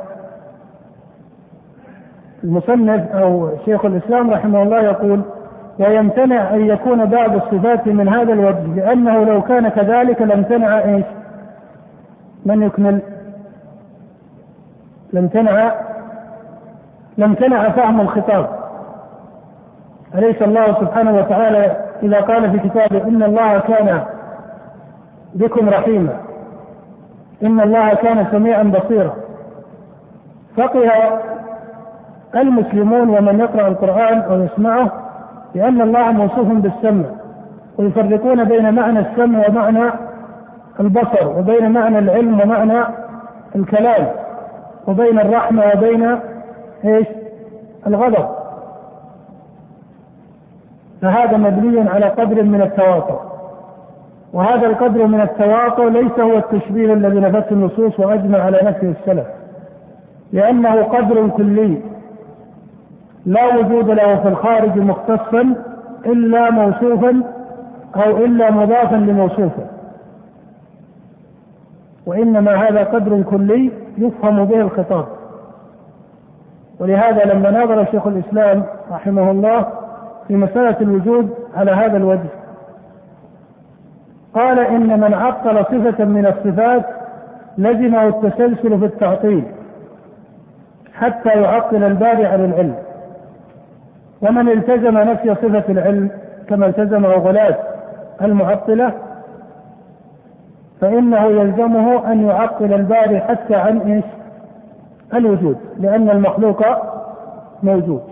[2.45, 5.21] المصنف أو شيخ الإسلام رحمه الله يقول
[5.79, 11.05] ويمتنع أن يكون بعض الصفات من هذا الوجه لأنه لو كان كذلك لامتنع إيش؟
[12.47, 13.01] من يكمل؟
[15.13, 15.73] لامتنع
[17.17, 18.49] لامتنع فهم الخطاب
[20.15, 24.03] أليس الله سبحانه وتعالى إذا قال في كتابه إن الله كان
[25.35, 26.17] بكم رحيما
[27.43, 29.15] إن الله كان سميعا بصيرا
[30.57, 30.91] فقه
[32.37, 34.93] المسلمون ومن يقرأ القرآن أو يسمعه
[35.55, 37.05] لأن الله موصوف بالسمع
[37.79, 39.91] ويفرقون بين معنى السمع ومعنى
[40.81, 42.85] البصر وبين معنى العلم ومعنى
[43.57, 44.07] الكلام
[44.87, 46.19] وبين الرحمة وبين
[46.85, 47.07] إيش؟
[47.87, 48.29] الغضب.
[51.03, 53.21] فهذا مبني على قدر من التواطؤ.
[54.33, 59.27] وهذا القدر من التواطؤ ليس هو التشبيه الذي نفته النصوص وأجمع على نفسه السلف
[60.33, 61.90] لأنه قدر كلي.
[63.27, 65.55] لا وجود له في الخارج مختصا
[66.07, 67.23] إلا موصوفا
[67.97, 69.67] أو إلا مضافا لموصوفه
[72.07, 75.07] وإنما هذا قدر كلي يفهم به الخطاب.
[76.81, 79.67] ولهذا لما ناظر شيخ الإسلام رحمه الله
[80.29, 82.29] في مسألة الوجود على هذا الوجه
[84.35, 86.85] قال إن من عطل صفة من الصفات
[87.59, 89.45] لزمه التسلسل في التعطيل
[90.95, 92.75] حتى يعطل الباري عن العلم
[94.23, 96.11] ومن التزم نفي صفة العلم
[96.49, 97.57] كما التزمه غلاة
[98.23, 98.93] المعطلة
[100.81, 104.05] فإنه يلزمه أن يعطل الباري حتى عن إيش؟
[105.15, 106.65] الوجود لأن المخلوق
[107.63, 108.03] موجود.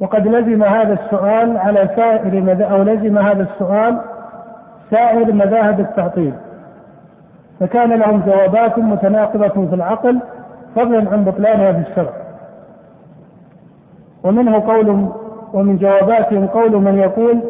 [0.00, 4.00] وقد لزم هذا السؤال على سائر أو لزم هذا السؤال
[4.90, 6.32] سائر مذاهب التعطيل.
[7.60, 10.20] فكان لهم جوابات متناقضة في العقل
[10.76, 12.19] فضلا عن بطلانها في الشرع.
[14.24, 15.08] ومنه قول
[15.54, 17.40] ومن جواباتهم قول من يقول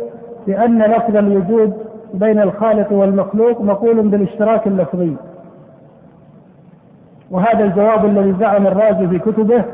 [0.46, 1.74] بأن لفظ الوجود
[2.14, 5.16] بين الخالق والمخلوق مقول بالاشتراك اللفظي.
[7.30, 9.64] وهذا الجواب الذي زعم الرازي في كتبه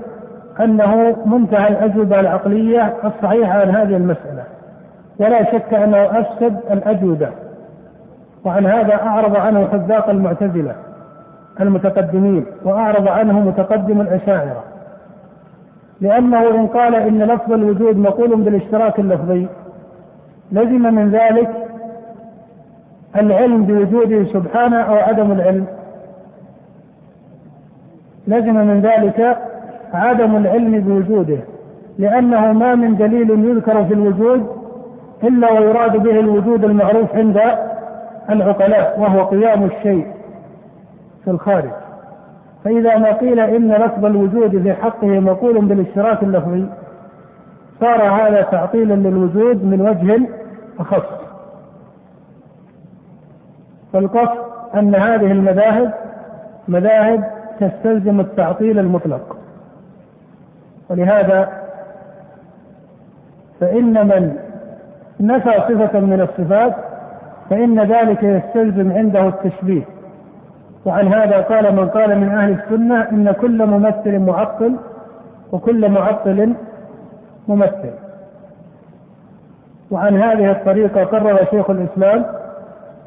[0.61, 4.43] أنه منتهى الأجوبة العقلية الصحيحة عن هذه المسألة.
[5.19, 7.29] ولا شك أنه أفسد الأجوبة.
[8.45, 10.75] وعن هذا أعرض عنه حذاق المعتزلة
[11.61, 14.76] المتقدمين وأعرض عنه متقدم الأشاعرة.
[16.01, 19.47] لأنه إن قال إن لفظ الوجود مقول بالاشتراك اللفظي
[20.53, 21.51] لزم من ذلك
[23.17, 25.67] العلم بوجوده سبحانه أو عدم العلم.
[28.29, 29.39] لزم من ذلك
[29.95, 31.39] عدم العلم بوجوده
[31.99, 34.47] لأنه ما من دليل يذكر في الوجود
[35.25, 37.41] إلا ويراد به الوجود المعروف عند
[38.31, 40.07] العقلاء وهو قيام الشيء
[41.25, 41.71] في الخارج.
[42.67, 46.67] فإذا ما قيل إن لفظ الوجود في حقه مقول بالاشتراك اللفظي
[47.81, 50.29] صار هذا تعطيلا للوجود من وجه
[50.79, 51.07] أخص.
[53.93, 54.39] فالقصد
[54.75, 55.95] أن هذه المذاهب
[56.69, 57.25] مذاهب
[57.61, 59.37] تستلزم التعطيل المطلق.
[60.91, 61.49] ولهذا
[63.61, 64.37] فإن من
[65.21, 66.75] نفى صفة من الصفات
[67.51, 69.96] فإن ذلك يستلزم عنده التشبيه.
[70.87, 74.77] وعن هذا قال من قال من أهل السنة إن كل ممثل معطل
[75.53, 76.55] وكل معطل
[77.49, 77.91] ممثل.
[79.91, 82.25] وعن هذه الطريقة قرر شيخ الإسلام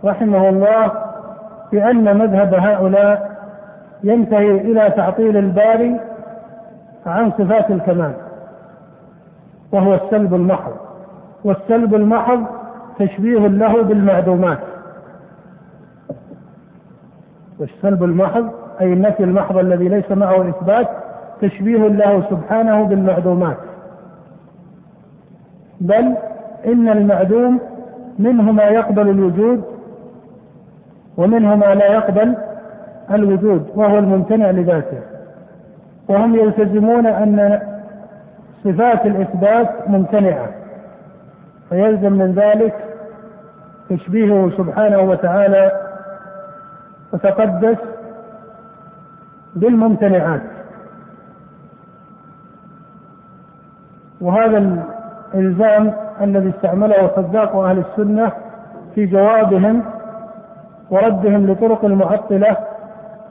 [0.06, 0.92] رحمه الله
[1.72, 3.32] بأن مذهب هؤلاء
[4.04, 6.00] ينتهي إلى تعطيل الباري
[7.06, 8.14] عن صفات الكمال
[9.72, 10.74] وهو السلب المحض.
[11.44, 12.46] والسلب المحض
[13.00, 14.60] تشبيه له بالمعدومات.
[17.60, 18.50] والسلب المحض
[18.82, 20.88] أي النفي المحض الذي ليس معه إثبات
[21.42, 23.58] تشبيه له سبحانه بالمعدومات.
[25.82, 26.16] بل
[26.66, 27.60] إن المعدوم
[28.20, 29.64] منه ما يقبل الوجود
[31.18, 32.36] ومنه ما لا يقبل
[33.12, 35.00] الوجود وهو الممتنع لذاته.
[36.10, 37.60] وهم يلتزمون أن
[38.64, 40.48] صفات الإثبات ممتنعة.
[41.70, 42.74] فيلزم من ذلك
[43.90, 45.89] تشبيهه سبحانه وتعالى
[47.14, 47.78] وتقدس
[49.56, 50.42] بالممتنعات.
[54.22, 54.86] وهذا
[55.34, 58.32] الإلزام الذي استعمله صداق أهل السنة
[58.96, 59.84] في جوابهم
[60.92, 62.58] وردهم لطرق المعطلة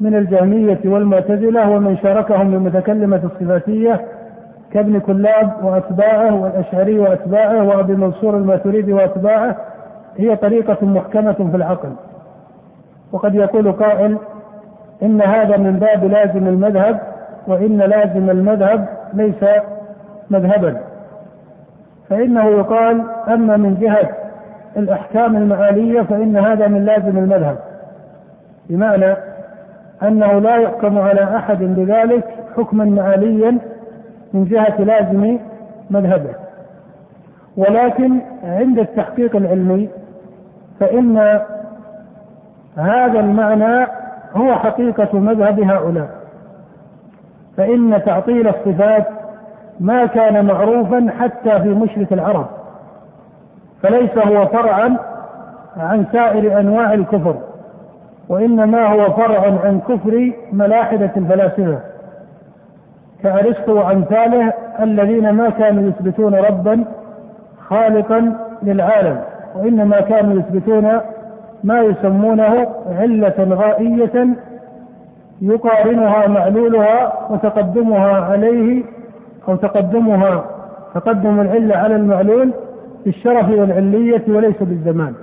[0.00, 4.04] من الجهمية والمعتزلة ومن شاركهم بالمتكلمة الصفاتية
[4.72, 9.56] كابن كلاب وأتباعه والأشعري وأتباعه وأبي منصور الماتريدي وأتباعه
[10.16, 11.88] هي طريقة محكمة في العقل.
[13.12, 14.18] وقد يقول قائل
[15.02, 17.00] إن هذا من باب لازم المذهب
[17.46, 19.44] وإن لازم المذهب ليس
[20.30, 20.80] مذهبا.
[22.10, 24.08] فإنه يقال أما من جهة
[24.76, 27.58] الأحكام المعالية فإن هذا من لازم المذهب.
[28.70, 29.16] بمعنى
[30.02, 32.24] أنه لا يحكم على أحد بذلك
[32.56, 33.58] حكما معاليا
[34.32, 35.38] من جهة لازم
[35.90, 36.34] مذهبه.
[37.56, 39.88] ولكن عند التحقيق العلمي
[40.80, 41.40] فإن
[42.78, 43.86] هذا المعنى
[44.36, 46.08] هو حقيقة مذهب هؤلاء.
[47.56, 49.06] فإن تعطيل الصفات
[49.80, 52.46] ما كان معروفا حتى في مشرك العرب
[53.82, 54.96] فليس هو فرعا
[55.76, 57.34] عن سائر أنواع الكفر
[58.28, 61.78] وإنما هو فرع عن كفر ملاحدة الفلاسفة
[63.22, 66.84] كأرسطو وأمثاله الذين ما كانوا يثبتون ربا
[67.68, 69.20] خالقا للعالم
[69.56, 71.00] وإنما كانوا يثبتون
[71.64, 72.66] ما يسمونه
[72.98, 74.26] علة غائية
[75.42, 78.82] يقارنها معلولها وتقدمها عليه
[79.48, 80.44] أو تقدمها
[80.94, 82.52] تقدم العلة على المعلول
[83.04, 85.14] بالشرف والعلية وليس بالزمان.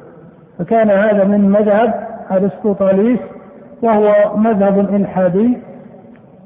[0.59, 1.93] فكان هذا من مذهب
[2.31, 3.19] أرسطوطاليس
[3.81, 5.57] وهو مذهب إلحادي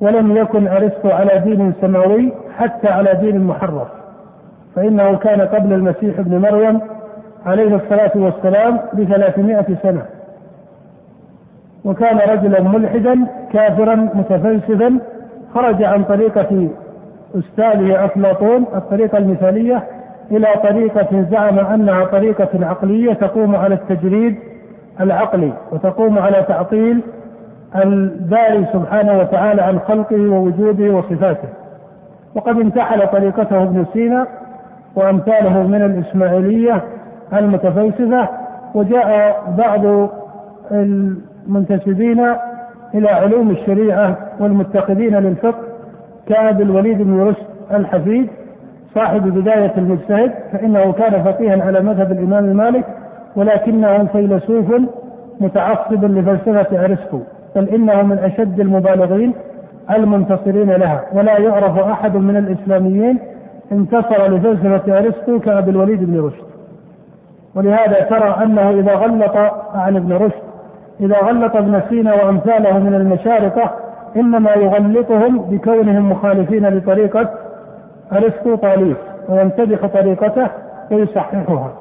[0.02, 3.88] ولم يكن أرسطو على دين سماوي حتى على دين محرف
[4.76, 6.80] فإنه كان قبل المسيح ابن مريم
[7.46, 10.06] عليه الصلاة والسلام بثلاثمائة سنة.
[11.86, 15.00] وكان رجلا ملحدا كافرا متفلسفا
[15.54, 16.68] خرج عن طريقة
[17.36, 19.84] أستاذه أفلاطون الطريقة المثالية
[20.32, 24.36] إلى طريقة زعم أنها طريقة عقلية تقوم على التجريد
[25.02, 27.02] العقلي وتقوم على تعطيل
[27.76, 31.50] الباري سبحانه وتعالى عن خلقه ووجوده وصفاته.
[32.36, 34.28] وقد انتحل طريقته ابن سينا
[34.96, 36.84] وأمثاله من الإسماعيلية
[37.34, 38.28] المتفلسفة
[38.76, 40.10] وجاء بعض
[40.72, 42.20] المنتسبين
[42.94, 45.64] إلى علوم الشريعة والمتخذين للفقه
[46.28, 48.28] كأبي الوليد بن رشد الحفيد
[48.96, 52.86] صاحب بداية المجتهد فإنه كان فقيها على مذهب الإمام مالك
[53.36, 54.66] ولكنه فيلسوف
[55.40, 57.20] متعصب لفلسفة أرسطو
[57.56, 59.34] بل إنه من أشد المبالغين
[59.92, 63.20] المنتصرين لها ولا يعرف أحد من الإسلاميين
[63.72, 66.49] انتصر لفلسفة أرسطو كأبي الوليد بن رشد
[67.60, 69.38] ولهذا ترى أنه إذا غلط
[69.76, 70.42] عن ابن رشد
[71.00, 73.72] إذا غلط ابن سينا وأمثاله من المشارقة
[74.16, 77.30] إنما يغلطهم بكونهم مخالفين لطريقة
[78.12, 78.98] أرسطو طاليس
[79.30, 80.48] ويمتدح طريقته
[80.92, 81.72] ويصححها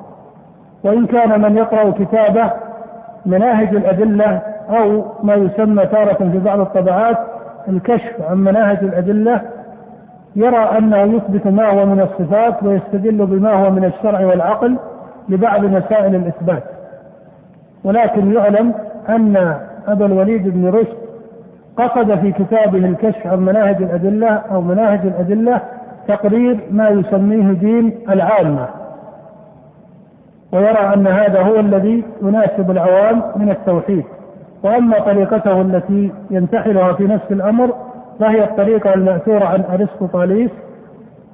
[0.84, 2.50] وإن كان من يقرأ كتابه
[3.26, 7.18] مناهج الأدلة أو ما يسمى تارة في بعض الطبعات
[7.68, 9.40] الكشف عن مناهج الأدلة
[10.36, 14.76] يرى أنه يثبت ما هو من الصفات ويستدل بما هو من الشرع والعقل
[15.28, 16.62] لبعض مسائل الإثبات.
[17.84, 18.74] ولكن يعلم
[19.08, 19.54] أن
[19.88, 20.96] أبا الوليد بن رشد
[21.76, 25.60] قصد في كتابه الكشف عن مناهج الأدلة أو مناهج الأدلة
[26.08, 28.66] تقرير ما يسميه دين العامة.
[30.52, 34.04] ويرى أن هذا هو الذي يناسب العوام من التوحيد.
[34.62, 37.74] وأما طريقته التي ينتحلها في نفس الأمر
[38.20, 40.50] فهي الطريقة المأثورة عن أرسطو طاليس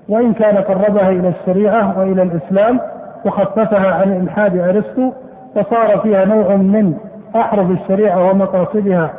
[0.08, 2.80] وإن كان قربها إلى الشريعة وإلى الإسلام
[3.26, 5.12] وخففها عن إلحاد أرسطو
[5.54, 6.94] فصار فيها نوع من
[7.36, 9.10] أحرف الشريعة ومقاصدها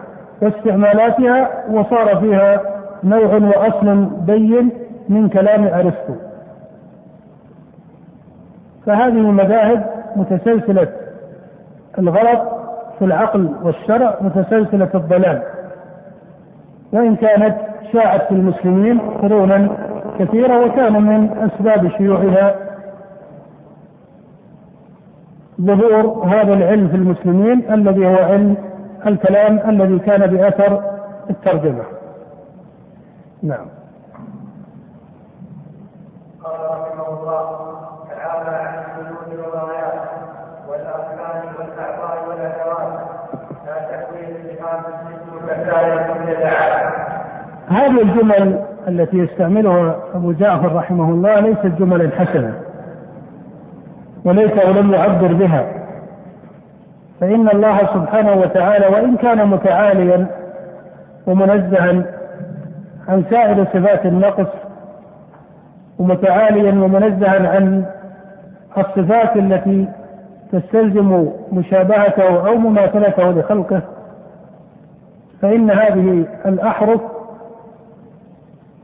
[0.41, 2.61] واستعمالاتها وصار فيها
[3.03, 4.69] نوع وأصل بين
[5.09, 6.13] من كلام أرسطو.
[8.85, 9.85] فهذه المذاهب
[10.15, 10.87] متسلسلة
[11.99, 12.41] الغلط
[12.99, 15.41] في العقل والشرع متسلسلة الضلال.
[16.93, 17.55] وإن كانت
[17.93, 19.69] شاعت في المسلمين قرونا
[20.19, 22.55] كثيرة وكان من أسباب شيوعها
[25.61, 28.57] ظهور هذا العلم في المسلمين الذي هو علم
[29.07, 30.81] الكلام الذي كان بأثر
[31.29, 31.83] الترجمة.
[33.43, 33.65] نعم.
[47.69, 52.53] هذه الجمل التي يستعملها أبو جعفر رحمه الله ليست جملا حسنة
[54.25, 55.65] وليس ولم يعبر بها.
[57.21, 60.27] فإن الله سبحانه وتعالى وإن كان متعاليا
[61.27, 62.03] ومنزها
[63.07, 64.47] عن سائر صفات النقص
[65.99, 67.85] ومتعاليا ومنزها عن
[68.77, 69.87] الصفات التي
[70.51, 73.81] تستلزم مشابهته أو مماثلته لخلقه
[75.41, 77.01] فإن هذه الأحرف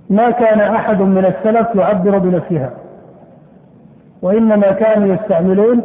[0.10, 2.70] ما كان أحد من السلف يعبر بنفسها.
[4.22, 5.82] وإنما كانوا يستعملون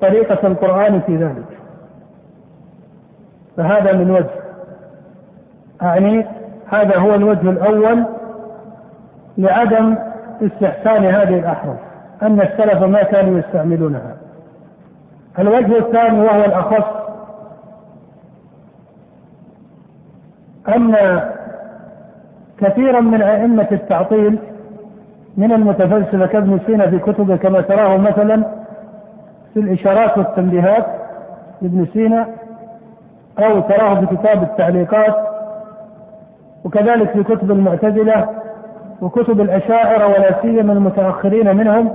[0.00, 1.58] طريقة القرآن في ذلك.
[3.56, 4.30] فهذا من وجه.
[5.82, 6.26] اعني
[6.68, 8.04] هذا هو الوجه الأول
[9.38, 9.96] لعدم
[10.42, 11.76] استحسان هذه الأحرف
[12.22, 14.16] أن السلف ما كانوا يستعملونها.
[15.38, 17.06] الوجه الثاني وهو الأخص
[20.68, 21.20] أن
[22.58, 24.38] كثيرا من أئمة التعطيل
[25.36, 28.42] من المتفلسفة كابن سينا في كتبه كما تراه مثلا
[29.54, 30.86] في الإشارات والتنبيهات
[31.62, 32.26] لابن سينا
[33.38, 35.14] أو تراه في كتاب التعليقات
[36.64, 38.28] وكذلك في كتب المعتزلة
[39.02, 41.94] وكتب الأشاعرة ولا سيما المتأخرين منهم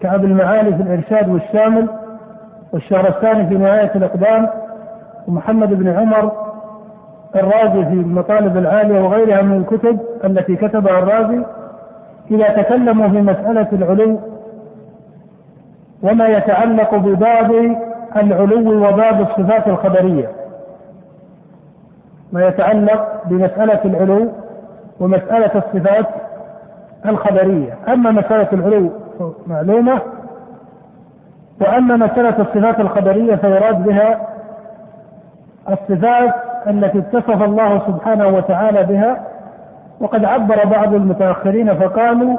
[0.00, 1.86] كأبي المعالي في الإرشاد والشامل
[2.72, 4.48] والشهرستاني في نهاية الإقدام
[5.28, 6.32] ومحمد بن عمر
[7.36, 11.42] الرازي في المطالب العالية وغيرها من الكتب التي كتبها الرازي.
[12.30, 14.18] إذا تكلموا في مسألة العلو
[16.02, 17.76] وما يتعلق بباب
[18.16, 20.30] العلو وباب الصفات الخبرية
[22.32, 24.28] ما يتعلق بمسألة العلو
[25.00, 26.06] ومسألة الصفات
[27.06, 27.78] الخبرية.
[27.88, 28.90] أما مسألة العلو
[29.46, 30.00] معلومة
[31.60, 34.28] وأما مسألة الصفات الخبرية فيراد بها
[35.70, 36.34] الصفات
[36.66, 39.29] التي اتصف الله سبحانه وتعالى بها
[40.00, 42.38] وقد عبر بعض المتأخرين فقالوا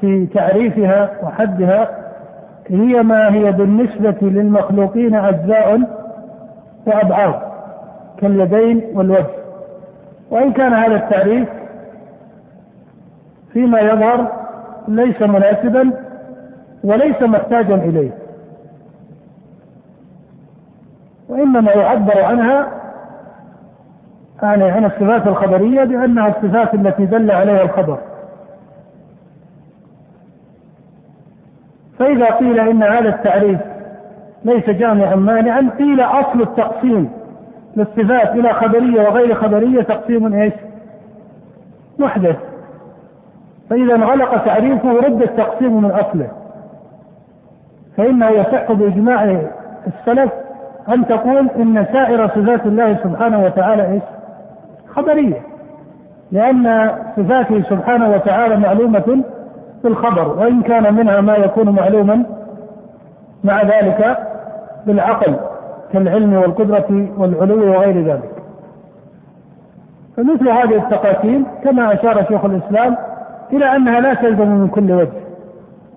[0.00, 1.88] في تعريفها وحدها
[2.66, 5.80] هي ما هي بالنسبة للمخلوقين أجزاء
[6.86, 7.34] وأبعاد
[8.18, 9.26] كاليدين والوجه.
[10.30, 11.48] وإن كان هذا التعريف
[13.52, 14.32] فيما يظهر
[14.88, 15.90] ليس مناسبا
[16.84, 18.10] وليس محتاجا إليه
[21.28, 22.77] وإنما يعبر عنها
[24.42, 27.98] يعني عن الصفات الخبرية بأنها الصفات التي دل عليها الخبر
[31.98, 33.60] فإذا قيل إن هذا التعريف
[34.44, 37.10] ليس جامعا مانعا قيل أصل التقسيم
[37.76, 40.52] للصفات إلى خبرية وغير خبرية تقسيم إيش؟
[41.98, 42.36] محدث
[43.70, 46.30] فإذا انغلق تعريفه رد التقسيم من أصله
[47.96, 49.42] فإنه يصح بإجماع
[49.86, 50.32] السلف
[50.88, 54.02] أن تقول إن سائر صفات الله سبحانه وتعالى إيش؟
[54.98, 55.42] خبرية
[56.32, 59.24] لأن صفاته سبحانه وتعالى معلومة
[59.84, 62.24] بالخبر وإن كان منها ما يكون معلوما
[63.44, 64.18] مع ذلك
[64.86, 65.36] بالعقل
[65.92, 68.30] كالعلم والقدرة والعلو وغير ذلك.
[70.16, 72.96] فمثل هذه التقاسيم كما أشار شيخ الإسلام
[73.52, 75.12] إلى أنها لا تلزم من كل وجه.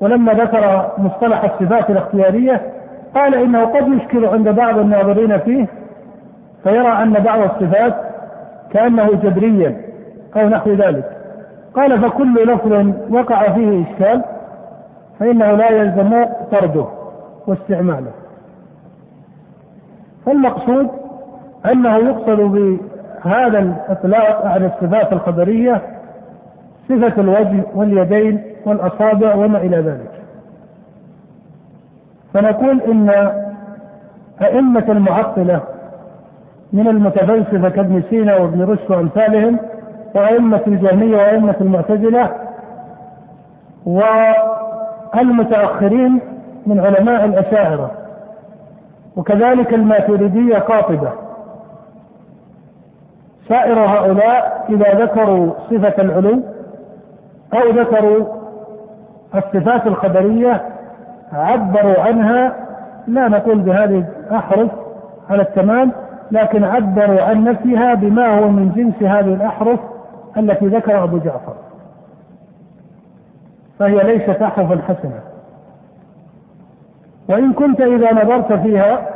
[0.01, 2.61] ولما ذكر مصطلح الصفات الاختيارية
[3.15, 5.67] قال إنه قد يشكل عند بعض الناظرين فيه
[6.63, 8.10] فيرى أن بعض الصفات
[8.73, 9.81] كأنه جبريا
[10.35, 11.17] أو نحو ذلك.
[11.75, 14.23] قال فكل لفظ وقع فيه إشكال
[15.19, 16.85] فإنه لا يلزم طرده
[17.47, 18.11] واستعماله.
[20.25, 20.87] فالمقصود
[21.71, 25.81] أنه يقصد بهذا الإطلاق على الصفات الخبرية
[26.89, 30.11] صفة الوجه واليدين والأصابع وما إلى ذلك.
[32.33, 33.09] فنقول إن
[34.41, 35.61] أئمة المعطلة
[36.73, 39.59] من المتفلسفة كابن سينا وابن رشد وأمثالهم
[40.15, 42.29] وأئمة الجهمية وأئمة المعتزلة
[45.15, 46.19] والمتأخرين
[46.65, 47.91] من علماء الأشاعرة.
[49.15, 51.11] وكذلك الماتريدية قاطبة.
[53.49, 56.41] سائر هؤلاء إذا ذكروا صفة العلو
[57.53, 58.25] أو ذكروا
[59.35, 60.61] الصفات الخبرية
[61.33, 62.55] عبروا عنها
[63.07, 64.69] لا نقول بهذه الأحرف
[65.29, 65.91] على التمام
[66.31, 69.79] لكن عبروا عن نفسها بما هو من جنس هذه الأحرف
[70.37, 71.53] التي ذكر أبو جعفر.
[73.79, 75.19] فهي ليست أحرفا حسنة.
[77.29, 79.07] وإن كنت إذا نظرت فيها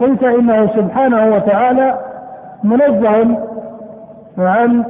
[0.00, 1.98] قلت إنه سبحانه وتعالى
[2.64, 3.36] منزه
[4.38, 4.84] عن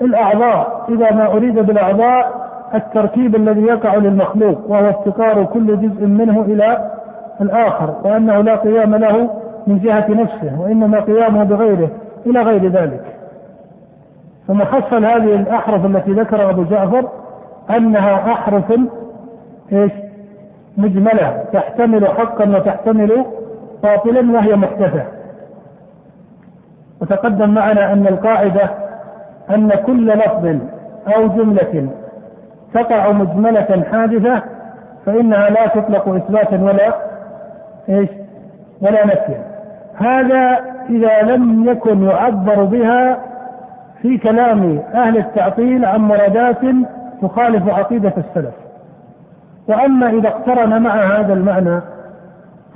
[0.00, 0.84] الأعضاء.
[0.88, 2.42] إذا ما أريد بالأعضاء
[2.74, 6.90] التركيب الذي يقع للمخلوق وهو افتقار كل جزء منه إلى
[7.40, 11.90] الآخر وأنه لا قيام له من جهة نفسه وإنما قيامه بغيره
[12.26, 13.04] إلى غير ذلك.
[14.46, 17.08] ثم حصل هذه الأحرف التي ذكر أبو جعفر
[17.70, 18.72] أنها أحرف
[19.72, 19.92] إيش؟
[20.76, 23.24] مجملة تحتمل حقا وتحتمل
[23.82, 25.04] باطلا وهي محدثة
[27.00, 28.70] وتقدم معنا أن القاعدة
[29.50, 30.56] أن كل لفظ
[31.16, 31.88] أو جملة
[32.74, 34.42] تقع مجملة حادثة
[35.06, 36.94] فإنها لا تطلق إثباتا ولا
[37.88, 38.08] إيش؟
[38.80, 39.51] ولا نفيا.
[40.02, 40.60] هذا
[40.90, 43.18] إذا لم يكن يعبر بها
[44.02, 46.60] في كلام أهل التعطيل عن مرادات
[47.22, 48.54] تخالف عقيدة السلف.
[49.68, 51.80] وأما إذا اقترن مع هذا المعنى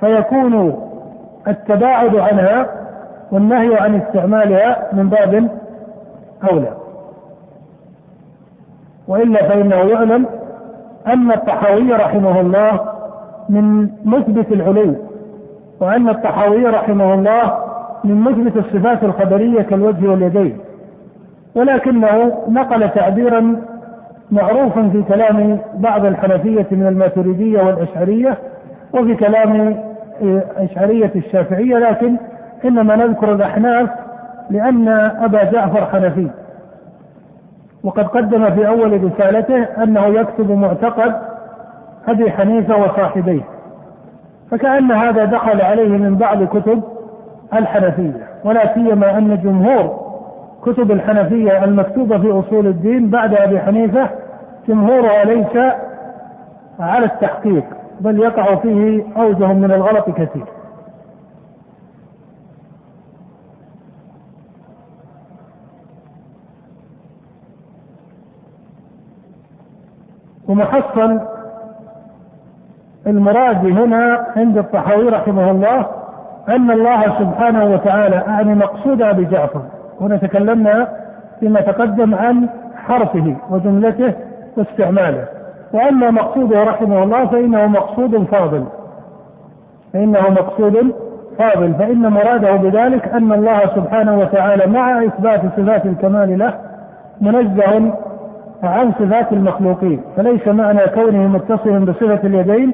[0.00, 0.82] فيكون
[1.48, 2.66] التباعد عنها
[3.32, 5.50] والنهي عن استعمالها من باب
[6.50, 6.72] أولى.
[9.08, 10.26] وإلا فإنه يعلم
[11.06, 12.80] أن الطحاوي رحمه الله
[13.48, 15.05] من مثبت العلو
[15.80, 17.58] وأن الطحاوي رحمه الله
[18.04, 20.58] من مثبت الصفات الخبرية كالوجه واليدين
[21.54, 23.56] ولكنه نقل تعبيرا
[24.30, 28.38] معروفا في كلام بعض الحنفية من الماتريدية والأشعرية
[28.94, 29.76] وفي كلام
[30.56, 32.16] أشعرية الشافعية لكن
[32.64, 33.88] إنما نذكر الأحناف
[34.50, 34.88] لأن
[35.22, 36.30] أبا جعفر حنفي.
[37.84, 41.14] وقد قدم في أول رسالته أنه يكتب معتقد
[42.08, 43.42] أبي حنيفة وصاحبيه.
[44.50, 46.82] فكأن هذا دخل عليه من بعض كتب
[47.54, 50.06] الحنفية ولا سيما أن جمهور
[50.62, 54.10] كتب الحنفية المكتوبة في أصول الدين بعد أبي حنيفة
[54.68, 55.74] جمهورها ليس
[56.80, 57.64] على التحقيق
[58.00, 60.44] بل يقع فيه أوجه من الغلط كثير.
[70.48, 71.20] ومحصل
[73.06, 75.86] المراد هنا عند الطحاوي رحمه الله
[76.48, 79.62] أن الله سبحانه وتعالى أعني مقصود أبي جعفر.
[80.00, 80.88] هنا تكلمنا
[81.40, 84.12] فيما تقدم عن حرفه وجملته
[84.56, 85.24] واستعماله.
[85.72, 88.64] وأما مقصوده رحمه الله فإنه مقصود فاضل.
[89.92, 90.94] فإنه مقصود
[91.38, 91.74] فاضل.
[91.74, 96.54] فإن مراده بذلك أن الله سبحانه وتعالى مع إثبات صفات الكمال له
[97.20, 97.92] منزه
[98.62, 100.00] عن صفات المخلوقين.
[100.16, 102.72] فليس معنى كونه متصلا بصفة اليدين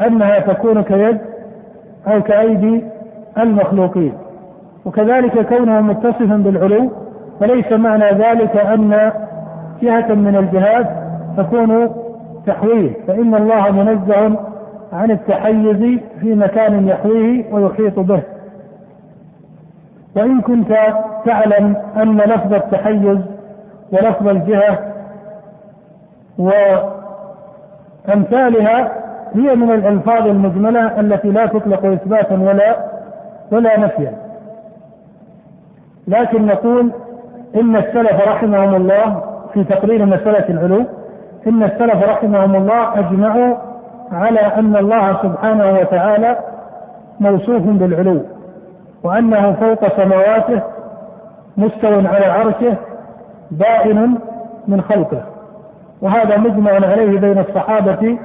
[0.00, 1.18] أنها تكون كيد
[2.06, 2.84] أو كأيدي
[3.38, 4.12] المخلوقين.
[4.84, 6.90] وكذلك كونه متصفا بالعلو
[7.40, 9.12] فليس معنى ذلك أن
[9.82, 10.86] جهة من الجهات
[11.36, 11.90] تكون
[12.46, 14.38] تحويه فإن الله منزه
[14.92, 18.22] عن التحيز في مكان يحويه ويحيط به.
[20.16, 20.76] وإن كنت
[21.26, 23.18] تعلم أن لفظ التحيز
[23.92, 24.78] ولفظ الجهة
[28.08, 29.03] وأمثالها
[29.34, 32.76] هي من الألفاظ المجملة التي لا تطلق إثباتا ولا
[33.52, 34.12] ولا نفيا.
[36.08, 36.92] لكن نقول
[37.54, 39.22] إن السلف رحمهم الله
[39.54, 40.84] في تقرير مسألة العلو
[41.46, 43.56] إن السلف رحمهم الله أجمعوا
[44.12, 46.36] على أن الله سبحانه وتعالى
[47.20, 48.20] موصوف بالعلو
[49.02, 50.60] وأنه فوق سماواته
[51.56, 52.74] مستو على عرشه
[53.50, 54.18] بائن
[54.68, 55.22] من خلقه.
[56.02, 58.18] وهذا مجمع عليه بين الصحابة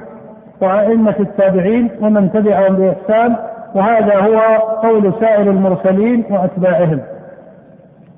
[0.60, 3.36] وأئمة التابعين ومن تبعهم بإحسان
[3.74, 4.38] وهذا هو
[4.82, 7.00] قول سائر المرسلين وأتباعهم.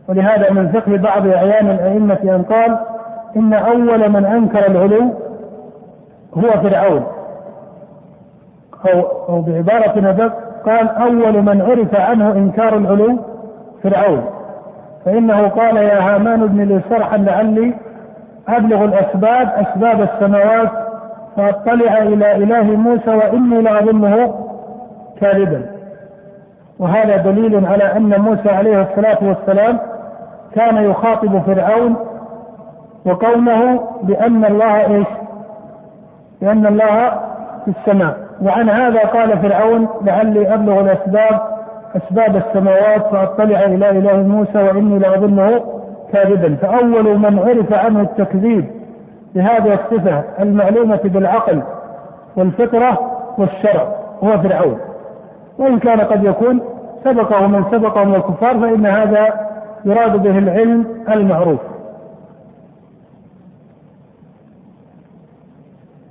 [0.09, 2.79] ولهذا من فقه بعض أعيان الأئمة أن قال
[3.37, 5.03] إن أول من أنكر العلو
[6.35, 7.05] هو فرعون.
[8.95, 10.33] أو أو بعبارة أدق
[10.67, 13.19] قال أول من عرف عنه إنكار العلو
[13.83, 14.25] فرعون.
[15.05, 17.75] فإنه قال يا هامان ابن لي صرحا لعلي
[18.49, 20.82] أبلغ الأسباب أسباب السماوات
[21.37, 24.35] فأطلع إلى إله موسى وإني لأظنه
[25.21, 25.63] كاذبا.
[26.79, 29.79] وهذا دليل على أن موسى عليه الصلاة والسلام
[30.55, 31.97] كان يخاطب فرعون
[33.07, 35.07] وقومه بأن الله إيش؟
[36.41, 37.11] بأن الله
[37.65, 38.17] في السماء.
[38.43, 41.41] وعن هذا قال فرعون لعلي أبلغ الأسباب
[41.97, 45.61] أسباب السماوات فأطلع إلى إله موسى وإني لأظنه
[46.13, 46.57] كاذبا.
[46.63, 48.82] فأول من عرف عنه التكذيب
[49.35, 51.63] بهذه الصفة المعلومة بالعقل
[52.37, 52.99] والفطرة
[53.39, 53.89] والشرع
[54.25, 54.79] هو فرعون.
[55.59, 56.61] وإن كان قد يكون
[57.05, 59.35] سبقه من سبقه من الكفار فإن هذا
[59.85, 61.61] يراد به العلم المعروف.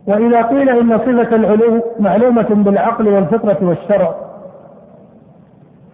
[0.07, 4.15] وإذا قيل إن صفة العلو معلومة بالعقل والفطرة والشرع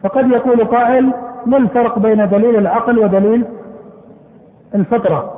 [0.03, 1.13] فقد يقول قائل
[1.45, 3.45] ما الفرق بين دليل العقل ودليل
[4.75, 5.36] الفطرة؟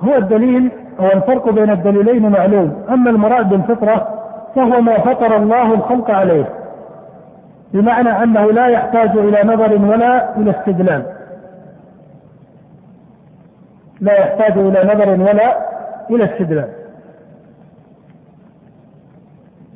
[0.00, 2.84] هو الدليل هو الفرق بين الدليلين معلوم.
[2.90, 4.08] أما المراد بالفطرة
[4.54, 6.44] فهو ما فطر الله الخلق عليه
[7.72, 11.02] بمعنى أنه لا يحتاج إلى نظر ولا إلى استدلال.
[14.00, 15.58] لا يحتاج إلى نظر ولا
[16.10, 16.68] إلى استدلال.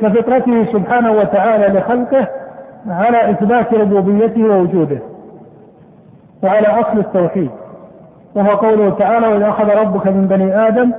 [0.01, 2.29] كفطرته سبحانه وتعالى لخلقه
[2.89, 4.99] على إثبات ربوبيته ووجوده
[6.43, 7.51] وعلى أصل التوحيد.
[8.35, 10.93] وهو قوله تعالى وإذا أخذ ربك من بني آدم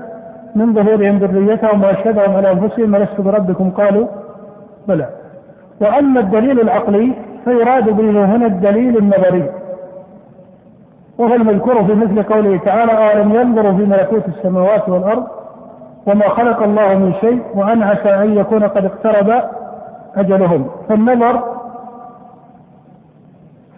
[0.56, 4.08] من ظهورهم ذريتهم وأشهدهم على أنفسهم ألست بربكم؟ قالوا
[4.88, 5.10] بلى.
[5.82, 7.14] وأما الدليل العقلي
[7.46, 9.50] فيراد به هنا الدليل النظري.
[11.18, 15.28] وهو المذكور في مثل قوله تعالى أولم ينظروا في ملكوت السماوات والأرض
[16.08, 19.44] وما خلق الله من شيء وأن عسى أن يكون قد اقترب
[20.16, 20.68] أجلهم.
[20.90, 21.44] فالنظر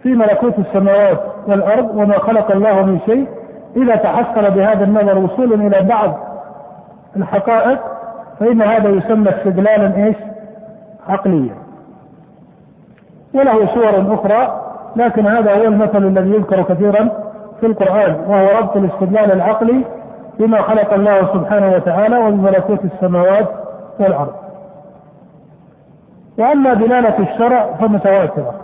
[0.02, 3.28] في ملكوت السماوات والأرض وما خلق الله من شيء
[3.76, 6.14] إذا تحصل بهذا النظر وصول إلى بعض
[7.16, 7.78] الحقائق
[8.40, 10.16] فإن هذا يسمى استدلالا إيش؟
[11.08, 11.54] عقليا.
[13.34, 14.60] وله صور أخرى
[14.96, 17.08] لكن هذا هو المثل الذي يذكر كثيرا
[17.60, 19.84] في القرآن وهو ربط الاستدلال العقلي
[20.38, 23.48] بما خلق الله سبحانه وتعالى وبملكوت السماوات
[24.00, 24.34] والأرض.
[26.38, 28.54] وأما دلالة الشرع فمتواترة.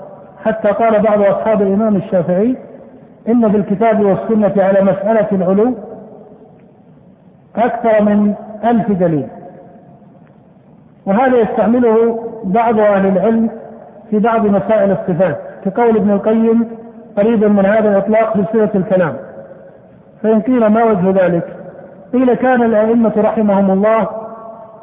[0.44, 2.56] حتى قال بعض أصحاب الإمام الشافعي
[3.28, 5.74] إن في الكتاب والسنة على مسألة العلو
[7.56, 8.34] أكثر من
[8.64, 9.26] ألف دليل
[11.06, 13.50] وهذا يستعمله بعض أهل العلم
[14.10, 16.68] في بعض مسائل الصفات كقول ابن القيم
[17.16, 19.16] قريبا من هذا الإطلاق في الكلام
[20.22, 21.56] فإن قيل ما وجه ذلك؟
[22.12, 24.08] قيل كان الأئمة رحمهم الله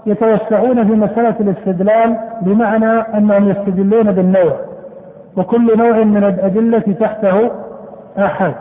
[0.05, 4.53] يتوسعون في مسألة الاستدلال بمعنى أنهم يستدلون بالنوع
[5.37, 7.51] وكل نوع من الأدلة تحته
[8.17, 8.53] آحاد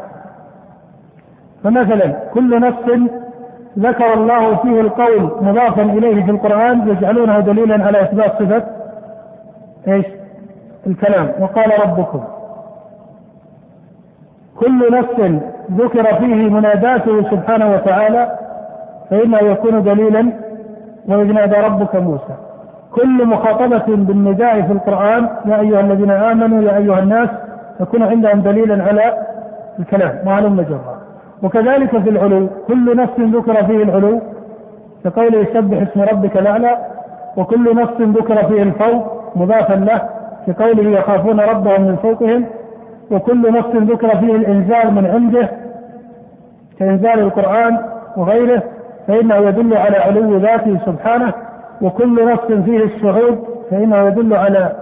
[1.64, 2.74] فمثلا كل نص
[3.78, 8.62] ذكر الله فيه القول مضافا إليه في القرآن يجعلونه دليلا على إثبات صفة
[9.88, 10.06] إيش؟
[10.86, 11.32] الكلام.
[11.40, 12.20] وقال ربكم.
[14.60, 15.30] كل نص
[15.72, 18.38] ذكر فيه مناداته سبحانه وتعالى
[19.10, 20.32] فإنه يكون دليلا
[21.08, 22.34] وإذ نادى ربك موسى.
[22.92, 27.28] كل مخاطبة بالنداء في القرآن يا أيها الذين آمنوا يا أيها الناس
[27.80, 29.26] يكون عندهم دليلا على
[29.78, 30.98] الكلام معلوم جرا
[31.42, 34.20] وكذلك في العلو كل نص ذكر فيه العلو.
[35.04, 36.78] كقوله يسبح اسم ربك الأعلى
[37.36, 40.02] وكل نص ذكر فيه الفوق مضافا له
[40.46, 42.44] كقوله يخافون ربهم من فوقهم
[43.10, 45.48] وكل نص ذكر فيه الإنزال من عنده
[46.78, 47.78] كإنزال القرآن
[48.16, 48.62] وغيره
[49.08, 51.32] فإنه يدل على علو ذاته سبحانه
[51.82, 53.38] وكل نص فيه الصعود
[53.70, 54.72] فإنه يدل على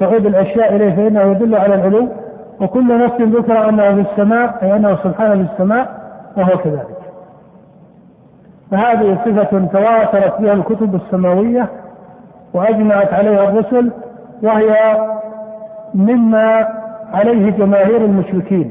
[0.00, 2.08] صعود الأشياء إليه فإنه يدل على العلو.
[2.62, 5.88] وكل نص ذكر أنه في السماء أي أنه سبحانه في السماء
[6.36, 6.98] وهو كذلك.
[8.70, 11.68] فهذه صفة تواترت بها الكتب السماوية
[12.54, 13.90] وأجمعت عليها الرسل
[14.42, 14.74] وهي
[15.94, 16.68] مما
[17.12, 18.70] عليه جماهير المشركين.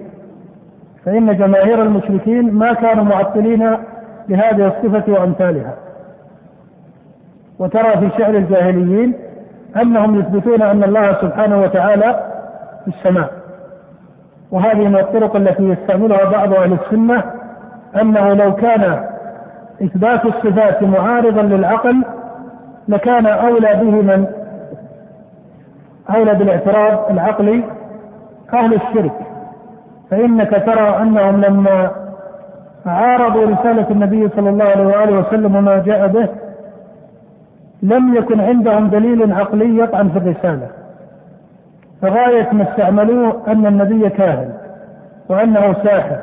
[1.06, 3.78] فإن جماهير المشركين ما كانوا معطلين
[4.30, 5.74] لهذه الصفة وأمثالها.
[7.60, 9.14] وترى في شعر الجاهليين
[9.82, 12.24] أنهم يثبتون أن الله سبحانه وتعالى
[12.86, 13.41] في السماء.
[14.52, 17.24] وهذه من الطرق التي يستعملها بعض أهل السنة
[18.02, 19.04] أنه لو كان
[19.84, 22.04] إثبات الصفات معارضا للعقل
[22.88, 24.26] لكان أولى به من؟
[26.16, 27.64] أولى بالاعتراض العقلي
[28.54, 29.14] أهل الشرك.
[30.12, 31.92] فإنك ترى أنهم لما
[32.86, 36.28] عارضوا رسالة النبي صلى الله عليه وآله وسلم وما جاء به
[37.84, 40.68] لم يكن عندهم دليل عقلي يطعن في الرسالة.
[42.02, 44.54] فغاية ما استعملوه أن النبي كاهن
[45.30, 46.18] وأنه ساحر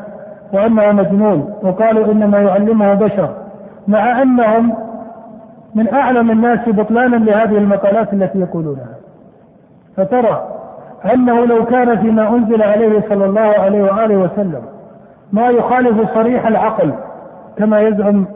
[0.53, 3.35] وأنه مجنون وقالوا إنما يعلمه بشر
[3.89, 4.75] مع أنهم
[5.75, 8.95] من أعلم الناس بطلانا لهذه المقالات التي يقولونها.
[9.97, 10.49] فترى
[11.15, 14.63] أنه لو كان فيما أنزل عليه صلى الله عليه وآله وسلم
[15.33, 16.93] ما يخالف صريح العقل
[17.59, 18.27] كما يزعم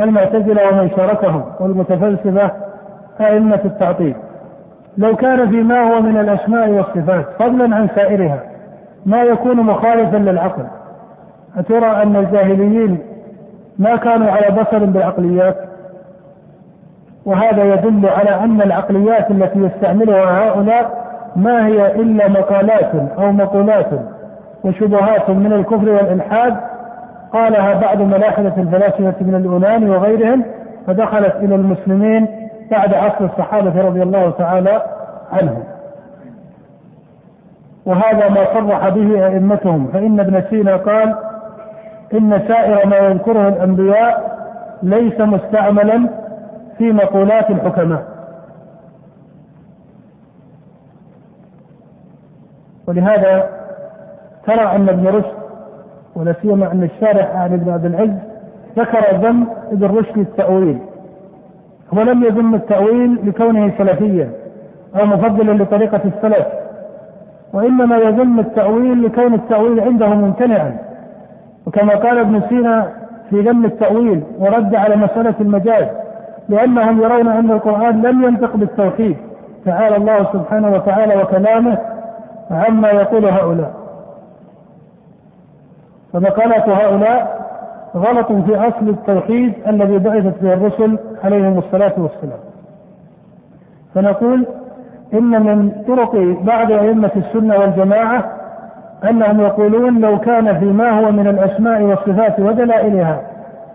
[0.00, 2.50] المعتزلة ومن شاركهم والمتفلسفة
[3.20, 4.14] أئمة التعطيل.
[4.98, 8.42] لو كان فيما هو من الأسماء والصفات فضلا عن سائرها
[9.06, 10.64] ما يكون مخالفا للعقل.
[11.56, 12.98] أترى أن الجاهليين
[13.78, 15.56] ما كانوا على بصر بالعقليات؟
[17.26, 21.02] وهذا يدل على أن العقليات التي يستعملها هؤلاء
[21.36, 23.90] ما هي إلا مقالات أو مقولات
[24.64, 26.56] وشبهات من الكفر والإلحاد.
[27.32, 30.44] قالها بعض ملاحدة الفلاسفة من اليونان وغيرهم
[30.86, 34.82] فدخلت إلى المسلمين بعد عصر الصحابة رضي الله تعالى
[35.32, 35.64] عنهم.
[37.86, 39.86] وهذا ما صرح به أئمتهم.
[39.92, 41.14] فإن ابن سينا قال
[42.12, 44.32] إن سائر ما يذكره الأنبياء
[44.82, 46.08] ليس مستعملا
[46.78, 48.04] في مقولات الحكماء.
[52.86, 53.48] ولهذا
[54.46, 55.32] ترى أن ابن رشد
[56.16, 58.18] ولا سيما أن الشارح عن ابن عبد العز
[58.78, 60.78] ذكر ذم ابن رشد التأويل.
[61.94, 64.30] هو لم يذم التأويل لكونه سلفيا
[65.00, 66.46] أو مفضلا لطريقة السلف
[67.52, 70.78] وإنما يذم التأويل لكون التأويل عنده ممتنعا.
[71.66, 72.88] وكما قال ابن سينا
[73.30, 75.86] في ذم التأويل ورد على مسألة المجاز
[76.48, 79.16] لأنهم يرون أن القرآن لم ينطق بالتوحيد
[79.64, 81.78] تعالى الله سبحانه وتعالى وكلامه
[82.50, 83.70] عما يقول هؤلاء.
[86.12, 87.41] فمقالة هؤلاء
[87.96, 92.38] غلط في أصل التوحيد الذي بعثت به الرسل عليهم الصلاة والسلام.
[93.94, 94.46] فنقول
[95.14, 98.24] إن من طرق بعض أئمة السنة والجماعة
[99.10, 103.20] أنهم يقولون لو كان فيما هو من الأسماء والصفات ودلائلها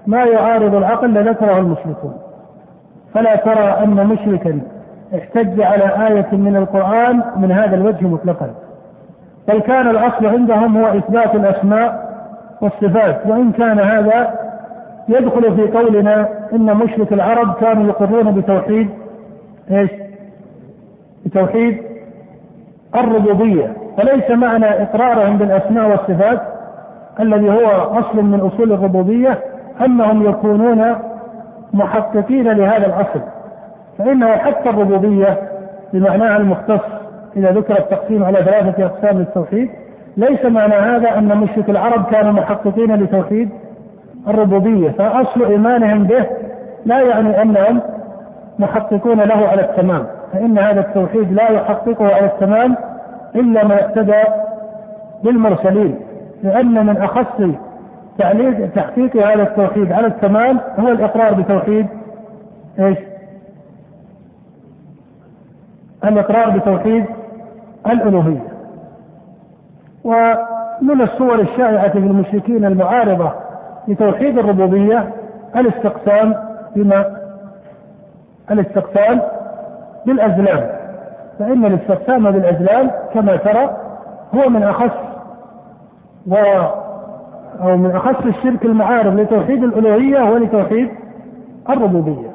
[0.07, 2.13] ما يعارض العقل لذكره المشركون.
[3.13, 4.61] فلا ترى أن مشركا
[5.15, 8.49] احتج على آية من القرآن من هذا الوجه مطلقا.
[9.47, 12.06] بل كان الأصل عندهم هو إثبات الأسماء
[12.61, 14.39] والصفات وإن كان هذا
[15.09, 18.89] يدخل في قولنا إن مشرك العرب كانوا يقرون بتوحيد
[19.71, 19.89] إيش؟
[21.25, 21.77] بتوحيد
[22.95, 26.41] الربوبية فليس معنى إقرارهم بالأسماء والصفات
[27.19, 27.67] الذي هو
[27.99, 29.39] أصل من أصول الربوبية
[29.85, 30.95] أنهم يكونون
[31.73, 33.21] محققين لهذا الأصل
[33.97, 35.37] فإنه حتى الربوبية
[35.93, 36.81] بمعناها المختص
[37.37, 39.69] إذا ذكر التقسيم على ثلاثة أقسام للتوحيد
[40.17, 43.49] ليس معنى هذا أن مشرك العرب كانوا محققين لتوحيد
[44.27, 46.25] الربوبية فأصل إيمانهم به
[46.85, 47.81] لا يعني أنهم
[48.59, 52.75] محققون له على التمام فإن هذا التوحيد لا يحققه على التمام
[53.35, 54.23] إلا ما اقتدى
[55.23, 55.99] بالمرسلين
[56.43, 57.41] لأن من أخص
[58.75, 61.87] تحقيق هذا التوحيد على التمام هو الإقرار بتوحيد
[62.79, 62.97] إيش؟
[66.03, 67.05] الإقرار بتوحيد
[67.87, 68.56] الألوهية
[70.07, 73.31] ومن الصور الشائعة في المشركين المعارضة
[73.87, 75.09] لتوحيد الربوبية
[75.55, 76.35] الاستقسام
[76.75, 77.05] بما
[78.51, 79.21] الاستقسام
[80.05, 80.69] بالأزلام.
[81.39, 83.77] فإن الاستقسام بالأزلام كما ترى
[84.35, 84.97] هو من أخص
[86.27, 86.35] و
[87.61, 90.89] أو من أخص الشرك المعارض لتوحيد الألوهية ولتوحيد
[91.69, 92.27] الربوبية.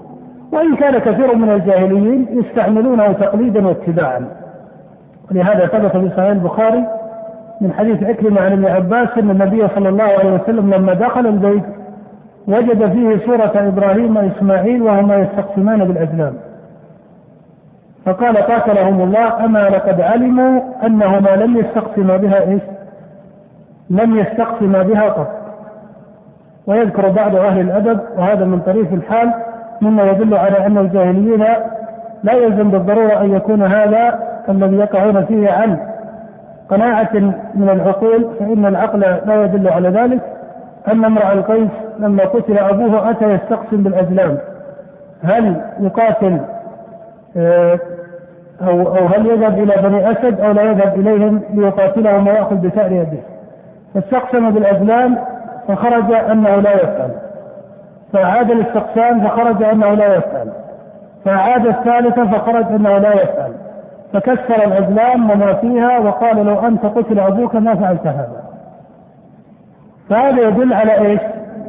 [0.52, 4.26] وإن كان كثير من الجاهليين يستعملونه تقليدا واتباعا.
[5.30, 6.86] ولهذا ثبت في صحيح البخاري
[7.62, 11.64] من حديث عكرمة عن ابن عباس أن النبي صلى الله عليه وسلم لما دخل البيت
[12.48, 16.34] وجد فيه سورة إبراهيم وإسماعيل وهما يستقسمان بالأزلام
[18.04, 22.62] فقال قاتلهم الله أما لقد علموا أنهما لم يستقسما بها إيش؟
[23.90, 25.28] لم يستقسما بها قط
[26.66, 29.32] ويذكر بعض أهل الأدب وهذا من طريف الحال
[29.80, 31.44] مما يدل على أن الجاهليين
[32.22, 34.18] لا يلزم بالضرورة أن يكون هذا
[34.48, 35.91] الذي يقعون فيه عن
[36.68, 37.14] قناعة
[37.54, 40.20] من العقول فإن العقل لا يدل على ذلك.
[40.92, 44.38] أن امرأ القيس لما قتل أبوه أتى يستقسم بالأزلام.
[45.24, 46.40] هل يقاتل
[47.36, 47.78] آه،
[48.62, 53.18] أو أو هل يذهب إلى بني أسد أو لا يذهب إليهم ليقاتلهم ويأخذ بثأر يده؟
[53.94, 55.18] فاستقسم بالأزلام
[55.68, 57.10] فخرج أنه لا يفعل.
[58.12, 60.48] فأعاد الاستقسام فخرج أنه لا يفعل.
[61.24, 63.52] فأعاد الثالثة فخرج أنه لا يفعل.
[64.12, 68.42] فكسر الأزلام وما فيها وقال لو أنت قتل أبوك ما فعلت هذا.
[70.10, 71.20] فهذا يدل على إيش؟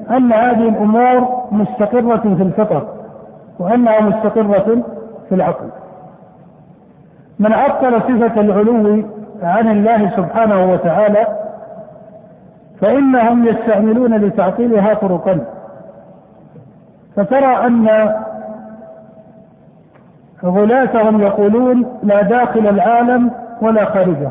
[0.09, 2.87] أن هذه الأمور مستقرة في الفطر
[3.59, 4.83] وأنها مستقرة
[5.29, 5.69] في العقل.
[7.39, 9.03] من عطل صفة العلو
[9.43, 11.27] عن الله سبحانه وتعالى
[12.81, 15.39] فإنهم يستعملون لتعطيلها طرقا.
[17.15, 18.13] فترى أن
[20.43, 24.29] غلاتهم يقولون لا داخل العالم ولا خارجه.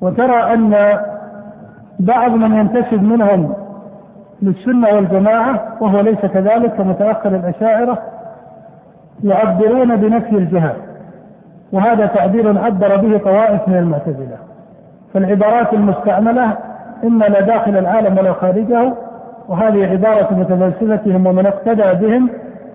[0.00, 0.98] وترى أن
[2.00, 3.54] بعض من ينتسب منهم
[4.42, 7.98] للسنة والجماعة وهو ليس كذلك كمتأخر الأشاعرة
[9.24, 10.76] يعبرون بنفي الجهاد.
[11.72, 14.36] وهذا تعبير عبر به طوائف من المعتزلة.
[15.14, 16.56] فالعبارات المستعملة
[17.04, 18.92] إما لا داخل العالم ولا خارجه
[19.48, 22.30] وهذه عبارة متفلسفتهم ومن اقتدى بهم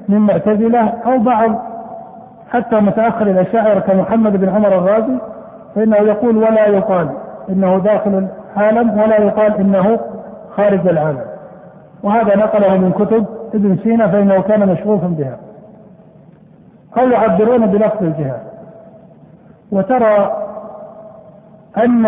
[0.07, 1.51] من معتزلة أو بعض
[2.51, 5.17] حتى متأخر الأشاعرة كمحمد بن عمر الرازي
[5.75, 7.09] فإنه يقول ولا يقال
[7.49, 8.27] إنه داخل
[8.57, 9.99] العالم ولا يقال إنه
[10.57, 11.25] خارج العالم.
[12.03, 15.37] وهذا نقله من كتب ابن سينا فإنه كان مشغوفا بها.
[16.97, 18.41] أو يعبرون بلفظ الجهاد.
[19.71, 20.31] وترى
[21.77, 22.05] أن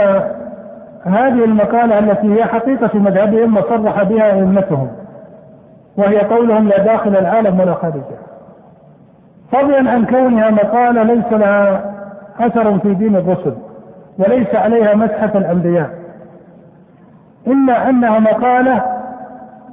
[1.04, 4.88] هذه المقالة التي هي حقيقة مذهبهم وصرح بها أئمتهم.
[5.98, 8.18] وهي قولهم لا داخل العالم ولا خارجه
[9.52, 11.94] فضلا عن كونها مقالة ليس لها
[12.40, 13.54] أثر في دين الرسل
[14.20, 15.90] وليس عليها مسحة الأنبياء.
[17.48, 18.84] إلا أنها مقالة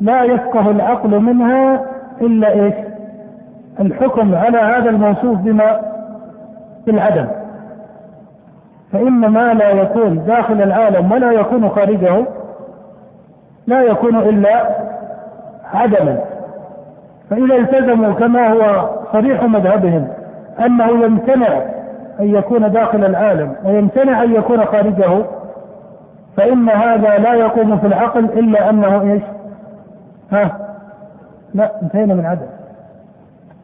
[0.00, 1.84] لا يفقه العقل منها
[2.20, 2.74] إلا إيش؟
[3.80, 5.80] الحكم على هذا الموصوف بما
[6.86, 7.26] بالعدم
[8.92, 12.24] فإن ما لا يكون داخل العالم ولا يكون خارجه
[13.66, 14.68] لا يكون إلا
[15.74, 16.18] عدما
[17.30, 20.08] فإذا التزموا كما هو صريح مذهبهم
[20.66, 21.48] أنه يمتنع
[22.20, 25.24] أن يكون داخل العالم ويمتنع أن يكون خارجه
[26.36, 29.22] فإن هذا لا يقوم في العقل إلا أنه إيش؟
[30.32, 30.58] ها؟
[31.54, 32.46] لا انتهينا من عدم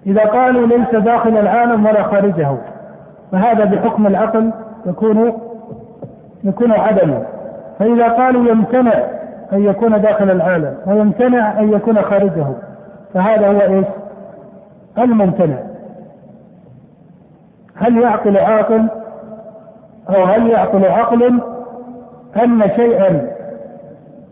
[0.06, 2.56] إذا قالوا ليس داخل العالم ولا خارجه
[3.32, 4.51] فهذا بحكم العقل
[4.86, 5.32] يكون
[6.44, 7.22] يكون عدما
[7.78, 8.93] فإذا قالوا يمتنع
[9.53, 12.47] أن يكون داخل العالم ويمتنع أن يكون خارجه.
[13.15, 13.87] فهذا هو إيش؟
[14.99, 15.59] الممتنع.
[17.77, 18.89] هل يعقل عاقل؟
[20.09, 21.41] أو هل يعقل عقل
[22.45, 23.31] أن شيئا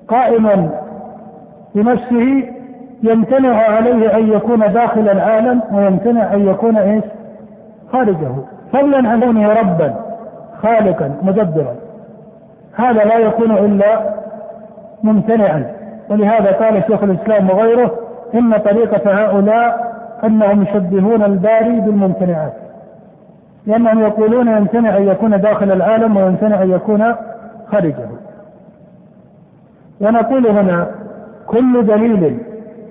[0.09, 0.71] قائما
[1.75, 2.45] بنفسه
[3.03, 7.05] يمتنع عليه أن يكون داخل العالم ويمتنع أن يكون إيش؟
[7.93, 8.33] خارجه.
[8.73, 9.95] فضلا عن كونه ربا
[10.63, 11.75] خالقا مدبرا.
[12.75, 14.22] هذا لا يكون إلا
[15.03, 15.65] ممتنعا.
[16.11, 17.91] ولهذا قال شيخ الإسلام وغيره
[18.35, 19.93] إن طريقة هؤلاء
[20.25, 22.53] أنهم يشبهون الباري بالممتنعات.
[23.67, 27.15] لأنهم يقولون يمتنع أن يكون داخل العالم ويمتنع أن يكون
[27.73, 28.09] خارجه.
[30.01, 30.87] ونقول هنا
[31.47, 32.39] كل دليل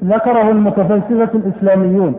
[0.03, 2.15] ذكره المتفلسفة الإسلاميون.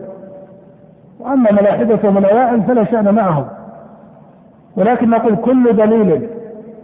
[1.19, 3.45] وأما ملاحدتهم الأوائل فلا شأن معهم.
[4.77, 6.29] ولكن نقول كل دليل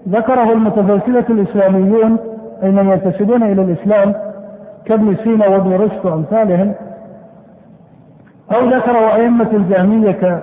[0.10, 2.18] ذكره المتفلسفة الإسلاميون
[2.64, 4.14] أي من ينتسبون إلى الإسلام
[4.86, 6.74] كابن سينا وابن رشد وأمثالهم.
[8.52, 10.42] أو ذكره أئمة الجهمية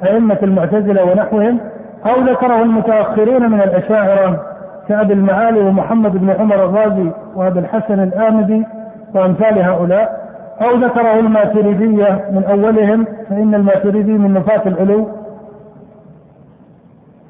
[0.00, 1.60] كأئمة المعتزلة ونحوهم.
[2.06, 4.40] أو ذكره المتأخرون من الأشاعرة
[4.88, 8.66] كأبي المعالي ومحمد بن عمر الرازي وأبي الحسن الآمدي
[9.14, 10.28] وأمثال هؤلاء.
[10.60, 15.08] أو ذكره الماتريدية من أولهم فإن الماتريدي من نفاة العلو.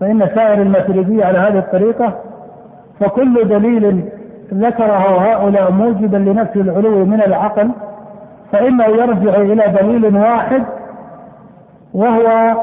[0.00, 2.27] فإن سائر الماتريدية على هذه الطريقة
[3.00, 4.04] فكل دليل
[4.54, 7.70] ذكره هؤلاء موجبا لنفي العلو من العقل
[8.52, 10.62] فإنه يرجع إلى دليل واحد
[11.94, 12.56] وهو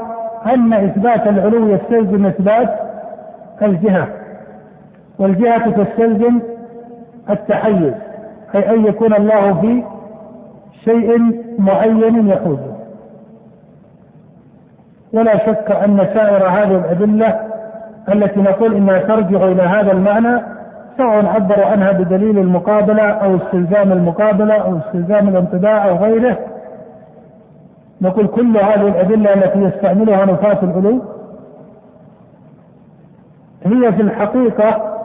[0.46, 2.70] أن إثبات العلو يستلزم إثبات
[3.62, 4.08] الجهة
[5.20, 6.40] والجهة تستلزم
[7.30, 7.94] التحيز
[8.56, 9.84] أي أن يكون الله في
[10.84, 12.76] شيء معين يحوزه
[15.14, 17.55] ولا شك أن سائر هذه الأدلة
[18.14, 20.42] التي نقول إنها ترجع إلى هذا المعنى
[20.98, 26.38] سواء عبروا عنها بدليل المقابلة أو استلزام المقابلة أو استلزام الانطباع أو غيره.
[28.02, 31.02] نقول كل هذه الأدلة التي يستعملها نفاة العلو
[33.64, 34.96] هي في الحقيقة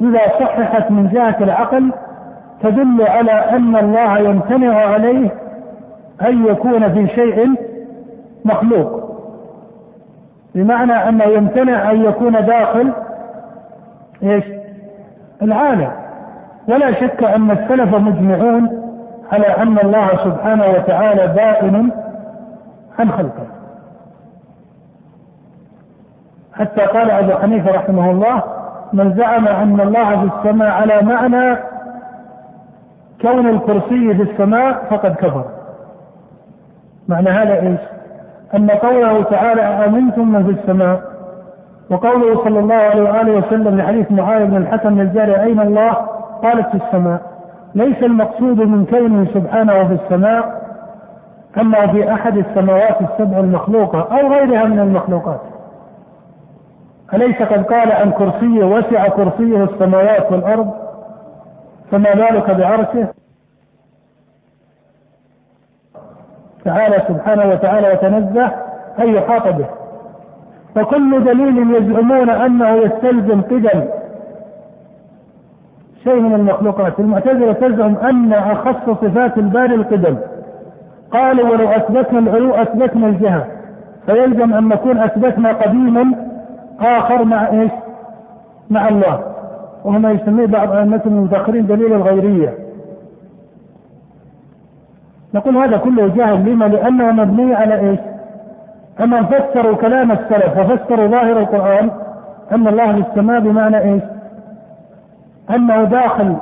[0.00, 1.92] إذا صححت من جهة العقل
[2.62, 5.30] تدل على أن الله يمتنع عليه
[6.22, 7.54] أن يكون في شيء
[8.44, 9.13] مخلوق.
[10.54, 12.92] بمعنى أنه يمتنع أن يكون داخل
[14.22, 14.44] إيش؟
[15.42, 15.90] العالم.
[16.68, 18.84] ولا شك أن السلف مجمعون
[19.32, 21.90] على أن الله سبحانه وتعالى بائن
[22.98, 23.46] عن خلقه.
[26.54, 28.42] حتى قال أبو حنيفة رحمه الله
[28.92, 31.56] من زعم أن الله في السماء على معنى
[33.22, 35.44] كون الكرسي في السماء فقد كفر.
[37.08, 37.80] معنى هذا إيش؟
[38.56, 41.00] أن قوله تعالى أمنتم من في السماء؟
[41.90, 45.92] وقوله صلى الله عليه وآله وسلم لحديث معاذ بن الحكم الجاري أين الله؟
[46.42, 47.20] قالت في السماء.
[47.74, 50.64] ليس المقصود من كونه سبحانه في السماء
[51.60, 55.40] انه في أحد السماوات السبع المخلوقة أو غيرها من المخلوقات.
[57.14, 60.70] أليس قد قال عن كرسيه وسع كرسيه السماوات والأرض؟
[61.90, 63.08] فما بالك بعرشه؟
[66.64, 68.50] تعالى سبحانه وتعالى وتنزه
[68.98, 69.66] أن يحاط به.
[70.74, 73.84] فكل دليل يزعمون أنه يستلزم قدم
[76.04, 77.00] شيء من المخلوقات.
[77.00, 80.16] المعتزلة تزعم أن أخص صفات الباري القدم.
[81.10, 83.46] قالوا ولو أثبتنا العلو أثبتنا الجهة.
[84.06, 86.14] فيلزم أن نكون أثبتنا قديما
[86.80, 87.70] آخر مع إيش؟
[88.70, 89.20] مع الله.
[89.84, 92.63] وهو ما يسميه بعض أئمة المتأخرين دليل الغيرية.
[95.34, 97.98] نقول هذا كله جهل لما؟ لأنه مبني على إيش؟
[99.00, 101.90] أما فسروا كلام السلف وفسروا ظاهر القرآن
[102.52, 104.02] أن الله في السماء بمعنى إيش؟
[105.50, 106.36] أنه داخل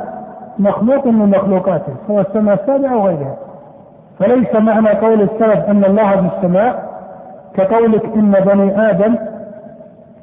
[0.59, 3.36] مخلوق من مخلوقاته سواء السماء السابعة أو غيرها
[4.19, 6.93] فليس معنى قول السلف أن الله في السماء
[7.55, 9.14] كقولك إن بني آدم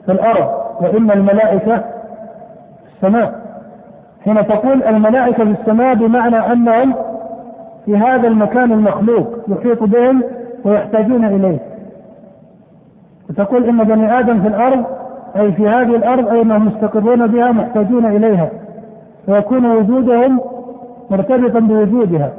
[0.06, 0.50] في الأرض
[0.82, 3.40] وإن الملائكة في السماء
[4.26, 6.96] حين تقول الملائكة في السماء بمعنى أنهم
[7.85, 10.23] في هذا المكان المخلوق يحيط بهم
[10.65, 11.60] ويحتاجون إليه.
[13.30, 14.84] وتقول إن بني آدم في الأرض
[15.35, 18.49] أي في هذه الأرض أي أنهم مستقرون بها محتاجون إليها.
[19.27, 20.41] ويكون وجودهم
[21.10, 22.31] مرتبطا بوجودها.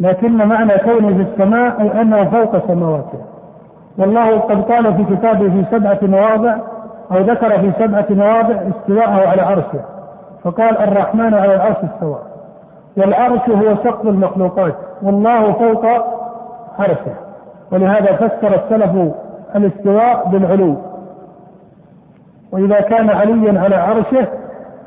[0.00, 3.18] لكن معنى كونه في السماء أي أنه فوق سماواته
[3.98, 6.56] والله قد قال في كتابه في سبعة مواضع
[7.12, 9.80] أو ذكر في سبعة مواضع استواءه على عرشه.
[10.44, 12.18] فقال الرحمن على العرش استوى.
[12.96, 15.86] والعرش هو سقف المخلوقات والله فوق
[16.78, 17.14] عرشه.
[17.72, 19.12] ولهذا فسر السلف
[19.56, 20.76] الاستواء بالعلو.
[22.52, 24.26] وإذا كان عليا على عرشه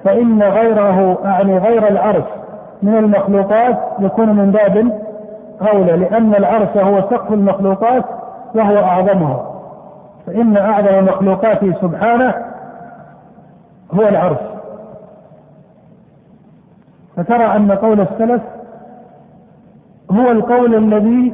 [0.03, 2.23] فإن غيره أعني غير العرش
[2.83, 5.01] من المخلوقات يكون من باب
[5.73, 8.03] أولى لأن العرش هو سقف المخلوقات
[8.55, 9.51] وهو أعظمها.
[10.27, 12.33] فإن أعظم مخلوقاته سبحانه
[13.93, 14.54] هو العرش.
[17.17, 18.41] فترى أن قول السلف
[20.11, 21.33] هو القول الذي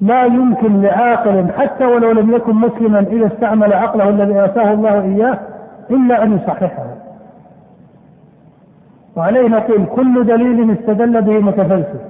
[0.00, 5.38] لا يمكن لعاقل حتى ولو لم يكن مسلما إذا استعمل عقله الذي آتاه الله إياه
[5.90, 6.86] إلا أن يصححه.
[9.16, 12.00] وعليه نقول كل دليل استدل به متفلسف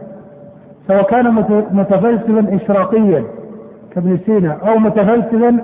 [0.88, 1.34] سواء كان
[1.72, 3.24] متفلسفا إشراقيا
[3.90, 5.58] كابن سينا أو متفلسفا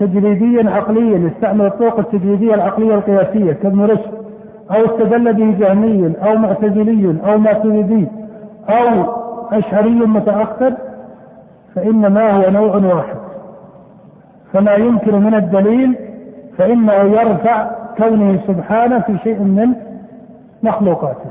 [0.00, 4.23] تجريديا عقليا يستعمل الطرق التجريدية العقلية القياسية كابن رشد.
[4.70, 8.08] أو استدل به جهمي أو معتزلي أو ماتريدي
[8.68, 9.14] أو
[9.52, 10.74] أشعري متأخر
[11.74, 13.16] فإنما هو نوع واحد.
[14.52, 15.98] فما يمكن من الدليل
[16.58, 19.74] فإنه يرفع كونه سبحانه في شيء من
[20.62, 21.30] مخلوقاته.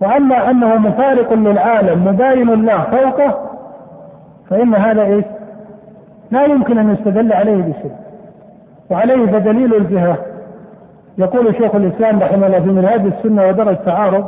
[0.00, 3.38] وأما أنه مفارق للعالم مباين له فوقه
[4.50, 5.24] فإن هذا إيش؟
[6.30, 7.92] لا يمكن أن يستدل عليه بشيء.
[8.90, 10.18] وعليه فدليل الجهة.
[11.18, 14.26] يقول شيخ الإسلام رحمه الله في منهاج السنة ودرج التعارض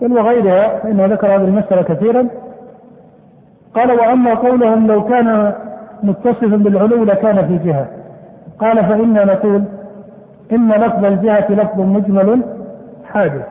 [0.00, 2.26] بل وغيرها فإنه ذكر هذه المسألة كثيرا.
[3.74, 5.52] قال وأما قولهم لو كان
[6.02, 7.86] متصفا بالعلو لكان في جهة.
[8.58, 9.64] قال فإنا نقول
[10.52, 12.42] إن لفظ الجهة لفظ مجمل
[13.12, 13.46] حادث.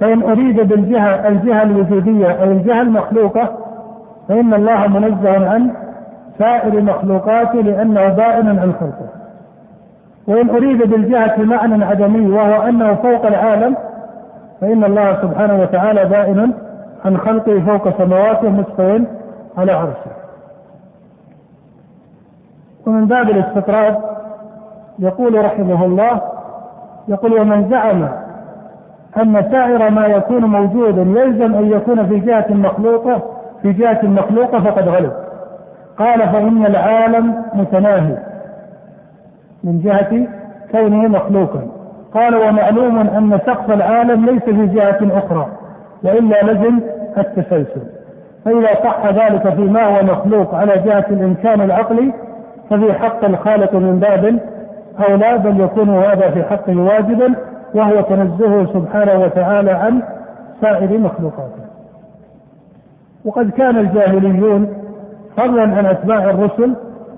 [0.00, 3.58] فإن أريد بالجهة الجهة الوجودية أو الجهة المخلوقة
[4.28, 5.70] فإن الله منزه عن
[6.38, 9.21] سائر مخلوقاته لأنه بائن عن خلقه.
[10.28, 13.76] وإن أريد بالجهة معنى عدمي وهو أنه فوق العالم
[14.60, 16.52] فإن الله سبحانه وتعالى بائن
[17.04, 19.04] عن خلقه فوق سماواته مستوٍ
[19.58, 20.10] على عرشه.
[22.86, 23.96] ومن باب الاستطراد
[24.98, 26.20] يقول رحمه الله
[27.08, 28.08] يقول ومن زعم
[29.16, 33.22] أن سائر ما يكون موجودا يلزم أن يكون في جهة مخلوقة
[33.62, 35.12] في جهة مخلوقة فقد غلط
[35.98, 38.16] قال فإن العالم متناهي.
[39.64, 40.26] من جهة
[40.72, 41.66] كونه مخلوقا.
[42.14, 45.46] قال ومعلوم أن سقف العالم ليس في جهة أخرى
[46.04, 46.80] وإلا لزم
[47.18, 47.82] التسلسل.
[48.44, 52.12] فإذا صح ذلك فيما هو مخلوق على جهة الإمكان العقلي
[52.70, 54.38] ففي حق الخالق من باب
[55.08, 57.34] أولى بل يكون هذا في حقه واجبا
[57.74, 60.02] وهو تنزهه سبحانه وتعالى عن
[60.60, 61.62] سائر مخلوقاته.
[63.24, 64.68] وقد كان الجاهليون
[65.36, 66.74] فضلا عن أتباع الرسل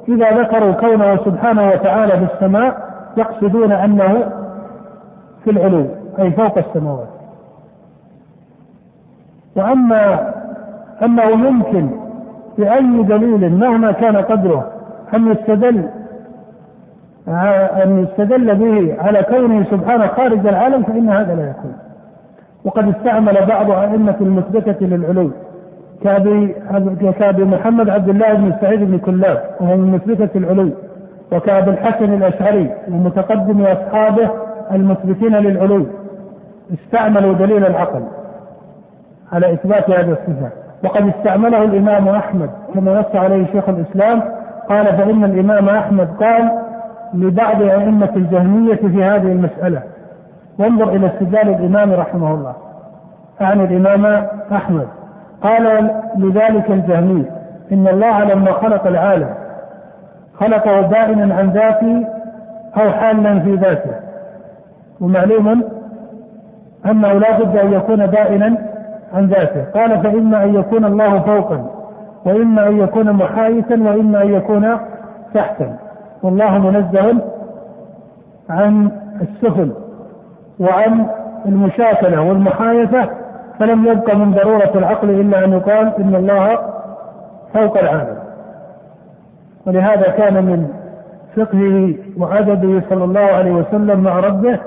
[0.08, 4.32] إذا ذكروا كونه سبحانه وتعالى في السماء يقصدون أنه
[5.44, 5.86] في العلو
[6.18, 7.08] أي فوق السماوات.
[9.56, 10.32] وأما
[11.02, 11.90] أنه يمكن
[12.58, 14.70] بأي دليل مهما كان قدره
[15.14, 15.88] أن يستدل
[17.82, 21.76] أن يستدل به على كونه سبحانه خارج العالم فإن هذا لا يكون.
[22.64, 25.30] وقد استعمل بعض أئمة المثبتة للعلو.
[26.02, 30.70] كأبي محمد عبد الله بن سعيد بن كلاب وهو من مثبتة العلو
[31.32, 34.30] وكأبي الحسن الأشعري ومتقدم أصحابه
[34.72, 35.86] المثبتين للعلو.
[36.74, 38.02] استعملوا دليل العقل
[39.32, 40.50] على إثبات هذه الصفة.
[40.84, 44.22] وقد استعمله الإمام أحمد كما نص عليه شيخ الإسلام
[44.68, 46.50] قال فإن الإمام أحمد قال
[47.14, 49.82] لبعض أئمة الجهمية في هذه المسألة
[50.58, 52.54] وانظر إلى استدلال الإمام رحمه الله.
[53.40, 54.86] أعني الإمام أحمد.
[55.44, 57.24] قال لذلك الجهمي
[57.72, 59.34] إن الله لما خلق العالم
[60.40, 62.06] خلقه بائنا عن ذاته
[62.76, 63.90] أو حالا في ذاته.
[65.00, 65.62] ومعلوم
[66.86, 68.56] أنه لا بد أن يكون بائنا
[69.14, 69.64] عن ذاته.
[69.80, 71.66] قال فإما أن يكون الله فوقا
[72.26, 74.78] وإما أن يكون محايثا وإما أن يكون
[75.34, 75.76] تحتا.
[76.22, 77.14] والله منزه
[78.50, 78.90] عن
[79.20, 79.72] السفل
[80.60, 81.06] وعن
[81.46, 83.23] المشاكلة والمحايثة
[83.58, 86.58] فلم يبق من ضرورة العقل إلا أن يقال إن الله
[87.54, 88.16] فوق العالم.
[89.66, 90.68] ولهذا كان من
[91.36, 94.58] فقهه وأدبه صلى الله عليه وسلم مع ربه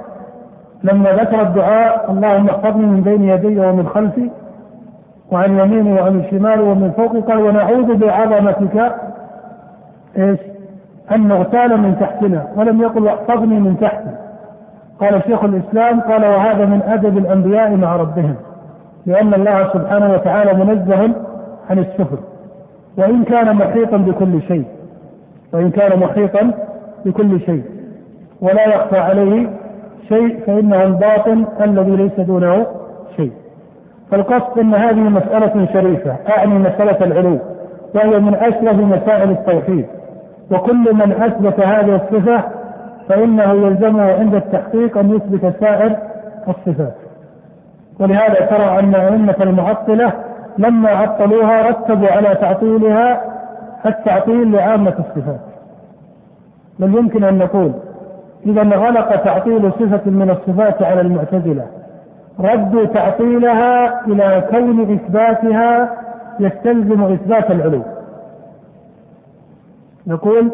[0.84, 4.30] لما ذكر الدعاء اللهم احفظني من بين يدي ومن خلفي
[5.32, 8.96] وعن يميني وعن شمالي ومن فوقي قال ونعوذ بعظمتك
[10.18, 10.40] إيش؟
[11.12, 14.12] أن نغتال من تحتنا ولم يقل واحفظني من تحتي.
[15.00, 18.36] قال شيخ الإسلام قال وهذا من أدب الأنبياء مع ربهم.
[19.06, 21.16] لأن الله سبحانه وتعالى منزه
[21.70, 22.18] عن السفل
[22.98, 24.66] وإن كان محيطا بكل شيء.
[25.54, 26.52] وإن كان محيطا
[27.06, 27.64] بكل شيء.
[28.42, 29.50] ولا يخفى عليه
[30.10, 32.66] شيء فإنه الباطن الذي ليس دونه
[33.16, 33.32] شيء.
[34.12, 36.16] فالقصد أن هذه مسألة شريفة.
[36.30, 37.40] أعني مسألة العلو.
[37.96, 39.86] وهي من اشرف مسائل التوحيد.
[40.52, 42.44] وكل من أثبت هذه الصفة
[43.10, 45.96] فإنه يلزمه عند التحقيق أن يثبت سائر
[46.48, 47.07] الصفات.
[48.00, 50.14] ولهذا ترى أن أئمة المعطلة
[50.58, 53.22] لما عطلوها رتبوا على تعطيلها
[53.86, 55.40] التعطيل لعامة الصفات.
[56.80, 57.72] بل يمكن أن نقول
[58.46, 61.66] إذا غلق تعطيل صفة من الصفات على المعتزلة
[62.40, 65.90] ردوا تعطيلها إلى كون إثباتها
[66.40, 67.82] يستلزم إثبات العلو.
[70.08, 70.52] نقول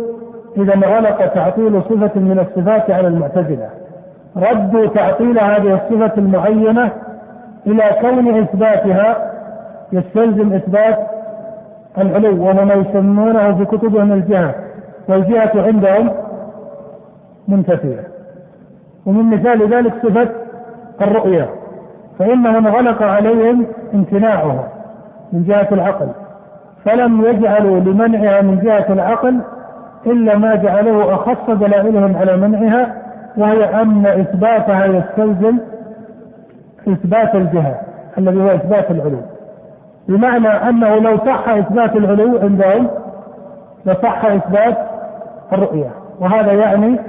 [0.57, 3.69] إذا غلق تعطيل صفة من الصفات على المعتزلة
[4.37, 6.91] ردوا تعطيل هذه الصفة المعينة
[7.67, 9.31] إلى كون إثباتها
[9.93, 10.99] يستلزم إثبات
[11.97, 14.55] العلو وهو ما يسمونه في كتبهم الجهة
[15.09, 16.09] والجهة عندهم
[17.47, 18.03] منتفية.
[19.05, 20.29] ومن مثال ذلك صفة
[21.01, 21.49] الرؤية
[22.19, 24.67] فإنهم غلق عليهم امتناعها
[25.33, 26.07] من جهة العقل
[26.85, 29.39] فلم يجعلوا لمنعها من جهة العقل
[30.05, 32.95] إلا ما جعله أخص دلائلهم على منعها
[33.37, 35.57] وهي أن إثباتها يستلزم
[36.87, 37.75] إثبات الجهة
[38.17, 39.21] الذي هو إثبات العلو.
[40.07, 42.87] بمعنى أنه لو صح إثبات العلو عندهم
[43.85, 44.77] لصح إثبات
[45.53, 45.91] الرؤية.
[46.19, 46.99] وهذا يعني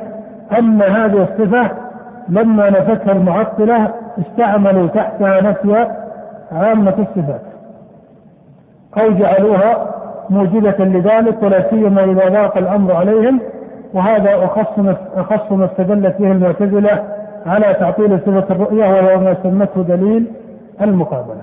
[0.58, 1.70] أن هذه الصفة
[2.28, 5.86] لما نفتها المعطلة استعملوا تحتها نفي
[6.52, 7.42] عامة الصفات.
[8.98, 9.94] أو جعلوها
[10.30, 13.40] موجبة لذلك ولا سيما إذا ضاق الأمر عليهم
[13.94, 17.02] وهذا أخص ما أخص ما استدلت به المعتزلة
[17.46, 20.26] على تعطيل صفة الرؤية وهو ما سمته دليل
[20.80, 21.42] المقابلة.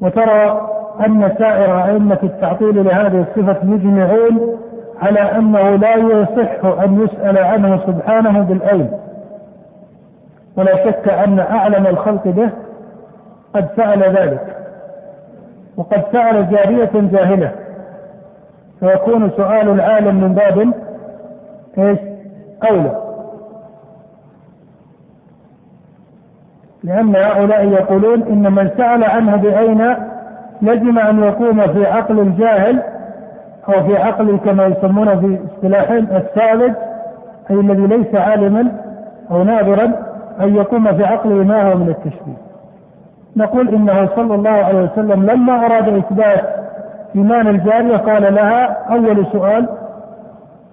[0.00, 0.68] وترى
[1.06, 4.58] أن سائر أئمة التعطيل لهذه الصفة مجمعون
[5.02, 8.90] على أنه لا يصح أن يسأل عنه سبحانه بالأين
[10.56, 12.50] ولا شك أن أعلم الخلق به
[13.54, 14.56] قد فعل ذلك
[15.76, 17.52] وقد سأل جارية جاهلة
[18.80, 20.72] فيكون سؤال العالم من باب
[21.78, 21.98] إيش؟
[22.70, 23.05] أولى
[26.86, 29.94] لأن هؤلاء يقولون إن من سأل عنه بأين
[30.62, 32.82] لزم أن يقوم في عقل الجاهل
[33.68, 36.76] أو في عقل كما يسمونه في اصطلاحهم الثالث
[37.50, 38.72] أي الذي ليس عالما
[39.30, 39.84] أو ناظرا
[40.40, 42.36] أن يقوم في عقله ما هو من التشبيه
[43.36, 46.44] نقول إنه صلى الله عليه وسلم لما أراد إثبات
[47.16, 49.68] إيمان الجارية قال لها أول سؤال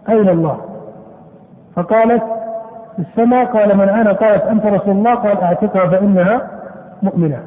[0.10, 0.57] أين الله؟
[1.76, 2.23] فقالت
[2.95, 6.41] في السماء قال من أنا؟ قالت أنت رسول الله قال أعتقها فإنها
[7.03, 7.40] مؤمنة.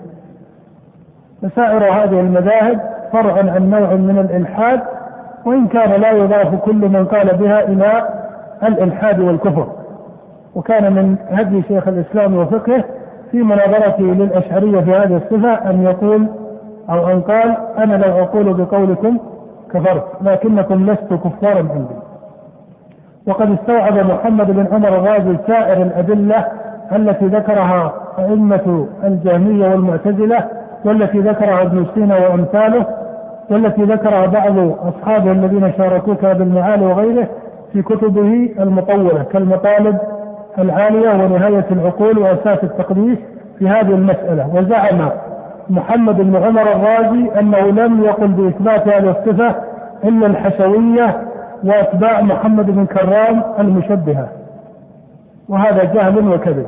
[1.43, 2.81] فسائر هذه المذاهب
[3.12, 4.81] فرع عن نوع من الإلحاد
[5.44, 8.09] وإن كان لا يضاف كل من قال بها إلى
[8.62, 9.66] الإلحاد والكفر.
[10.55, 12.85] وكان من هدي شيخ الإسلام وفقهه
[13.31, 16.27] في مناظرته للأشعرية في هذه الصفة أن يقول
[16.90, 19.18] أو أن قال أنا لو أقول بقولكم
[19.73, 21.94] كفرت لكنكم لست كفارا عندي
[23.27, 26.44] وقد استوعب محمد بن عمر الرازي سائر الأدلة
[26.97, 30.44] التي ذكرها أئمة الجهمية والمعتزلة
[30.85, 32.86] والتي ذكرها ابن سينا وأمثاله
[33.51, 34.59] والتي ذكرها بعض
[34.89, 37.28] أصحابه الذين شاركوك بالمعالي وغيره
[37.73, 39.98] في كتبه المطولة كالمطالب
[40.59, 43.19] العالية ونهاية العقول وأساس التقديس
[43.59, 44.51] في هذه المسألة.
[44.55, 45.09] وزعم
[45.70, 49.55] محمد بن عمر الرازي أنه لم يقل بإثبات هذه الصفة
[50.05, 51.16] إلا الحشوية
[51.64, 54.28] وأتباع محمد بن كرام المشبهة.
[55.48, 56.66] وهذا جهل وكذب.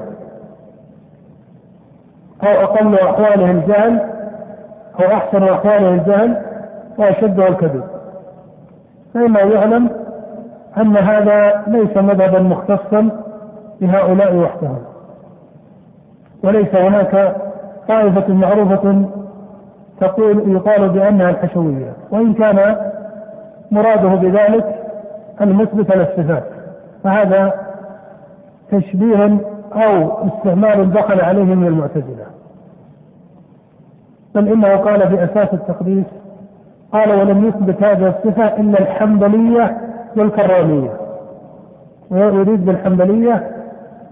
[2.43, 4.01] أو أقل أحواله الجهل
[5.01, 6.36] أو أحسن أحواله الجهل
[6.98, 7.85] وأشدها الكذب.
[9.15, 9.90] فإنه يعلم
[10.77, 13.10] أن هذا ليس مذهبا مختصا
[13.81, 14.78] لهؤلاء وحدهم.
[16.44, 17.36] وليس هناك
[17.89, 19.05] طائفة معروفة
[20.01, 21.93] تقول يقال بأنها الحشوية.
[22.10, 22.77] وإن كان
[23.70, 24.78] مراده بذلك
[25.40, 26.45] المثبت للصفات
[27.05, 27.53] فهذا
[28.70, 29.39] تشبيه
[29.73, 32.27] أو استعمال دخل عليه من المعتزلة.
[34.35, 36.05] بل إنه قال في أساس التقديس
[36.93, 39.78] قال ولم يثبت هذه الصفة إلا الحنبلية
[40.16, 40.90] والكرامية.
[42.11, 43.51] ويريد بالحنبلية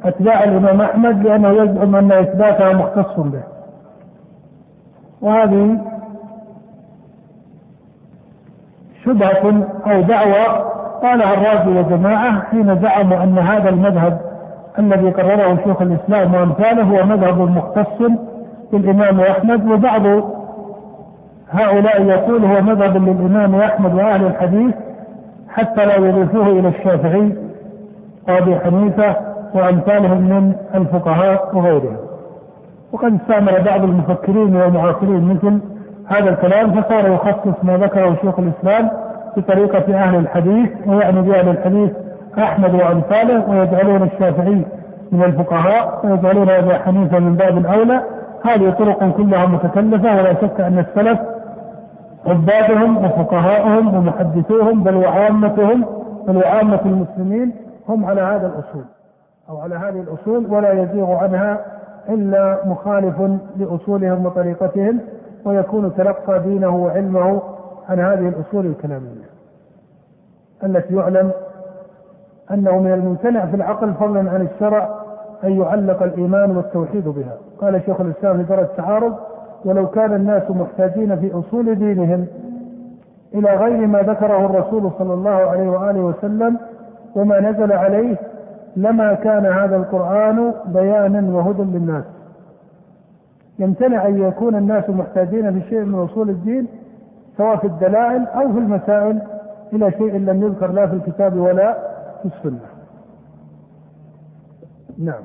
[0.05, 3.43] أتباع الإمام أحمد لأنه يزعم أن إثباتها مختص به.
[5.23, 5.79] وهذه
[9.07, 10.47] شبهة أو دعوة
[11.03, 14.21] قالها الرازي وجماعة حين زعموا أن هذا المذهب
[14.79, 18.03] الذي قرره شيخ الإسلام وأمثاله هو مذهب مختص
[18.73, 20.03] بالإمام أحمد وبعض
[21.51, 24.75] هؤلاء يقول هو مذهب للإمام أحمد وأهل الحديث
[25.49, 27.33] حتى لا يضيفوه إلى الشافعي
[28.29, 29.17] وأبي حنيفة
[29.55, 31.97] وأمثالهم من الفقهاء وغيرهم.
[32.93, 35.61] وقد استعمل بعض المفكرين والمعاصرين مثل
[36.09, 38.91] هذا الكلام فصار يخصص ما ذكره شيخ الإسلام
[39.37, 41.91] بطريقة أهل الحديث ويعني بأهل الحديث
[42.39, 44.65] أحمد وأمثاله ويجعلون الشافعي
[45.13, 48.01] من الفقهاء ويجعلون أبي حنيفة من باب الأولى.
[48.45, 51.19] هذه طرق كلها متكلفة ولا شك أن السلف
[52.27, 55.85] عبادهم وفقهاؤهم ومحدثوهم بل وعامتهم
[56.29, 57.53] بل وعامة المسلمين
[57.89, 58.85] هم على هذا الأصول
[59.49, 61.59] أو على هذه الأصول ولا يزيغ عنها
[62.09, 63.15] إلا مخالف
[63.57, 65.01] لأصولهم وطريقتهم.
[65.47, 67.43] ويكون تلقى دينه وعلمه
[67.89, 69.27] عن هذه الأصول الكلامية.
[70.65, 71.31] التي يعلم
[72.51, 74.95] أنه من الممتنع في العقل فضلا عن الشرع
[75.45, 77.37] أن يعلق الإيمان والتوحيد بها.
[77.61, 79.15] قال شيخ الإسلام في درجة التعارض
[79.65, 82.27] ولو كان الناس محتاجين في أصول دينهم
[83.35, 86.59] إلى غير ما ذكره الرسول صلى الله عليه وآله وسلم
[87.17, 88.17] وما نزل عليه
[88.77, 92.05] لما كان هذا القرآن بيانا وهدى للناس.
[93.59, 96.67] يمتنع أن يكون الناس محتاجين في شيء من أصول الدين
[97.37, 99.23] سواء في الدلائل أو في المسائل
[99.73, 101.73] إلى شيء لم يذكر لا في الكتاب ولا
[102.23, 102.61] في السنة.
[104.99, 105.23] نعم.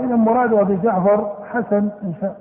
[0.00, 2.36] إذا مراد أبي جعفر حسن إن شاء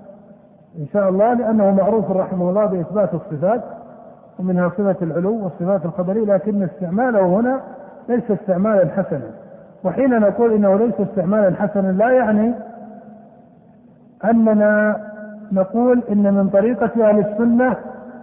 [0.80, 3.62] إن شاء الله لأنه معروف رحمه الله بإثبات الصفات
[4.40, 7.62] ومنها صفة العلو والصفات الخبرية لكن استعماله هنا
[8.10, 9.32] ليس استعمالا حسنا.
[9.84, 12.54] وحين نقول إنه ليس استعمالا حسنا لا يعني
[14.26, 14.98] أننا
[15.52, 17.76] نقول إن من طريقة أهل السنة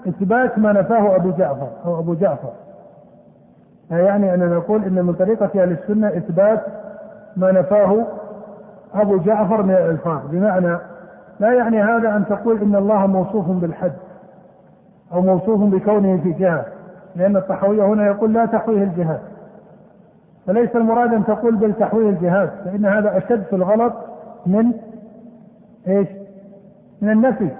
[0.09, 2.51] إثبات ما نفاه أبو جعفر أو أبو جعفر.
[3.91, 6.63] لا يعني أننا نقول إن من طريقة أهل السنة إثبات
[7.37, 8.07] ما نفاه
[8.95, 10.21] أبو جعفر من الإلفاظ.
[10.31, 10.79] بمعنى
[11.41, 13.93] لا يعني هذا أن تقول إن الله موصوف بالحد
[15.13, 16.65] أو موصوف بكونه في جهة
[17.17, 19.21] لأن الطحاويه هنا يقول لا تحويه الجهات
[20.47, 23.93] فليس المراد أن تقول بل تحويل الجهاد فإن هذا أشد في الغلط
[24.47, 24.73] من
[25.89, 26.09] إيش؟
[27.03, 27.51] من النفي.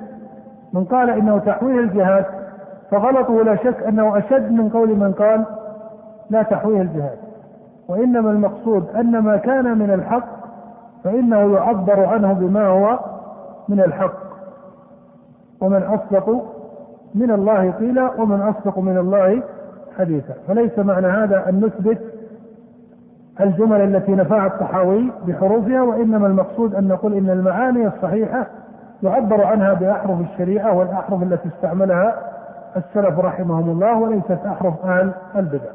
[0.73, 2.25] من قال إنه تحويل الجهاد
[2.91, 5.45] فغلطه لا شك أنه أشد من قول من قال
[6.31, 7.19] لا تحويل الجهاد.
[7.89, 10.29] وإنما المقصود أن ما كان من الحق
[11.05, 12.99] فإنه يعبر عنه بما هو
[13.69, 14.27] من الحق.
[15.61, 16.45] ومن أصدق
[17.15, 19.43] من الله قيلا ومن أصدق من الله
[19.99, 20.35] حديثا.
[20.49, 22.16] فليس معنى هذا أن نثبت
[23.41, 28.47] الجمل التي نفاها الطحاوي بحروفها وإنما المقصود أن نقول إن المعاني الصحيحة
[29.03, 32.15] يعبر عنها بأحرف الشريعة والأحرف التي استعملها
[32.77, 35.71] السلف رحمهم الله وليست أحرف أهل البدع.